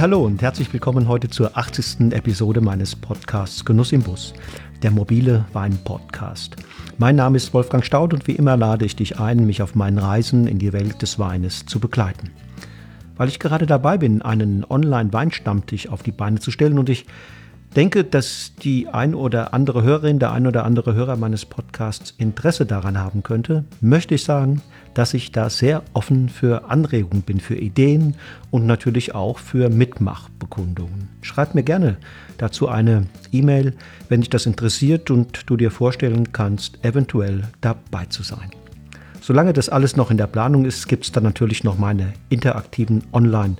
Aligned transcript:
Hallo 0.00 0.24
und 0.24 0.40
herzlich 0.40 0.72
willkommen 0.72 1.08
heute 1.08 1.28
zur 1.28 1.58
80. 1.58 2.12
Episode 2.12 2.62
meines 2.62 2.96
Podcasts 2.96 3.66
Genuss 3.66 3.92
im 3.92 4.02
Bus, 4.02 4.32
der 4.82 4.90
mobile 4.90 5.44
Wein-Podcast. 5.52 6.56
Mein 6.96 7.16
Name 7.16 7.36
ist 7.36 7.52
Wolfgang 7.52 7.84
Staud 7.84 8.14
und 8.14 8.26
wie 8.26 8.32
immer 8.32 8.56
lade 8.56 8.86
ich 8.86 8.96
dich 8.96 9.20
ein, 9.20 9.44
mich 9.44 9.60
auf 9.60 9.74
meinen 9.74 9.98
Reisen 9.98 10.46
in 10.46 10.58
die 10.58 10.72
Welt 10.72 11.02
des 11.02 11.18
Weines 11.18 11.66
zu 11.66 11.80
begleiten. 11.80 12.30
Weil 13.18 13.28
ich 13.28 13.38
gerade 13.38 13.66
dabei 13.66 13.98
bin, 13.98 14.22
einen 14.22 14.64
Online-Weinstammtisch 14.64 15.90
auf 15.90 16.02
die 16.02 16.12
Beine 16.12 16.40
zu 16.40 16.50
stellen 16.50 16.78
und 16.78 16.88
ich 16.88 17.04
denke, 17.76 18.02
dass 18.02 18.54
die 18.54 18.88
ein 18.88 19.14
oder 19.14 19.52
andere 19.52 19.82
Hörerin, 19.82 20.18
der 20.18 20.32
ein 20.32 20.46
oder 20.46 20.64
andere 20.64 20.94
Hörer 20.94 21.16
meines 21.16 21.44
Podcasts 21.44 22.14
Interesse 22.16 22.64
daran 22.64 22.96
haben 22.96 23.22
könnte, 23.22 23.66
möchte 23.82 24.14
ich 24.14 24.24
sagen, 24.24 24.62
dass 24.94 25.14
ich 25.14 25.32
da 25.32 25.50
sehr 25.50 25.82
offen 25.92 26.28
für 26.28 26.70
Anregungen 26.70 27.22
bin, 27.22 27.40
für 27.40 27.56
Ideen 27.56 28.14
und 28.50 28.66
natürlich 28.66 29.14
auch 29.14 29.38
für 29.38 29.68
Mitmachbekundungen. 29.70 31.08
Schreib 31.22 31.54
mir 31.54 31.62
gerne 31.62 31.96
dazu 32.38 32.68
eine 32.68 33.06
E-Mail, 33.32 33.74
wenn 34.08 34.20
dich 34.20 34.30
das 34.30 34.46
interessiert 34.46 35.10
und 35.10 35.48
du 35.48 35.56
dir 35.56 35.70
vorstellen 35.70 36.32
kannst, 36.32 36.84
eventuell 36.84 37.44
dabei 37.60 38.06
zu 38.06 38.22
sein. 38.22 38.50
Solange 39.20 39.52
das 39.52 39.68
alles 39.68 39.96
noch 39.96 40.10
in 40.10 40.16
der 40.16 40.26
Planung 40.26 40.64
ist, 40.64 40.88
gibt 40.88 41.04
es 41.04 41.12
dann 41.12 41.24
natürlich 41.24 41.62
noch 41.64 41.78
meine 41.78 42.12
interaktiven 42.28 43.04
Online- 43.12 43.56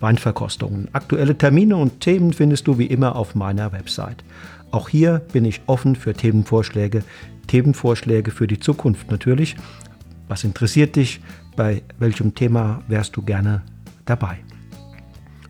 Weinverkostungen. 0.00 0.88
Aktuelle 0.92 1.36
Termine 1.36 1.76
und 1.76 2.00
Themen 2.00 2.32
findest 2.32 2.66
du 2.66 2.78
wie 2.78 2.86
immer 2.86 3.16
auf 3.16 3.34
meiner 3.34 3.72
Website. 3.72 4.24
Auch 4.70 4.88
hier 4.88 5.20
bin 5.32 5.44
ich 5.44 5.62
offen 5.66 5.96
für 5.96 6.12
Themenvorschläge, 6.12 7.02
Themenvorschläge 7.46 8.30
für 8.30 8.46
die 8.46 8.60
Zukunft 8.60 9.10
natürlich. 9.10 9.56
Was 10.28 10.44
interessiert 10.44 10.96
dich? 10.96 11.20
Bei 11.56 11.82
welchem 11.98 12.34
Thema 12.34 12.82
wärst 12.88 13.16
du 13.16 13.22
gerne 13.22 13.62
dabei? 14.04 14.38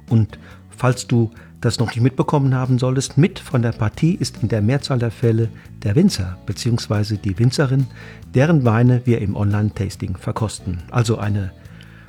Und 0.08 0.38
falls 0.70 1.06
du 1.06 1.30
das 1.60 1.78
noch 1.78 1.88
nicht 1.88 2.00
mitbekommen 2.00 2.54
haben 2.54 2.78
solltest, 2.78 3.18
mit 3.18 3.38
von 3.38 3.62
der 3.62 3.72
Partie 3.72 4.14
ist 4.14 4.42
in 4.42 4.48
der 4.48 4.62
Mehrzahl 4.62 4.98
der 4.98 5.10
Fälle 5.10 5.48
der 5.82 5.96
Winzer 5.96 6.38
bzw. 6.46 7.16
die 7.16 7.38
Winzerin, 7.38 7.86
deren 8.34 8.64
Weine 8.64 9.02
wir 9.04 9.20
im 9.20 9.34
Online-Tasting 9.34 10.16
verkosten. 10.16 10.82
Also 10.90 11.18
eine 11.18 11.52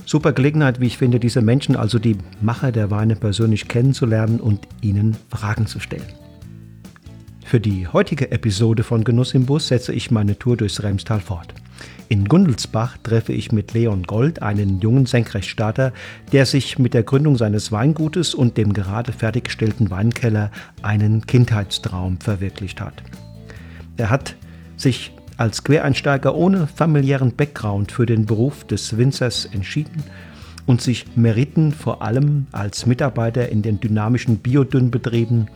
super 0.05 0.33
Gelegenheit, 0.33 0.79
wie 0.79 0.87
ich 0.87 0.97
finde, 0.97 1.19
diese 1.19 1.41
Menschen, 1.41 1.75
also 1.75 1.97
die 1.97 2.17
Macher 2.41 2.71
der 2.71 2.91
Weine 2.91 3.15
persönlich 3.15 3.67
kennenzulernen 3.67 4.39
und 4.39 4.67
ihnen 4.81 5.15
Fragen 5.29 5.65
zu 5.65 5.79
stellen. 5.79 6.27
Für 7.47 7.61
die 7.61 7.87
heutige 7.87 8.29
Episode 8.31 8.83
von 8.83 9.05
Genuss 9.05 9.33
im 9.33 9.45
Bus 9.45 9.69
setze 9.69 9.93
ich 9.93 10.11
meine 10.11 10.37
Tour 10.37 10.57
durchs 10.57 10.83
Remstal 10.83 11.21
fort. 11.21 11.53
In 12.09 12.25
Gundelsbach 12.25 12.97
treffe 13.03 13.31
ich 13.31 13.53
mit 13.53 13.73
Leon 13.73 14.03
Gold 14.03 14.41
einen 14.41 14.81
jungen 14.81 15.05
Senkrechtstarter, 15.05 15.93
der 16.33 16.45
sich 16.45 16.77
mit 16.77 16.93
der 16.93 17.03
Gründung 17.03 17.37
seines 17.37 17.71
Weingutes 17.71 18.35
und 18.35 18.57
dem 18.57 18.73
gerade 18.73 19.13
fertiggestellten 19.13 19.89
Weinkeller 19.89 20.51
einen 20.81 21.25
Kindheitstraum 21.25 22.19
verwirklicht 22.19 22.81
hat. 22.81 23.01
Er 23.95 24.09
hat 24.09 24.35
sich 24.75 25.13
als 25.37 25.63
Quereinsteiger 25.63 26.35
ohne 26.35 26.67
familiären 26.67 27.33
Background 27.33 27.93
für 27.93 28.05
den 28.05 28.25
Beruf 28.25 28.65
des 28.65 28.97
Winzers 28.97 29.45
entschieden 29.45 30.03
und 30.65 30.81
sich 30.81 31.05
Meriten 31.15 31.71
vor 31.71 32.01
allem 32.01 32.47
als 32.51 32.85
Mitarbeiter 32.85 33.47
in 33.47 33.61
den 33.61 33.79
dynamischen 33.79 34.39
Biodünnbetrieben 34.39 35.47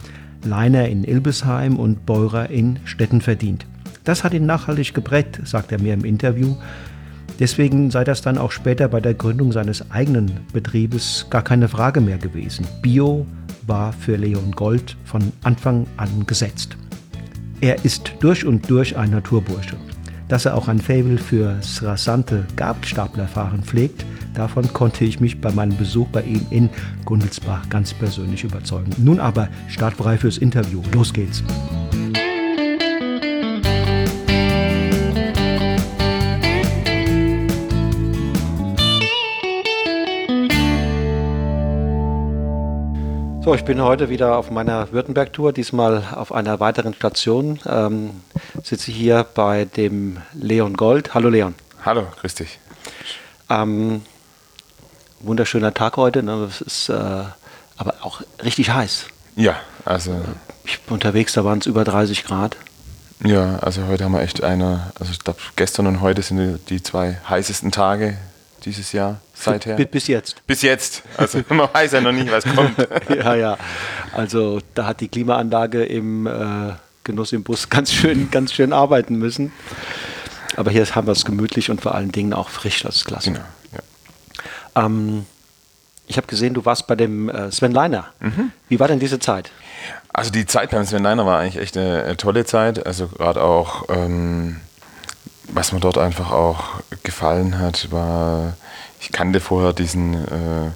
Leiner 0.44 0.88
in 0.88 1.04
Ilbesheim 1.04 1.78
und 1.78 2.06
Beurer 2.06 2.50
in 2.50 2.80
Stetten 2.86 3.22
verdient. 3.22 3.66
Das 4.04 4.24
hat 4.24 4.34
ihn 4.34 4.46
nachhaltig 4.46 4.94
geprägt, 4.94 5.40
sagt 5.44 5.72
er 5.72 5.82
mir 5.82 5.94
im 5.94 6.06
Interview. 6.06 6.56
Deswegen 7.40 7.92
sei 7.92 8.04
das 8.04 8.22
dann 8.22 8.38
auch 8.38 8.52
später 8.52 8.88
bei 8.88 9.00
der 9.00 9.14
Gründung 9.14 9.52
seines 9.52 9.90
eigenen 9.92 10.32
Betriebes 10.54 11.28
gar 11.30 11.44
keine 11.44 11.68
Frage 11.68 12.02
mehr 12.02 12.18
gewesen. 12.18 12.68
Bio 12.82 13.26
war 13.68 13.94
für 13.94 14.16
Leon 14.16 14.52
Gold 14.52 14.98
von 15.06 15.32
Anfang 15.44 15.88
an 15.98 16.26
gesetzt. 16.28 16.78
Er 17.62 17.86
ist 17.86 18.14
durch 18.20 18.46
und 18.46 18.70
durch 18.70 18.98
ein 18.98 19.12
Naturbursche. 19.12 19.76
Dass 20.32 20.46
er 20.46 20.56
auch 20.56 20.70
ein 20.70 20.80
Faible 20.80 21.18
fürs 21.18 21.84
rasante 21.84 22.46
Gabelstaplerfahren 22.56 23.64
pflegt, 23.64 24.06
davon 24.34 24.72
konnte 24.72 25.04
ich 25.04 25.20
mich 25.20 25.42
bei 25.42 25.52
meinem 25.52 25.76
Besuch 25.76 26.08
bei 26.08 26.22
ihm 26.22 26.46
in 26.52 26.70
Gundelsbach 27.04 27.68
ganz 27.68 27.94
persönlich 27.94 28.46
überzeugen. 28.46 28.92
Nun 28.98 29.20
aber 29.20 29.50
startfrei 29.68 30.18
fürs 30.18 30.38
Interview. 30.38 30.82
Los 30.94 31.12
geht's. 31.12 31.44
So, 43.44 43.56
ich 43.56 43.66
bin 43.66 43.82
heute 43.82 44.10
wieder 44.10 44.38
auf 44.38 44.52
meiner 44.52 44.92
Württemberg-Tour, 44.92 45.52
diesmal 45.52 46.04
auf 46.14 46.32
einer 46.32 46.60
weiteren 46.60 46.94
Station. 46.94 47.60
Ähm, 47.66 48.22
sitze 48.64 48.92
hier 48.92 49.26
bei 49.34 49.66
dem 49.66 50.22
Leon 50.34 50.76
Gold. 50.76 51.16
Hallo 51.16 51.30
Leon. 51.30 51.56
Hallo, 51.84 52.04
grüß 52.20 52.36
dich. 52.36 52.60
Ähm, 53.50 54.04
wunderschöner 55.22 55.74
Tag 55.74 55.98
heute, 55.98 56.22
ne? 56.22 56.48
es 56.48 56.62
ist 56.62 56.90
äh, 56.90 56.94
aber 57.78 57.96
auch 58.02 58.22
richtig 58.44 58.70
heiß. 58.70 59.08
Ja, 59.36 59.56
also. 59.86 60.22
Ich 60.64 60.80
bin 60.82 60.94
unterwegs, 60.94 61.34
da 61.34 61.44
waren 61.44 61.58
es 61.58 61.66
über 61.66 61.84
30 61.84 62.24
Grad. 62.24 62.58
Ja, 63.24 63.58
also 63.58 63.88
heute 63.88 64.04
haben 64.04 64.12
wir 64.12 64.22
echt 64.22 64.44
eine, 64.44 64.92
also 65.00 65.12
ich 65.12 65.20
glaube 65.20 65.40
gestern 65.56 65.88
und 65.88 66.02
heute 66.02 66.22
sind 66.22 66.60
die 66.70 66.84
zwei 66.84 67.18
heißesten 67.28 67.72
Tage 67.72 68.20
dieses 68.66 68.92
Jahr 68.92 69.20
seither? 69.34 69.76
Bis 69.86 70.08
jetzt. 70.08 70.46
Bis 70.48 70.62
jetzt. 70.62 71.04
Also 71.18 71.42
man 71.50 71.70
weiß 71.72 71.94
ja 71.94 72.02
noch 72.02 72.12
nicht, 72.12 72.32
was 72.32 72.44
kommt. 72.44 72.76
ja, 73.10 73.36
ja. 73.36 73.58
Also 74.14 74.60
da 74.74 74.86
hat 74.86 75.02
die 75.02 75.08
Klimaanlage 75.08 75.84
im 75.84 76.28
äh, 76.28 76.74
Genuss 77.04 77.34
im 77.34 77.44
Bus 77.44 77.70
ganz 77.70 77.92
schön, 77.92 78.30
ganz 78.32 78.54
schön 78.54 78.74
arbeiten 78.74 79.16
müssen. 79.16 79.52
Aber 80.56 80.72
hier 80.72 80.86
haben 80.86 81.08
wir 81.08 81.14
es 81.14 81.26
gemütlich 81.26 81.70
und 81.70 81.82
vor 81.82 81.96
allen 81.96 82.12
Dingen 82.12 82.34
auch 82.34 82.50
frisch, 82.50 82.84
das 82.84 82.98
ist 82.98 83.06
klasse. 83.06 83.32
Genau, 83.32 83.46
ja. 83.74 84.86
ähm, 84.86 85.26
ich 86.08 86.18
habe 86.18 86.28
gesehen, 86.28 86.54
du 86.54 86.66
warst 86.66 86.88
bei 86.88 86.96
dem 86.96 87.30
äh, 87.30 87.52
Sven 87.52 87.72
Leiner. 87.72 88.08
Mhm. 88.20 88.52
Wie 88.68 88.80
war 88.80 88.88
denn 88.88 89.00
diese 89.00 89.20
Zeit? 89.20 89.50
Also 90.14 90.30
die 90.30 90.46
Zeit 90.46 90.72
beim 90.72 90.86
Sven 90.86 91.04
Leiner 91.04 91.26
war 91.26 91.40
eigentlich 91.40 91.62
echt 91.62 91.78
eine, 91.78 92.04
eine 92.04 92.18
tolle 92.18 92.46
Zeit. 92.46 92.86
Also 92.86 93.08
gerade 93.08 93.42
auch 93.42 93.86
ähm, 93.90 94.58
was 95.54 95.72
mir 95.72 95.80
dort 95.80 95.98
einfach 95.98 96.32
auch 96.32 96.82
gefallen 97.04 97.60
hat, 97.60 97.92
war, 97.92 98.54
ich 99.00 99.12
kannte 99.12 99.40
vorher 99.40 99.74
diesen 99.74 100.14
äh, 100.14 100.72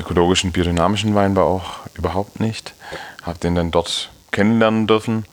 ökologischen 0.00 0.52
biodynamischen 0.52 1.14
Weinbau 1.14 1.56
auch 1.56 1.86
überhaupt 1.94 2.40
nicht. 2.40 2.74
Habe 3.22 3.38
den 3.38 3.54
dann 3.54 3.70
dort 3.70 4.10
kennenlernen 4.30 4.86
dürfen. 4.86 5.24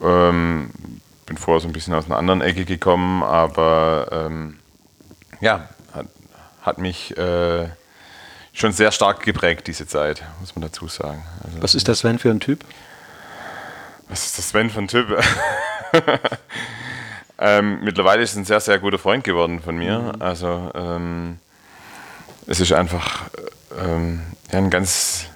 Ähm, 0.00 0.70
bin 1.26 1.36
vorher 1.36 1.60
so 1.60 1.68
ein 1.68 1.72
bisschen 1.72 1.94
aus 1.94 2.06
einer 2.06 2.16
anderen 2.16 2.40
Ecke 2.40 2.64
gekommen, 2.64 3.22
aber 3.22 4.08
ähm, 4.10 4.58
ja, 5.40 5.68
hat, 5.92 6.06
hat 6.60 6.78
mich 6.78 7.16
äh, 7.16 7.68
schon 8.52 8.72
sehr 8.72 8.92
stark 8.92 9.22
geprägt, 9.22 9.66
diese 9.66 9.86
Zeit, 9.86 10.22
muss 10.40 10.54
man 10.54 10.62
dazu 10.62 10.88
sagen. 10.88 11.22
Also, 11.44 11.62
was 11.62 11.74
ist 11.74 11.88
das 11.88 12.00
Sven 12.00 12.18
für 12.18 12.30
ein 12.30 12.40
Typ? 12.40 12.64
Was 14.08 14.26
ist 14.26 14.38
das 14.38 14.50
Sven 14.50 14.68
für 14.68 14.80
ein 14.80 14.88
Typ? 14.88 15.18
Ähm, 17.44 17.80
mittlerweile 17.82 18.22
ist 18.22 18.36
ein 18.36 18.44
sehr, 18.44 18.60
sehr 18.60 18.78
guter 18.78 18.98
Freund 18.98 19.24
geworden 19.24 19.60
von 19.60 19.76
mir. 19.76 19.98
Mhm. 19.98 20.22
Also 20.22 20.70
ähm, 20.76 21.38
es 22.46 22.60
ist 22.60 22.72
einfach 22.72 23.22
ähm, 23.84 24.20
ja, 24.52 24.58
ein 24.58 24.70
ganz 24.70 25.26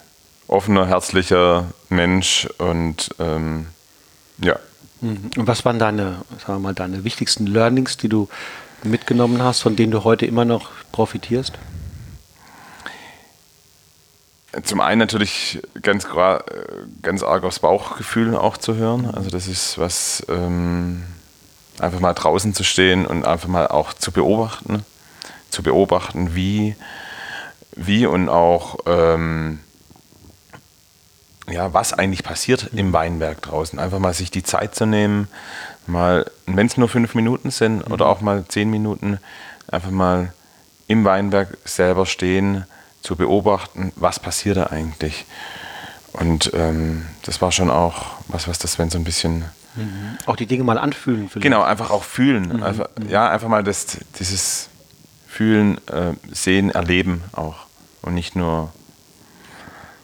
offener, 0.47 0.87
herzlicher 0.87 1.65
Mensch 1.89 2.47
und 2.59 3.09
ähm, 3.19 3.67
ja. 4.37 4.57
Mhm. 5.01 5.31
Und 5.35 5.47
was 5.47 5.65
waren 5.65 5.79
deine, 5.79 6.21
sagen 6.39 6.53
wir 6.53 6.59
mal, 6.59 6.73
deine 6.73 7.03
wichtigsten 7.03 7.45
Learnings, 7.45 7.97
die 7.97 8.07
du 8.07 8.29
mitgenommen 8.83 9.43
hast, 9.43 9.59
von 9.59 9.75
denen 9.75 9.91
du 9.91 10.05
heute 10.05 10.25
immer 10.25 10.45
noch 10.45 10.69
profitierst? 10.93 11.55
Zum 14.63 14.79
einen 14.79 14.99
natürlich 14.99 15.61
ganz, 15.81 16.07
ganz 17.01 17.21
arg 17.21 17.43
aufs 17.43 17.59
Bauchgefühl 17.59 18.33
auch 18.33 18.55
zu 18.55 18.75
hören. 18.75 19.13
Also 19.13 19.29
das 19.29 19.47
ist 19.47 19.77
was, 19.77 20.25
ähm, 20.29 21.03
einfach 21.79 21.99
mal 21.99 22.13
draußen 22.13 22.53
zu 22.53 22.63
stehen 22.63 23.05
und 23.05 23.25
einfach 23.25 23.47
mal 23.47 23.67
auch 23.67 23.93
zu 23.93 24.11
beobachten, 24.11 24.85
zu 25.49 25.63
beobachten, 25.63 26.35
wie, 26.35 26.75
wie 27.75 28.05
und 28.05 28.29
auch 28.29 28.77
ähm, 28.85 29.59
ja, 31.49 31.73
was 31.73 31.93
eigentlich 31.93 32.23
passiert 32.23 32.71
im 32.73 32.91
Weinberg 32.93 33.41
draußen. 33.41 33.79
Einfach 33.79 33.99
mal 33.99 34.13
sich 34.13 34.31
die 34.31 34.43
Zeit 34.43 34.75
zu 34.75 34.85
nehmen, 34.85 35.27
mal, 35.85 36.29
wenn 36.45 36.67
es 36.67 36.77
nur 36.77 36.89
fünf 36.89 37.15
Minuten 37.15 37.51
sind 37.51 37.87
mhm. 37.87 37.93
oder 37.93 38.07
auch 38.07 38.21
mal 38.21 38.45
zehn 38.47 38.69
Minuten, 38.69 39.19
einfach 39.67 39.91
mal 39.91 40.33
im 40.87 41.05
Weinberg 41.05 41.57
selber 41.65 42.05
stehen, 42.05 42.65
zu 43.01 43.15
beobachten, 43.15 43.93
was 43.95 44.19
passiert 44.19 44.57
da 44.57 44.67
eigentlich. 44.67 45.25
Und 46.13 46.51
ähm, 46.53 47.05
das 47.23 47.41
war 47.41 47.51
schon 47.51 47.69
auch 47.69 48.17
was, 48.27 48.47
was 48.47 48.59
das 48.59 48.73
Sven 48.73 48.89
so 48.89 48.97
ein 48.97 49.03
bisschen 49.03 49.45
Mhm. 49.77 50.17
Auch 50.25 50.35
die 50.35 50.45
Dinge 50.45 50.63
mal 50.63 50.77
anfühlen. 50.77 51.29
Vielleicht. 51.29 51.43
Genau, 51.43 51.63
einfach 51.63 51.89
auch 51.91 52.03
fühlen. 52.03 52.57
Mhm. 52.57 52.63
Einfach, 52.63 52.89
ja, 53.07 53.29
einfach 53.29 53.47
mal 53.47 53.63
das, 53.63 53.97
dieses 54.19 54.69
Fühlen, 55.27 55.77
äh, 55.87 56.13
Sehen, 56.31 56.71
Erleben 56.71 57.23
auch. 57.31 57.67
Und 58.01 58.13
nicht 58.13 58.35
nur 58.35 58.71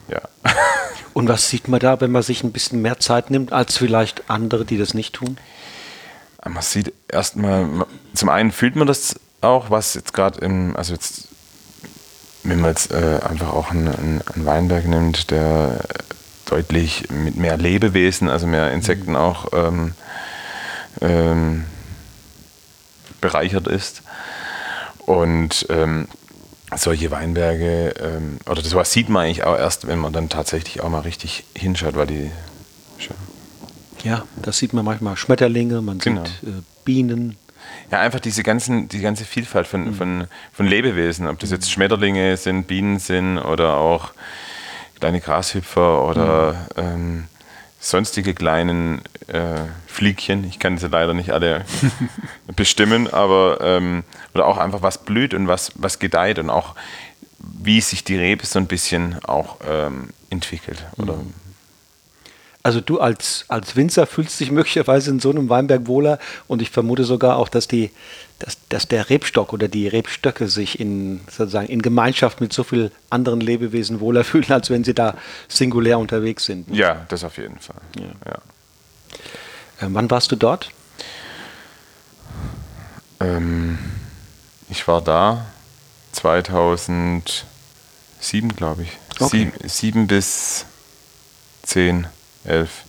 ja. 0.08 0.20
Und 1.12 1.28
was 1.28 1.48
sieht 1.48 1.68
man 1.68 1.80
da, 1.80 2.00
wenn 2.00 2.10
man 2.10 2.22
sich 2.22 2.42
ein 2.42 2.52
bisschen 2.52 2.82
mehr 2.82 2.98
Zeit 2.98 3.30
nimmt 3.30 3.52
als 3.52 3.76
vielleicht 3.76 4.28
andere, 4.28 4.64
die 4.64 4.78
das 4.78 4.94
nicht 4.94 5.14
tun? 5.14 5.38
Man 6.44 6.62
sieht 6.62 6.92
erstmal, 7.08 7.86
zum 8.14 8.28
einen 8.28 8.52
fühlt 8.52 8.76
man 8.76 8.86
das 8.86 9.14
auch, 9.40 9.70
was 9.70 9.94
jetzt 9.94 10.12
gerade 10.12 10.40
im, 10.40 10.76
also 10.76 10.92
jetzt, 10.92 11.28
wenn 12.42 12.60
man 12.60 12.70
jetzt 12.70 12.92
äh, 12.92 13.20
einfach 13.22 13.50
auch 13.50 13.70
einen, 13.70 13.88
einen, 13.88 14.44
Weinberg 14.44 14.86
nimmt, 14.86 15.30
der 15.30 15.78
deutlich 16.44 17.10
mit 17.10 17.36
mehr 17.36 17.56
Lebewesen, 17.56 18.28
also 18.28 18.46
mehr 18.46 18.70
Insekten 18.72 19.16
auch 19.16 19.46
ähm, 19.52 19.92
ähm, 21.00 21.64
bereichert 23.20 23.66
ist. 23.66 24.02
Und 25.06 25.66
ähm, 25.68 26.08
solche 26.76 27.10
Weinberge, 27.10 27.94
ähm, 28.00 28.38
oder 28.48 28.62
sowas 28.62 28.92
sieht 28.92 29.08
man 29.08 29.24
eigentlich 29.24 29.44
auch 29.44 29.56
erst, 29.56 29.86
wenn 29.86 29.98
man 29.98 30.12
dann 30.12 30.28
tatsächlich 30.28 30.80
auch 30.80 30.88
mal 30.88 31.00
richtig 31.00 31.44
hinschaut, 31.54 31.96
weil 31.96 32.06
die. 32.06 32.30
Ja, 34.02 34.24
das 34.42 34.58
sieht 34.58 34.74
man 34.74 34.84
manchmal 34.84 35.16
Schmetterlinge, 35.16 35.80
man 35.80 35.98
genau. 35.98 36.24
sieht 36.24 36.48
äh, 36.48 36.62
Bienen. 36.84 37.36
Ja, 37.90 38.00
einfach 38.00 38.20
diese 38.20 38.42
ganzen, 38.42 38.88
die 38.88 39.00
ganze 39.00 39.24
Vielfalt 39.24 39.66
von, 39.66 39.86
mhm. 39.86 39.94
von, 39.94 40.26
von 40.52 40.66
Lebewesen, 40.66 41.26
ob 41.26 41.38
das 41.38 41.50
jetzt 41.50 41.70
Schmetterlinge 41.70 42.36
sind, 42.36 42.66
Bienen 42.66 42.98
sind 42.98 43.38
oder 43.38 43.76
auch 43.78 44.12
kleine 45.04 45.20
Grashüpfer 45.20 46.02
oder 46.08 46.54
mhm. 46.54 46.82
ähm, 46.82 47.24
sonstige 47.78 48.32
kleinen 48.32 49.02
äh, 49.26 49.60
Fliegchen. 49.86 50.44
Ich 50.44 50.58
kann 50.58 50.78
sie 50.78 50.88
leider 50.88 51.12
nicht 51.12 51.30
alle 51.30 51.66
bestimmen, 52.56 53.12
aber 53.12 53.58
ähm, 53.60 54.04
oder 54.32 54.46
auch 54.46 54.56
einfach 54.56 54.80
was 54.80 55.04
blüht 55.04 55.34
und 55.34 55.46
was, 55.46 55.72
was 55.74 55.98
gedeiht 55.98 56.38
und 56.38 56.48
auch 56.48 56.74
wie 57.38 57.82
sich 57.82 58.02
die 58.02 58.16
Rebe 58.16 58.46
so 58.46 58.58
ein 58.58 58.66
bisschen 58.66 59.22
auch 59.26 59.58
ähm, 59.68 60.08
entwickelt. 60.30 60.82
Oder 60.96 61.16
mhm. 61.16 61.34
Also 62.64 62.80
du 62.80 62.98
als, 62.98 63.44
als 63.48 63.76
Winzer 63.76 64.06
fühlst 64.06 64.40
dich 64.40 64.50
möglicherweise 64.58 65.10
in 65.10 65.20
so 65.20 65.30
einem 65.30 65.50
Weinberg 65.50 65.86
wohler 65.86 66.18
und 66.48 66.62
ich 66.62 66.70
vermute 66.70 67.04
sogar 67.04 67.36
auch, 67.36 67.50
dass, 67.50 67.68
die, 67.68 67.90
dass, 68.38 68.56
dass 68.70 68.88
der 68.88 69.10
Rebstock 69.10 69.52
oder 69.52 69.68
die 69.68 69.86
Rebstöcke 69.86 70.48
sich 70.48 70.80
in, 70.80 71.20
sozusagen 71.30 71.68
in 71.68 71.82
Gemeinschaft 71.82 72.40
mit 72.40 72.54
so 72.54 72.64
vielen 72.64 72.90
anderen 73.10 73.42
Lebewesen 73.42 74.00
wohler 74.00 74.24
fühlen, 74.30 74.50
als 74.50 74.70
wenn 74.70 74.82
sie 74.82 74.94
da 74.94 75.14
singulär 75.46 75.98
unterwegs 75.98 76.46
sind. 76.46 76.74
Ja, 76.74 77.04
das 77.10 77.22
auf 77.22 77.36
jeden 77.36 77.58
Fall. 77.58 77.76
Ja. 77.98 78.06
Ja. 78.26 78.38
Äh, 79.86 79.90
wann 79.90 80.10
warst 80.10 80.32
du 80.32 80.36
dort? 80.36 80.70
Ähm, 83.20 83.78
ich 84.70 84.88
war 84.88 85.02
da 85.02 85.44
2007, 86.12 87.44
glaube 88.56 88.84
ich. 88.84 88.88
Okay. 89.20 89.52
Sieben, 89.52 89.68
sieben 89.68 90.06
bis 90.06 90.64
zehn 91.62 92.06
elf, 92.44 92.84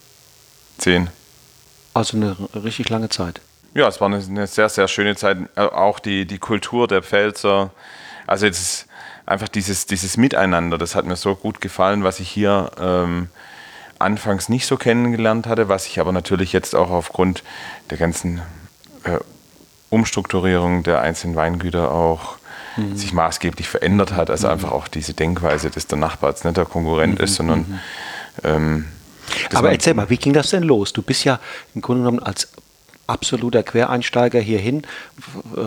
zehn. 0.78 1.10
Also 1.94 2.18
eine 2.18 2.36
richtig 2.56 2.90
lange 2.90 3.10
Zeit. 3.10 3.42
Ja, 3.74 3.88
es 3.88 4.00
war 4.00 4.07
eine, 4.07 4.24
eine 4.24 4.48
sehr, 4.48 4.69
sehr 4.69 4.88
schöne 4.88 5.16
Zeit. 5.16 5.38
Äh, 5.56 5.62
auch 5.62 6.00
die, 6.00 6.25
die 6.25 6.38
Kultur 6.38 6.88
der 6.88 7.04
Pfälzer. 7.04 7.72
Also 8.28 8.46
jetzt 8.46 8.88
einfach 9.25 9.48
dieses, 9.48 9.86
dieses 9.86 10.18
Miteinander, 10.18 10.78
das 10.78 10.96
hat 10.96 11.06
mir 11.06 11.16
so 11.16 11.36
gut 11.36 11.62
gefallen, 11.62 12.04
was 12.04 12.19
ich 12.19 12.30
hier 12.30 12.72
ähm, 12.80 13.30
anfangs 14.00 14.50
nicht 14.50 14.66
so 14.66 14.78
kennengelernt 14.78 15.48
hatte, 15.48 15.69
was 15.69 15.88
ich 15.88 16.00
aber 16.00 16.12
natürlich 16.12 16.54
jetzt 16.54 16.75
auch 16.75 16.90
aufgrund 16.90 17.44
der 17.90 17.98
ganzen 17.98 18.42
äh, 19.04 19.19
Umstrukturierung 19.90 20.84
der 20.84 21.01
einzelnen 21.01 21.36
Weingüter 21.36 21.92
auch 21.92 22.38
mhm. 22.78 22.96
sich 22.96 23.13
maßgeblich 23.13 23.68
verändert 23.68 24.13
hat. 24.13 24.30
Also 24.30 24.48
mhm. 24.48 24.54
einfach 24.54 24.72
auch 24.72 24.88
diese 24.88 25.13
Denkweise, 25.13 25.69
dass 25.69 25.88
der 25.88 25.98
Nachbar 25.98 26.31
jetzt 26.31 26.46
nicht 26.46 26.58
der 26.58 26.66
Konkurrent 26.66 27.19
mhm. 27.19 27.24
ist, 27.24 27.36
sondern 27.36 27.81
mhm. 28.44 28.86
Ähm, 29.51 29.57
aber 29.57 29.72
erzähl 29.72 29.94
mal, 29.94 30.10
wie 30.10 30.18
ging 30.18 30.33
das 30.33 30.50
denn 30.50 30.63
los? 30.63 30.94
Du 30.94 31.01
bist 31.01 31.24
ja 31.24 31.39
im 31.74 31.81
Grunde 31.81 32.04
genommen 32.04 32.19
als 32.19 32.50
absoluter 33.07 33.63
Quereinsteiger 33.63 34.39
hierhin. 34.39 34.83
Äh, 35.56 35.60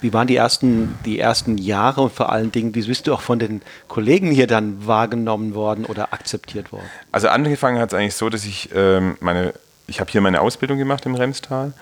wie 0.00 0.12
waren 0.12 0.26
die 0.26 0.36
ersten, 0.36 0.98
die 1.04 1.18
ersten 1.18 1.58
Jahre 1.58 2.02
und 2.02 2.12
vor 2.12 2.30
allen 2.30 2.52
Dingen, 2.52 2.74
wie 2.74 2.82
bist 2.82 3.06
du 3.06 3.14
auch 3.14 3.22
von 3.22 3.38
den 3.38 3.62
Kollegen 3.88 4.30
hier 4.30 4.46
dann 4.46 4.86
wahrgenommen 4.86 5.54
worden 5.54 5.84
oder 5.86 6.12
akzeptiert 6.12 6.72
worden? 6.72 6.86
Also 7.12 7.28
angefangen 7.28 7.78
hat 7.78 7.92
es 7.92 7.98
eigentlich 7.98 8.14
so, 8.14 8.28
dass 8.28 8.44
ich 8.44 8.70
ähm, 8.74 9.16
meine, 9.20 9.54
ich 9.86 10.00
habe 10.00 10.10
hier 10.10 10.20
meine 10.20 10.40
Ausbildung 10.40 10.78
gemacht 10.78 11.06
im 11.06 11.14
Remstal, 11.14 11.72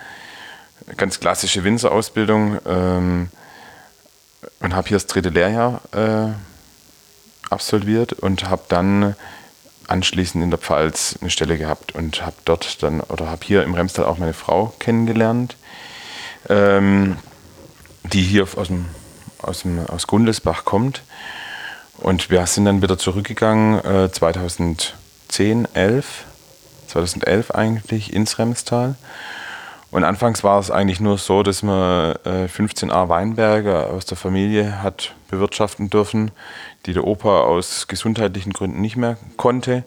ganz 0.96 1.20
klassische 1.20 1.64
Winzerausbildung 1.64 2.58
ähm, 2.66 3.28
und 4.60 4.74
habe 4.74 4.88
hier 4.88 4.96
das 4.96 5.06
dritte 5.06 5.30
Lehrjahr 5.30 5.80
äh, 5.92 6.32
absolviert 7.50 8.12
und 8.12 8.48
habe 8.48 8.62
dann 8.68 9.16
anschließend 9.88 10.42
in 10.42 10.50
der 10.50 10.58
Pfalz 10.58 11.16
eine 11.20 11.30
Stelle 11.30 11.58
gehabt 11.58 11.94
und 11.94 12.24
habe 12.24 12.36
dort 12.44 12.82
dann 12.82 13.00
oder 13.00 13.30
habe 13.30 13.44
hier 13.44 13.62
im 13.62 13.74
Remstal 13.74 14.04
auch 14.04 14.18
meine 14.18 14.34
Frau 14.34 14.72
kennengelernt, 14.78 15.56
ähm, 16.48 17.16
die 18.04 18.22
hier 18.22 18.46
aus, 18.56 18.68
dem, 18.68 18.86
aus, 19.38 19.62
dem, 19.62 19.86
aus 19.86 20.06
Gundelsbach 20.06 20.64
kommt. 20.64 21.02
Und 21.98 22.30
wir 22.30 22.46
sind 22.46 22.64
dann 22.64 22.82
wieder 22.82 22.98
zurückgegangen 22.98 23.84
äh, 23.84 24.10
2010, 24.10 25.68
11, 25.74 26.24
2011 26.88 27.50
eigentlich 27.52 28.12
ins 28.12 28.38
Remstal. 28.38 28.96
Und 29.94 30.02
anfangs 30.02 30.42
war 30.42 30.58
es 30.58 30.72
eigentlich 30.72 30.98
nur 30.98 31.18
so, 31.18 31.44
dass 31.44 31.62
man 31.62 32.16
äh, 32.24 32.46
15a 32.46 33.08
Weinberge 33.08 33.86
aus 33.86 34.04
der 34.04 34.16
Familie 34.16 34.82
hat 34.82 35.14
bewirtschaften 35.30 35.88
dürfen 35.88 36.32
die 36.86 36.92
der 36.92 37.04
Opa 37.04 37.42
aus 37.42 37.86
gesundheitlichen 37.86 38.52
Gründen 38.52 38.80
nicht 38.80 38.96
mehr 38.96 39.16
konnte. 39.36 39.84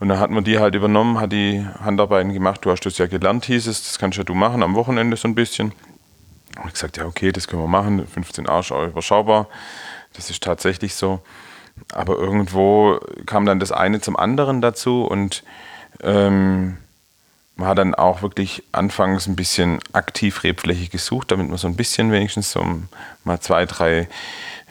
Und 0.00 0.08
dann 0.08 0.18
hat 0.18 0.30
man 0.30 0.44
die 0.44 0.58
halt 0.58 0.74
übernommen, 0.74 1.20
hat 1.20 1.32
die 1.32 1.66
Handarbeiten 1.82 2.32
gemacht. 2.32 2.64
Du 2.64 2.70
hast 2.70 2.84
das 2.84 2.98
ja 2.98 3.06
gelernt, 3.06 3.44
hieß 3.44 3.66
es. 3.66 3.84
Das 3.84 3.98
kannst 3.98 4.18
ja 4.18 4.24
du 4.24 4.34
machen 4.34 4.62
am 4.62 4.74
Wochenende 4.74 5.16
so 5.16 5.28
ein 5.28 5.34
bisschen. 5.34 5.72
Und 6.56 6.66
ich 6.66 6.72
gesagt, 6.72 6.96
ja, 6.96 7.06
okay, 7.06 7.32
das 7.32 7.46
können 7.46 7.62
wir 7.62 7.68
machen. 7.68 8.06
15 8.06 8.48
Arsch 8.48 8.70
überschaubar. 8.70 9.48
Das 10.14 10.30
ist 10.30 10.42
tatsächlich 10.42 10.94
so. 10.94 11.20
Aber 11.92 12.16
irgendwo 12.16 12.98
kam 13.26 13.46
dann 13.46 13.60
das 13.60 13.72
eine 13.72 14.00
zum 14.00 14.16
anderen 14.16 14.60
dazu 14.60 15.04
und 15.04 15.44
ähm, 16.02 16.78
man 17.56 17.68
hat 17.68 17.78
dann 17.78 17.94
auch 17.94 18.22
wirklich 18.22 18.62
anfangs 18.72 19.26
ein 19.26 19.34
bisschen 19.34 19.80
aktiv 19.92 20.44
Rebfläche 20.44 20.88
gesucht, 20.88 21.30
damit 21.30 21.48
man 21.48 21.56
so 21.56 21.66
ein 21.66 21.74
bisschen 21.76 22.12
wenigstens 22.12 22.52
so 22.52 22.64
mal 23.24 23.40
zwei, 23.40 23.64
drei 23.64 24.08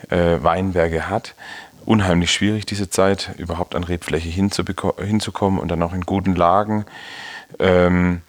äh, 0.10 0.38
Weinberge 0.42 1.10
hat. 1.10 1.34
Unheimlich 1.86 2.32
schwierig 2.32 2.65
diese 2.65 2.89
Zeit, 2.89 3.32
überhaupt 3.38 3.75
an 3.75 3.84
Rebfläche 3.84 4.30
hinzukommen 4.30 5.60
und 5.60 5.68
dann 5.70 5.82
auch 5.82 5.94
in 5.94 6.01
guten 6.01 6.36
Lagen. 6.36 6.86
Ähm, 7.60 8.22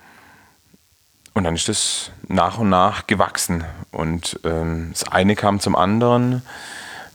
und 1.34 1.44
dann 1.44 1.54
ist 1.54 1.68
das 1.68 2.10
nach 2.28 2.58
und 2.58 2.70
nach 2.70 3.06
gewachsen. 3.06 3.64
Und 3.92 4.40
ähm, 4.44 4.88
das 4.92 5.06
eine 5.08 5.36
kam 5.36 5.60
zum 5.60 5.76
anderen. 5.76 6.42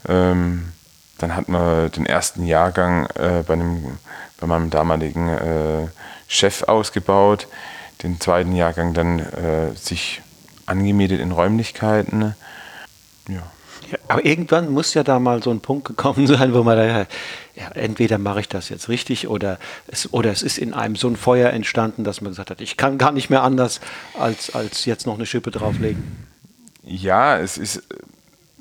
Ähm, 0.08 0.72
dann 1.18 1.34
hat 1.34 1.48
man 1.48 1.90
den 1.90 2.06
ersten 2.06 2.44
Jahrgang 2.44 3.06
äh, 3.16 3.42
bei, 3.44 3.54
einem, 3.54 3.98
bei 4.40 4.46
meinem 4.46 4.70
damaligen 4.70 5.28
äh, 5.28 5.88
Chef 6.32 6.62
ausgebaut, 6.62 7.46
den 8.02 8.18
zweiten 8.18 8.54
Jahrgang 8.54 8.94
dann 8.94 9.18
äh, 9.18 9.74
sich 9.74 10.22
angemietet 10.64 11.20
in 11.20 11.30
Räumlichkeiten. 11.30 12.34
Ja. 13.28 13.42
Aber 14.08 14.24
irgendwann 14.24 14.70
muss 14.70 14.94
ja 14.94 15.04
da 15.04 15.18
mal 15.18 15.42
so 15.42 15.50
ein 15.50 15.60
Punkt 15.60 15.86
gekommen 15.86 16.26
sein, 16.38 16.54
wo 16.54 16.62
man 16.62 16.78
da, 16.78 16.86
ja, 17.54 17.68
entweder 17.74 18.16
mache 18.16 18.40
ich 18.40 18.48
das 18.48 18.70
jetzt 18.70 18.88
richtig 18.88 19.28
oder 19.28 19.58
es, 19.88 20.10
oder 20.14 20.30
es 20.30 20.42
ist 20.42 20.56
in 20.56 20.72
einem 20.72 20.96
so 20.96 21.06
ein 21.08 21.16
Feuer 21.16 21.50
entstanden, 21.50 22.02
dass 22.02 22.22
man 22.22 22.30
gesagt 22.30 22.48
hat, 22.48 22.62
ich 22.62 22.78
kann 22.78 22.96
gar 22.96 23.12
nicht 23.12 23.28
mehr 23.28 23.42
anders, 23.42 23.82
als, 24.18 24.54
als 24.54 24.86
jetzt 24.86 25.06
noch 25.06 25.14
eine 25.14 25.26
Schippe 25.26 25.50
drauflegen. 25.50 26.26
Ja, 26.82 27.36
es 27.36 27.58
ist, 27.58 27.82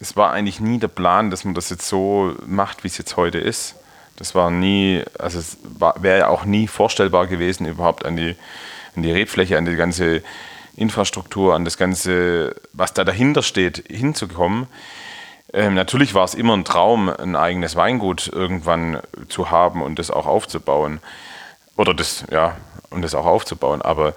es 0.01 0.17
war 0.17 0.31
eigentlich 0.31 0.59
nie 0.59 0.77
der 0.77 0.89
Plan, 0.89 1.31
dass 1.31 1.45
man 1.45 1.53
das 1.53 1.69
jetzt 1.69 1.87
so 1.87 2.35
macht, 2.45 2.83
wie 2.83 2.89
es 2.89 2.97
jetzt 2.97 3.15
heute 3.15 3.37
ist. 3.37 3.75
Das 4.21 4.35
war 4.35 4.51
nie, 4.51 5.03
also 5.17 5.39
es 5.39 5.57
wäre 5.95 6.19
ja 6.19 6.27
auch 6.27 6.45
nie 6.45 6.67
vorstellbar 6.67 7.25
gewesen, 7.25 7.65
überhaupt 7.65 8.05
an 8.05 8.15
die, 8.15 8.35
an 8.95 9.01
die 9.01 9.11
Rebfläche, 9.11 9.57
an 9.57 9.65
die 9.65 9.75
ganze 9.75 10.21
Infrastruktur, 10.75 11.55
an 11.55 11.65
das 11.65 11.75
Ganze, 11.75 12.53
was 12.71 12.93
da 12.93 13.03
dahinter 13.03 13.41
steht, 13.41 13.83
hinzukommen. 13.89 14.67
Ähm, 15.53 15.73
natürlich 15.73 16.13
war 16.13 16.23
es 16.23 16.35
immer 16.35 16.55
ein 16.55 16.65
Traum, 16.65 17.09
ein 17.09 17.35
eigenes 17.35 17.75
Weingut 17.75 18.27
irgendwann 18.27 19.01
zu 19.27 19.49
haben 19.49 19.81
und 19.81 19.97
das 19.97 20.11
auch 20.11 20.27
aufzubauen. 20.27 20.99
Oder 21.75 21.95
das, 21.95 22.23
ja, 22.29 22.57
und 22.91 23.01
das 23.01 23.15
auch 23.15 23.25
aufzubauen. 23.25 23.81
Aber 23.81 24.13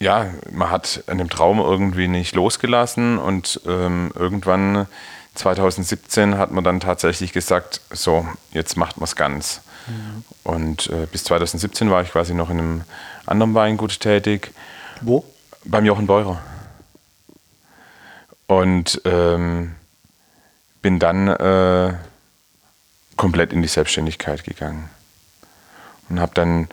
ja, 0.00 0.30
man 0.50 0.70
hat 0.70 1.04
an 1.08 1.18
dem 1.18 1.28
Traum 1.28 1.58
irgendwie 1.58 2.08
nicht 2.08 2.34
losgelassen 2.34 3.18
und 3.18 3.60
ähm, 3.66 4.12
irgendwann 4.14 4.86
2017 5.34 6.38
hat 6.38 6.52
man 6.52 6.64
dann 6.64 6.80
tatsächlich 6.80 7.32
gesagt, 7.32 7.80
so, 7.90 8.26
jetzt 8.52 8.76
macht 8.76 8.98
man 8.98 9.04
es 9.04 9.16
ganz. 9.16 9.60
Mhm. 9.86 10.24
Und 10.44 10.86
äh, 10.88 11.06
bis 11.10 11.24
2017 11.24 11.90
war 11.90 12.02
ich 12.02 12.10
quasi 12.10 12.34
noch 12.34 12.50
in 12.50 12.58
einem 12.58 12.84
anderen 13.26 13.54
Weingut 13.54 14.00
tätig. 14.00 14.52
Wo? 15.00 15.24
Beim 15.64 15.84
Jochen 15.84 16.06
Beurer. 16.06 16.40
Und 18.46 19.00
ähm, 19.04 19.74
bin 20.82 20.98
dann 20.98 21.28
äh, 21.28 21.94
komplett 23.16 23.52
in 23.52 23.62
die 23.62 23.68
Selbstständigkeit 23.68 24.44
gegangen. 24.44 24.90
Und 26.08 26.20
habe 26.20 26.32
dann 26.34 26.68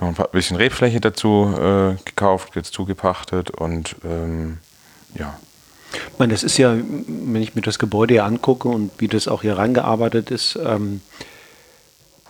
noch 0.00 0.08
ein 0.08 0.14
paar, 0.14 0.28
bisschen 0.28 0.56
Rebfläche 0.56 1.00
dazu 1.00 1.54
äh, 1.58 2.02
gekauft, 2.04 2.54
jetzt 2.54 2.72
zugepachtet 2.72 3.50
und 3.50 3.96
ähm, 4.04 4.58
ja. 5.14 5.38
Ich 5.92 6.18
meine, 6.18 6.32
das 6.32 6.42
ist 6.42 6.58
ja, 6.58 6.74
wenn 6.74 7.42
ich 7.42 7.54
mir 7.54 7.62
das 7.62 7.78
Gebäude 7.78 8.14
hier 8.14 8.24
angucke 8.24 8.68
und 8.68 8.90
wie 8.98 9.08
das 9.08 9.28
auch 9.28 9.42
hier 9.42 9.56
reingearbeitet 9.56 10.30
ist, 10.30 10.56
ähm, 10.56 11.00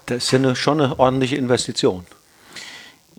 das 0.06 0.24
ist 0.24 0.30
ja 0.30 0.38
eine, 0.38 0.56
schon 0.56 0.80
eine 0.80 0.98
ordentliche 0.98 1.36
Investition. 1.36 2.06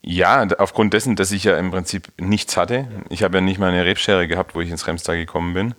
Ja, 0.01 0.47
aufgrund 0.57 0.93
dessen, 0.93 1.15
dass 1.15 1.31
ich 1.31 1.43
ja 1.43 1.57
im 1.57 1.71
Prinzip 1.71 2.07
nichts 2.17 2.55
hatte. 2.55 2.87
Ich 3.09 3.21
habe 3.23 3.37
ja 3.37 3.41
nicht 3.41 3.59
mal 3.59 3.69
eine 3.69 3.85
Rebschere 3.85 4.27
gehabt, 4.27 4.55
wo 4.55 4.61
ich 4.61 4.69
ins 4.69 4.87
Remstal 4.87 5.17
gekommen 5.17 5.53
bin. 5.53 5.75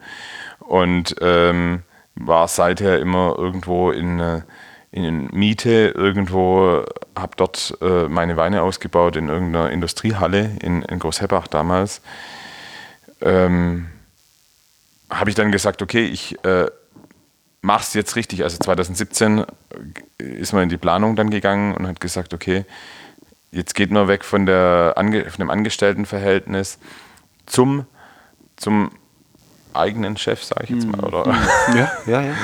Und 0.60 1.16
ähm, 1.20 1.82
war 2.14 2.46
seither 2.48 3.00
immer 3.00 3.34
irgendwo 3.38 3.90
in, 3.90 4.20
äh, 4.20 4.42
in 4.92 5.28
Miete, 5.32 5.94
irgendwo, 5.96 6.84
habe 7.16 7.32
dort 7.36 7.76
äh, 7.80 8.08
meine 8.08 8.36
Weine 8.36 8.62
ausgebaut 8.62 9.16
in 9.16 9.28
irgendeiner 9.28 9.70
Industriehalle 9.70 10.50
in, 10.60 10.82
in 10.82 10.98
Großheppach 10.98 11.46
damals. 11.46 12.02
Ähm, 13.22 13.86
habe 15.10 15.30
ich 15.30 15.36
dann 15.36 15.52
gesagt, 15.52 15.82
okay, 15.82 16.04
ich 16.06 16.42
äh, 16.44 16.66
mache 17.62 17.82
es 17.82 17.94
jetzt 17.94 18.16
richtig. 18.16 18.42
Also 18.42 18.58
2017 18.58 19.44
ist 20.18 20.52
man 20.52 20.64
in 20.64 20.68
die 20.68 20.76
Planung 20.78 21.16
dann 21.16 21.30
gegangen 21.30 21.74
und 21.74 21.86
hat 21.86 22.00
gesagt, 22.00 22.34
okay, 22.34 22.64
jetzt 23.50 23.74
geht 23.74 23.90
man 23.90 24.08
weg 24.08 24.24
von, 24.24 24.46
der, 24.46 24.94
von 24.96 25.38
dem 25.38 25.50
Angestelltenverhältnis 25.50 26.78
zum, 27.46 27.86
zum 28.56 28.90
eigenen 29.74 30.16
Chef, 30.16 30.42
sage 30.42 30.64
ich 30.64 30.70
jetzt 30.70 30.86
mal. 30.86 31.04
Oder? 31.04 31.32
Mhm. 31.32 31.38
Ja, 31.76 31.92
ja, 32.06 32.22
ja. 32.22 32.34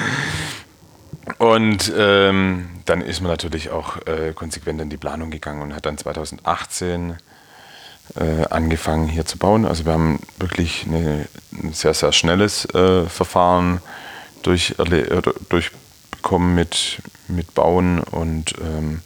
Und 1.38 1.92
ähm, 1.96 2.68
dann 2.84 3.00
ist 3.00 3.20
man 3.20 3.30
natürlich 3.30 3.70
auch 3.70 3.96
äh, 4.06 4.32
konsequent 4.32 4.80
in 4.80 4.90
die 4.90 4.96
Planung 4.96 5.30
gegangen 5.30 5.60
und 5.60 5.74
hat 5.74 5.84
dann 5.84 5.98
2018 5.98 7.16
äh, 8.14 8.46
angefangen 8.50 9.08
hier 9.08 9.26
zu 9.26 9.38
bauen. 9.38 9.64
Also 9.64 9.84
wir 9.84 9.92
haben 9.92 10.20
wirklich 10.38 10.86
eine, 10.86 11.26
ein 11.52 11.72
sehr, 11.72 11.94
sehr 11.94 12.12
schnelles 12.12 12.64
äh, 12.74 13.06
Verfahren 13.06 13.80
durch, 14.42 14.74
durchbekommen 15.48 16.54
mit, 16.54 17.02
mit 17.28 17.54
Bauen 17.54 18.00
und 18.00 18.54
ähm, 18.60 19.02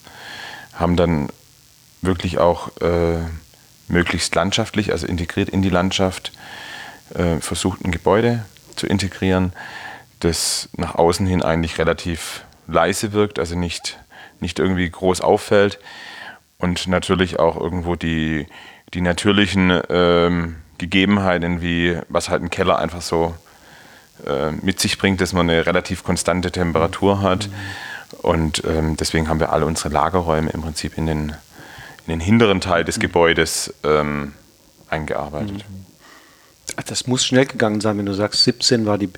haben 0.74 0.96
dann 0.96 1.28
wirklich 2.02 2.38
auch 2.38 2.68
äh, 2.80 3.18
möglichst 3.88 4.34
landschaftlich, 4.34 4.92
also 4.92 5.06
integriert 5.06 5.48
in 5.48 5.62
die 5.62 5.70
Landschaft, 5.70 6.32
äh, 7.14 7.40
versucht 7.40 7.84
ein 7.84 7.90
Gebäude 7.90 8.44
zu 8.76 8.86
integrieren, 8.86 9.52
das 10.20 10.68
nach 10.76 10.94
außen 10.94 11.26
hin 11.26 11.42
eigentlich 11.42 11.78
relativ 11.78 12.44
leise 12.66 13.12
wirkt, 13.12 13.38
also 13.38 13.56
nicht, 13.56 13.98
nicht 14.38 14.58
irgendwie 14.58 14.88
groß 14.88 15.20
auffällt 15.20 15.78
und 16.58 16.86
natürlich 16.86 17.38
auch 17.38 17.56
irgendwo 17.58 17.96
die, 17.96 18.46
die 18.94 19.00
natürlichen 19.00 19.80
ähm, 19.88 20.56
Gegebenheiten, 20.78 21.62
wie 21.62 21.98
was 22.08 22.28
halt 22.28 22.42
ein 22.42 22.50
Keller 22.50 22.78
einfach 22.78 23.02
so 23.02 23.34
äh, 24.26 24.50
mit 24.62 24.80
sich 24.80 24.98
bringt, 24.98 25.20
dass 25.20 25.32
man 25.32 25.48
eine 25.48 25.64
relativ 25.66 26.02
konstante 26.04 26.50
Temperatur 26.50 27.22
hat. 27.22 27.48
Mhm. 27.48 28.18
Und 28.22 28.62
ähm, 28.64 28.96
deswegen 28.96 29.28
haben 29.28 29.40
wir 29.40 29.52
alle 29.52 29.66
unsere 29.66 29.90
Lagerräume 29.90 30.50
im 30.50 30.62
Prinzip 30.62 30.98
in 30.98 31.06
den, 31.06 31.28
in 32.06 32.08
den 32.08 32.20
hinteren 32.20 32.60
Teil 32.60 32.84
des 32.84 32.96
mhm. 32.96 33.02
Gebäudes 33.02 33.72
ähm, 33.84 34.32
eingearbeitet. 34.88 35.64
Mhm. 35.68 35.86
Das 36.86 37.06
muss 37.06 37.24
schnell 37.24 37.46
gegangen 37.46 37.80
sein, 37.80 37.98
wenn 37.98 38.06
du 38.06 38.14
sagst, 38.14 38.44
17 38.44 38.86
war 38.86 38.96
die, 38.96 39.10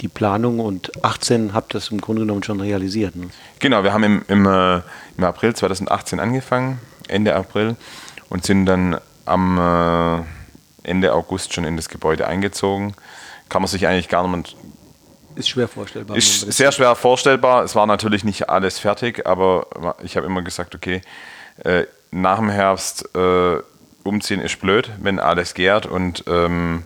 die 0.00 0.08
Planung 0.08 0.60
und 0.60 1.04
18 1.04 1.52
habt 1.52 1.74
ihr 1.74 1.78
das 1.78 1.88
im 1.88 2.00
Grunde 2.00 2.22
genommen 2.22 2.42
schon 2.42 2.60
realisiert. 2.60 3.16
Ne? 3.16 3.28
Genau, 3.58 3.82
wir 3.82 3.92
haben 3.92 4.04
im, 4.04 4.24
im, 4.28 4.46
äh, 4.46 4.80
im 5.16 5.24
April 5.24 5.54
2018 5.54 6.20
angefangen, 6.20 6.78
Ende 7.08 7.34
April, 7.34 7.76
und 8.28 8.44
sind 8.44 8.66
dann 8.66 8.98
am 9.28 10.24
äh, 10.84 10.88
Ende 10.88 11.12
August 11.12 11.52
schon 11.52 11.64
in 11.64 11.76
das 11.76 11.88
Gebäude 11.88 12.26
eingezogen. 12.26 12.94
Kann 13.48 13.62
man 13.62 13.68
sich 13.68 13.86
eigentlich 13.86 14.08
gar 14.08 14.26
nicht 14.28 14.56
ist 15.38 15.50
schwer 15.50 15.68
vorstellbar. 15.68 16.16
Ist 16.16 16.52
sehr 16.52 16.72
schwer 16.72 16.96
vorstellbar. 16.96 17.62
Es 17.62 17.76
war 17.76 17.86
natürlich 17.86 18.24
nicht 18.24 18.48
alles 18.48 18.80
fertig, 18.80 19.24
aber 19.24 19.94
ich 20.02 20.16
habe 20.16 20.26
immer 20.26 20.42
gesagt, 20.42 20.74
okay, 20.74 21.00
äh, 21.64 21.84
nach 22.10 22.38
dem 22.38 22.50
Herbst 22.50 23.14
äh, 23.14 23.58
umziehen 24.02 24.40
ist 24.40 24.60
blöd, 24.60 24.90
wenn 25.00 25.20
alles 25.20 25.54
gärt 25.54 25.86
und 25.86 26.24
ähm, 26.26 26.82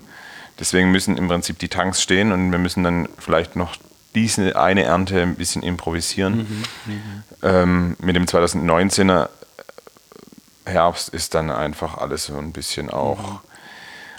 deswegen 0.58 0.90
müssen 0.90 1.16
im 1.16 1.28
Prinzip 1.28 1.58
die 1.60 1.68
Tanks 1.68 2.02
stehen 2.02 2.30
und 2.30 2.50
wir 2.50 2.58
müssen 2.58 2.84
dann 2.84 3.08
vielleicht 3.18 3.56
noch 3.56 3.76
diese 4.14 4.60
eine 4.60 4.82
Ernte 4.82 5.22
ein 5.22 5.36
bisschen 5.36 5.62
improvisieren. 5.62 6.36
Mhm, 6.36 6.92
mhm. 6.92 7.22
ähm, 7.42 7.96
mit 8.00 8.16
dem 8.16 8.26
2019er 8.26 9.30
Herbst 10.64 11.08
ist 11.08 11.34
dann 11.34 11.50
einfach 11.50 11.98
alles 11.98 12.26
so 12.26 12.36
ein 12.36 12.52
bisschen 12.52 12.90
auch, 12.90 13.40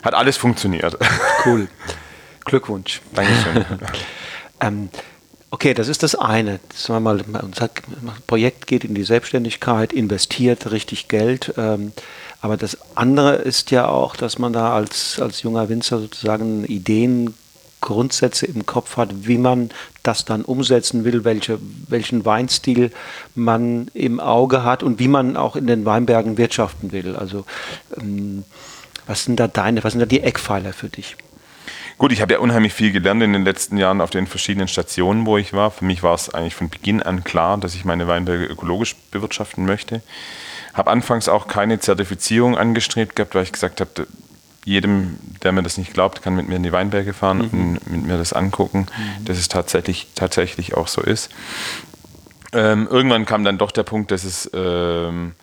hat 0.03 0.13
alles 0.13 0.37
funktioniert. 0.37 0.97
Cool. 1.45 1.67
Glückwunsch. 2.45 3.01
Dankeschön. 3.13 3.65
ähm, 4.61 4.89
okay, 5.49 5.73
das 5.73 5.89
ist 5.89 6.03
das 6.03 6.15
eine. 6.15 6.61
Sagen 6.73 7.03
wir 7.03 7.11
mal, 7.11 7.21
unser 7.41 7.69
Projekt 8.27 8.65
geht 8.67 8.85
in 8.85 8.95
die 8.95 9.03
Selbstständigkeit, 9.03 9.91
investiert 9.91 10.71
richtig 10.71 11.09
Geld. 11.09 11.53
Ähm, 11.57 11.91
aber 12.41 12.55
das 12.55 12.77
andere 12.95 13.35
ist 13.35 13.71
ja 13.71 13.87
auch, 13.87 14.15
dass 14.15 14.39
man 14.39 14.53
da 14.53 14.73
als, 14.73 15.19
als 15.19 15.43
junger 15.43 15.67
Winzer 15.67 15.99
sozusagen 15.99 16.65
Ideen 16.65 17.33
Grundsätze 17.81 18.45
im 18.45 18.65
Kopf 18.65 18.95
hat, 18.95 19.27
wie 19.27 19.37
man 19.37 19.69
das 20.03 20.25
dann 20.25 20.43
umsetzen 20.43 21.05
will, 21.05 21.23
welche, 21.23 21.59
welchen 21.87 22.25
Weinstil 22.25 22.91
man 23.35 23.87
im 23.93 24.19
Auge 24.19 24.63
hat 24.63 24.83
und 24.83 24.99
wie 24.99 25.07
man 25.07 25.37
auch 25.37 25.55
in 25.55 25.67
den 25.67 25.85
Weinbergen 25.85 26.37
wirtschaften 26.37 26.91
will. 26.91 27.15
Also 27.15 27.45
ähm, 27.97 28.43
was 29.07 29.23
sind 29.23 29.39
da 29.39 29.47
deine, 29.47 29.83
was 29.83 29.93
sind 29.93 29.99
da 29.99 30.05
die 30.05 30.21
Eckpfeiler 30.21 30.73
für 30.73 30.89
dich? 30.89 31.15
Gut, 31.97 32.11
ich 32.11 32.21
habe 32.21 32.33
ja 32.33 32.39
unheimlich 32.39 32.73
viel 32.73 32.91
gelernt 32.91 33.21
in 33.21 33.33
den 33.33 33.45
letzten 33.45 33.77
Jahren 33.77 34.01
auf 34.01 34.09
den 34.09 34.27
verschiedenen 34.27 34.67
Stationen, 34.67 35.25
wo 35.25 35.37
ich 35.37 35.53
war. 35.53 35.71
Für 35.71 35.85
mich 35.85 36.03
war 36.03 36.15
es 36.15 36.33
eigentlich 36.33 36.55
von 36.55 36.69
Beginn 36.69 37.01
an 37.01 37.23
klar, 37.23 37.57
dass 37.57 37.75
ich 37.75 37.85
meine 37.85 38.07
Weinberge 38.07 38.45
ökologisch 38.45 38.95
bewirtschaften 39.11 39.65
möchte. 39.65 40.01
Habe 40.73 40.89
anfangs 40.89 41.29
auch 41.29 41.47
keine 41.47 41.79
Zertifizierung 41.79 42.57
angestrebt 42.57 43.15
gehabt, 43.15 43.35
weil 43.35 43.43
ich 43.43 43.51
gesagt 43.51 43.79
habe, 43.79 44.07
jedem, 44.65 45.17
der 45.43 45.51
mir 45.51 45.63
das 45.63 45.77
nicht 45.77 45.93
glaubt, 45.93 46.21
kann 46.21 46.35
mit 46.35 46.47
mir 46.47 46.55
in 46.55 46.63
die 46.63 46.71
Weinberge 46.71 47.13
fahren 47.13 47.49
mhm. 47.51 47.59
und 47.59 47.91
mit 47.91 48.05
mir 48.05 48.17
das 48.17 48.33
angucken, 48.33 48.87
mhm. 48.97 49.25
dass 49.25 49.37
es 49.37 49.49
tatsächlich, 49.49 50.07
tatsächlich 50.15 50.75
auch 50.75 50.87
so 50.87 51.01
ist. 51.01 51.29
Ähm, 52.53 52.87
irgendwann 52.89 53.25
kam 53.25 53.43
dann 53.43 53.57
doch 53.57 53.71
der 53.71 53.83
Punkt, 53.83 54.11
dass, 54.11 54.23
es, 54.23 54.49
ähm, 54.53 55.33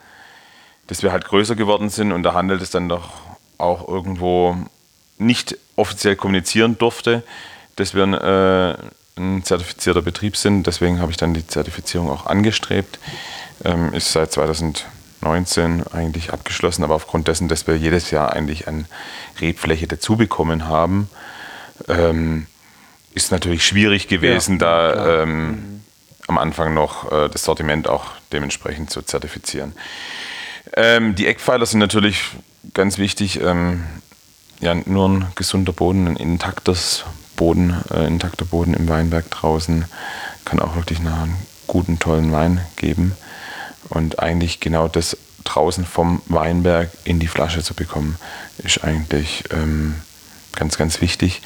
dass 0.86 1.02
wir 1.02 1.12
halt 1.12 1.24
größer 1.24 1.56
geworden 1.56 1.90
sind 1.90 2.12
und 2.12 2.22
da 2.22 2.34
handelt 2.34 2.62
es 2.62 2.70
dann 2.70 2.88
doch 2.88 3.10
auch 3.58 3.86
irgendwo 3.88 4.56
nicht 5.18 5.56
offiziell 5.76 6.16
kommunizieren 6.16 6.78
durfte, 6.78 7.22
dass 7.76 7.94
wir 7.94 8.04
ein, 8.04 8.14
äh, 8.14 8.76
ein 9.16 9.44
zertifizierter 9.44 10.02
Betrieb 10.02 10.36
sind. 10.36 10.66
Deswegen 10.66 11.00
habe 11.00 11.10
ich 11.10 11.18
dann 11.18 11.34
die 11.34 11.46
Zertifizierung 11.46 12.08
auch 12.10 12.26
angestrebt. 12.26 12.98
Ähm, 13.64 13.92
ist 13.92 14.12
seit 14.12 14.32
2000 14.32 14.86
19 15.22 15.86
eigentlich 15.92 16.32
abgeschlossen, 16.32 16.84
aber 16.84 16.94
aufgrund 16.94 17.28
dessen, 17.28 17.48
dass 17.48 17.66
wir 17.66 17.76
jedes 17.76 18.10
Jahr 18.10 18.32
eigentlich 18.32 18.68
an 18.68 18.86
Rebfläche 19.40 19.86
dazu 19.86 20.16
bekommen 20.16 20.68
haben, 20.68 21.08
ähm, 21.88 22.46
ist 23.14 23.32
natürlich 23.32 23.64
schwierig 23.64 24.08
gewesen, 24.08 24.54
ja, 24.54 24.92
da 24.92 25.22
ähm, 25.22 25.48
mhm. 25.48 25.80
am 26.28 26.38
Anfang 26.38 26.74
noch 26.74 27.10
äh, 27.10 27.28
das 27.28 27.44
Sortiment 27.44 27.88
auch 27.88 28.06
dementsprechend 28.32 28.90
zu 28.90 29.02
zertifizieren. 29.02 29.74
Ähm, 30.76 31.14
die 31.14 31.26
Eckpfeiler 31.26 31.66
sind 31.66 31.80
natürlich 31.80 32.22
ganz 32.74 32.98
wichtig. 32.98 33.40
Ähm, 33.40 33.84
ja, 34.60 34.74
nur 34.74 35.08
ein 35.08 35.26
gesunder 35.34 35.72
Boden, 35.72 36.06
ein 36.06 36.16
intaktes 36.16 37.04
Boden, 37.34 37.74
äh, 37.92 38.06
intakter 38.06 38.44
Boden 38.44 38.74
im 38.74 38.88
Weinberg 38.88 39.30
draußen 39.30 39.86
kann 40.44 40.60
auch 40.60 40.76
wirklich 40.76 40.98
einen 41.00 41.34
guten, 41.66 41.98
tollen 41.98 42.32
Wein 42.32 42.60
geben 42.76 43.16
und 43.88 44.20
eigentlich 44.20 44.60
genau 44.60 44.88
das 44.88 45.16
draußen 45.44 45.84
vom 45.84 46.22
Weinberg 46.26 46.90
in 47.04 47.18
die 47.18 47.26
Flasche 47.26 47.62
zu 47.62 47.74
bekommen, 47.74 48.16
ist 48.58 48.84
eigentlich 48.84 49.44
ähm, 49.50 49.96
ganz, 50.54 50.76
ganz 50.76 51.00
wichtig. 51.00 51.42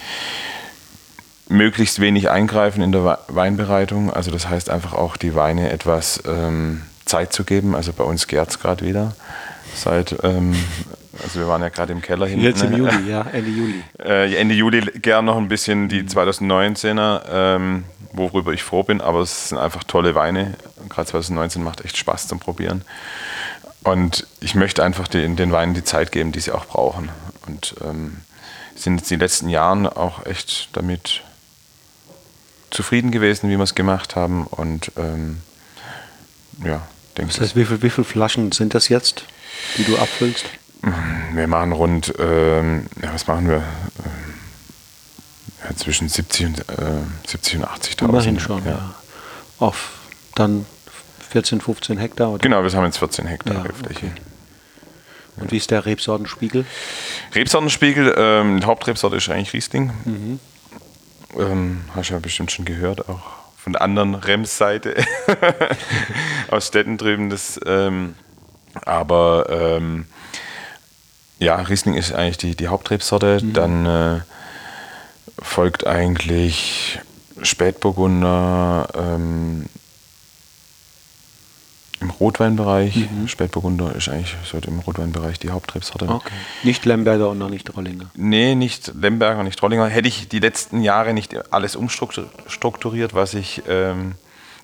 Möglichst 1.48 2.00
wenig 2.00 2.30
eingreifen 2.30 2.82
in 2.82 2.92
der 2.92 3.18
Weinbereitung, 3.28 4.12
also 4.12 4.30
das 4.30 4.48
heißt 4.48 4.70
einfach 4.70 4.94
auch 4.94 5.16
die 5.16 5.34
Weine 5.34 5.70
etwas 5.70 6.22
ähm, 6.26 6.82
Zeit 7.04 7.32
zu 7.32 7.44
geben. 7.44 7.74
Also 7.74 7.92
bei 7.92 8.04
uns 8.04 8.26
gärt 8.26 8.50
es 8.50 8.58
gerade 8.58 8.84
wieder. 8.84 9.14
Seit, 9.74 10.16
ähm, 10.22 10.54
also 11.22 11.40
wir 11.40 11.48
waren 11.48 11.62
ja 11.62 11.68
gerade 11.68 11.92
im 11.92 12.02
Keller 12.02 12.26
hinten. 12.26 12.44
Jetzt 12.44 12.62
im? 12.62 12.74
Juli, 12.74 13.08
ja, 13.08 13.22
Ende 13.32 13.50
Juli. 13.50 13.82
Äh, 13.98 14.34
Ende 14.36 14.54
Juli 14.54 14.80
gern 15.00 15.24
noch 15.24 15.36
ein 15.36 15.48
bisschen 15.48 15.88
die 15.88 16.02
2019er, 16.02 17.22
ähm, 17.30 17.84
worüber 18.12 18.52
ich 18.52 18.62
froh 18.62 18.82
bin, 18.82 19.00
aber 19.00 19.20
es 19.20 19.50
sind 19.50 19.58
einfach 19.58 19.84
tolle 19.84 20.14
Weine. 20.14 20.54
Gerade 20.88 21.08
2019 21.08 21.62
macht 21.62 21.84
echt 21.84 21.96
Spaß 21.96 22.28
zum 22.28 22.40
Probieren. 22.40 22.82
Und 23.82 24.26
ich 24.40 24.54
möchte 24.54 24.82
einfach 24.82 25.08
den, 25.08 25.36
den 25.36 25.52
Weinen 25.52 25.74
die 25.74 25.84
Zeit 25.84 26.10
geben, 26.10 26.32
die 26.32 26.40
sie 26.40 26.52
auch 26.52 26.64
brauchen. 26.64 27.10
Und 27.46 27.74
ähm, 27.84 28.18
sind 28.74 28.96
jetzt 28.96 29.10
die 29.10 29.16
letzten 29.16 29.48
Jahren 29.48 29.86
auch 29.86 30.24
echt 30.26 30.70
damit 30.72 31.22
zufrieden 32.70 33.10
gewesen, 33.10 33.50
wie 33.50 33.56
wir 33.56 33.62
es 33.62 33.74
gemacht 33.74 34.16
haben. 34.16 34.46
Und 34.46 34.90
ähm, 34.96 35.38
ja, 36.64 36.82
denke 37.16 37.32
Das 37.32 37.40
heißt, 37.40 37.56
wie 37.56 37.64
viele 37.64 37.82
wie 37.82 37.90
viel 37.90 38.04
Flaschen 38.04 38.52
sind 38.52 38.74
das 38.74 38.88
jetzt, 38.88 39.24
die 39.76 39.84
du 39.84 39.98
abfüllst? 39.98 40.46
Wir 41.32 41.46
machen 41.46 41.72
rund, 41.72 42.12
ähm, 42.18 42.86
ja, 43.02 43.12
was 43.14 43.26
machen 43.26 43.48
wir? 43.48 43.56
Ähm, 43.56 44.34
ja, 45.68 45.76
zwischen 45.76 46.08
70 46.08 46.46
und, 46.46 46.58
äh, 46.68 47.02
70 47.26 47.56
und 47.56 47.64
80.000. 47.64 48.08
Immerhin 48.08 48.40
schon, 48.40 48.64
ja. 48.66 48.94
Auf 49.58 49.92
dann 50.34 50.66
14, 51.30 51.60
15 51.60 51.98
Hektar? 51.98 52.30
Oder? 52.30 52.38
Genau, 52.38 52.62
wir 52.62 52.70
haben 52.72 52.84
jetzt 52.84 52.98
14 52.98 53.26
Hektar 53.26 53.54
Ja, 53.54 53.62
Rebfläche. 53.62 54.06
okay. 54.06 54.12
Und 55.36 55.50
wie 55.50 55.56
ist 55.56 55.70
der 55.70 55.84
Rebsortenspiegel? 55.84 56.64
Rebsortenspiegel, 57.34 58.14
ähm, 58.16 58.60
die 58.60 58.66
Hauptrebsorte 58.66 59.16
ist 59.16 59.28
eigentlich 59.28 59.52
Riesling. 59.52 59.90
Ähm, 61.36 61.80
hast 61.94 62.10
du 62.10 62.14
ja 62.14 62.20
bestimmt 62.20 62.52
schon 62.52 62.64
gehört, 62.64 63.08
auch 63.08 63.20
von 63.56 63.72
der 63.72 63.82
anderen 63.82 64.14
Rems-Seite 64.14 64.94
aus 66.50 66.68
Städten 66.68 66.98
drüben. 66.98 67.30
Das, 67.30 67.58
ähm, 67.66 68.14
aber 68.84 69.46
ähm, 69.50 70.06
ja, 71.44 71.56
Riesling 71.56 71.94
ist 71.94 72.12
eigentlich 72.12 72.38
die, 72.38 72.56
die 72.56 72.68
Hauptrebsorte. 72.68 73.40
Dann 73.42 73.86
äh, 73.86 74.20
folgt 75.40 75.86
eigentlich 75.86 76.98
Spätburgunder 77.42 78.88
ähm, 78.94 79.66
im 82.00 82.10
Rotweinbereich. 82.10 83.08
Spätburgunder 83.26 83.94
ist 83.94 84.08
eigentlich 84.08 84.36
so 84.44 84.58
im 84.58 84.78
Rotweinbereich 84.80 85.38
die 85.38 85.50
Hauptrebsorte. 85.50 86.08
Okay. 86.08 86.32
Nicht 86.62 86.84
Lemberger 86.84 87.30
und 87.30 87.38
noch 87.38 87.50
nicht 87.50 87.74
Rollinger. 87.76 88.10
Nee, 88.14 88.54
nicht 88.54 88.92
Lemberger, 88.94 89.42
nicht 89.42 89.58
Trollinger. 89.58 89.88
Hätte 89.88 90.08
ich 90.08 90.28
die 90.28 90.40
letzten 90.40 90.82
Jahre 90.82 91.14
nicht 91.14 91.52
alles 91.52 91.76
umstrukturiert, 91.76 93.14
was 93.14 93.34
ich, 93.34 93.62
ähm, 93.68 94.14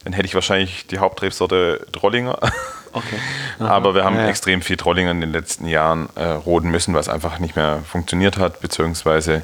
dann 0.05 0.13
hätte 0.13 0.27
ich 0.27 0.35
wahrscheinlich 0.35 0.87
die 0.87 0.99
Hauptrebsorte 0.99 1.87
Trollinger. 1.93 2.39
Okay. 2.93 3.17
Aber 3.59 3.95
wir 3.95 4.05
haben 4.05 4.17
Ja, 4.17 4.23
ja. 4.23 4.29
extrem 4.29 4.63
viel 4.63 4.77
Trollinger 4.77 5.11
in 5.13 5.21
den 5.21 5.33
letzten 5.33 5.67
Jahren 5.67 6.09
äh, 6.17 6.25
roden 6.25 6.71
müssen, 6.71 6.95
was 6.95 7.09
einfach 7.09 7.39
nicht 7.39 7.57
mehr 7.57 7.81
funktioniert 7.87 8.37
hat, 8.39 8.61
beziehungsweise 8.61 9.43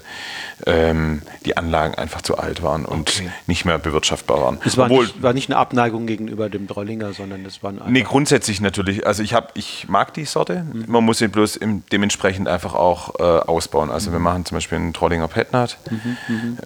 ähm, 0.67 1.23
die 1.45 1.57
Anlagen 1.57 1.95
einfach 1.95 2.23
zu 2.23 2.39
alt 2.39 2.63
waren 2.63 2.85
und 2.85 3.09
Okay. 3.11 3.31
nicht 3.47 3.65
mehr 3.65 3.79
bewirtschaftbar 3.79 4.41
waren. 4.41 4.59
Es 4.65 4.77
war, 4.77 4.87
Obwohl, 4.87 5.05
nicht, 5.05 5.23
war 5.23 5.33
nicht 5.33 5.51
eine 5.51 5.59
Abneigung 5.59 6.07
gegenüber 6.07 6.49
dem 6.49 6.67
Drollinger, 6.67 7.13
sondern 7.13 7.45
es 7.45 7.63
war 7.63 7.71
ein 7.71 7.81
Nee, 7.89 8.03
grundsätzlich 8.03 8.61
natürlich. 8.61 9.07
Also 9.07 9.23
ich 9.23 9.35
habe, 9.35 9.49
ich 9.55 9.87
mag 9.89 10.15
die 10.15 10.25
Sorte. 10.25 10.65
Man 10.87 11.05
muss 11.05 11.19
sie 11.19 11.29
bloß 11.29 11.57
im, 11.57 11.83
dementsprechend 11.93 12.49
einfach 12.49 12.75
auch 12.75 13.15
äh, 13.19 13.23
ausbauen. 13.23 13.91
Also 13.91 14.13
wir 14.13 14.19
machen 14.19 14.45
zum 14.45 14.57
Beispiel 14.57 14.79
einen 14.79 14.93
Trollinger 14.93 15.29
Petnat, 15.29 15.79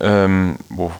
ähm, 0.01 0.57
wo, 0.69 0.93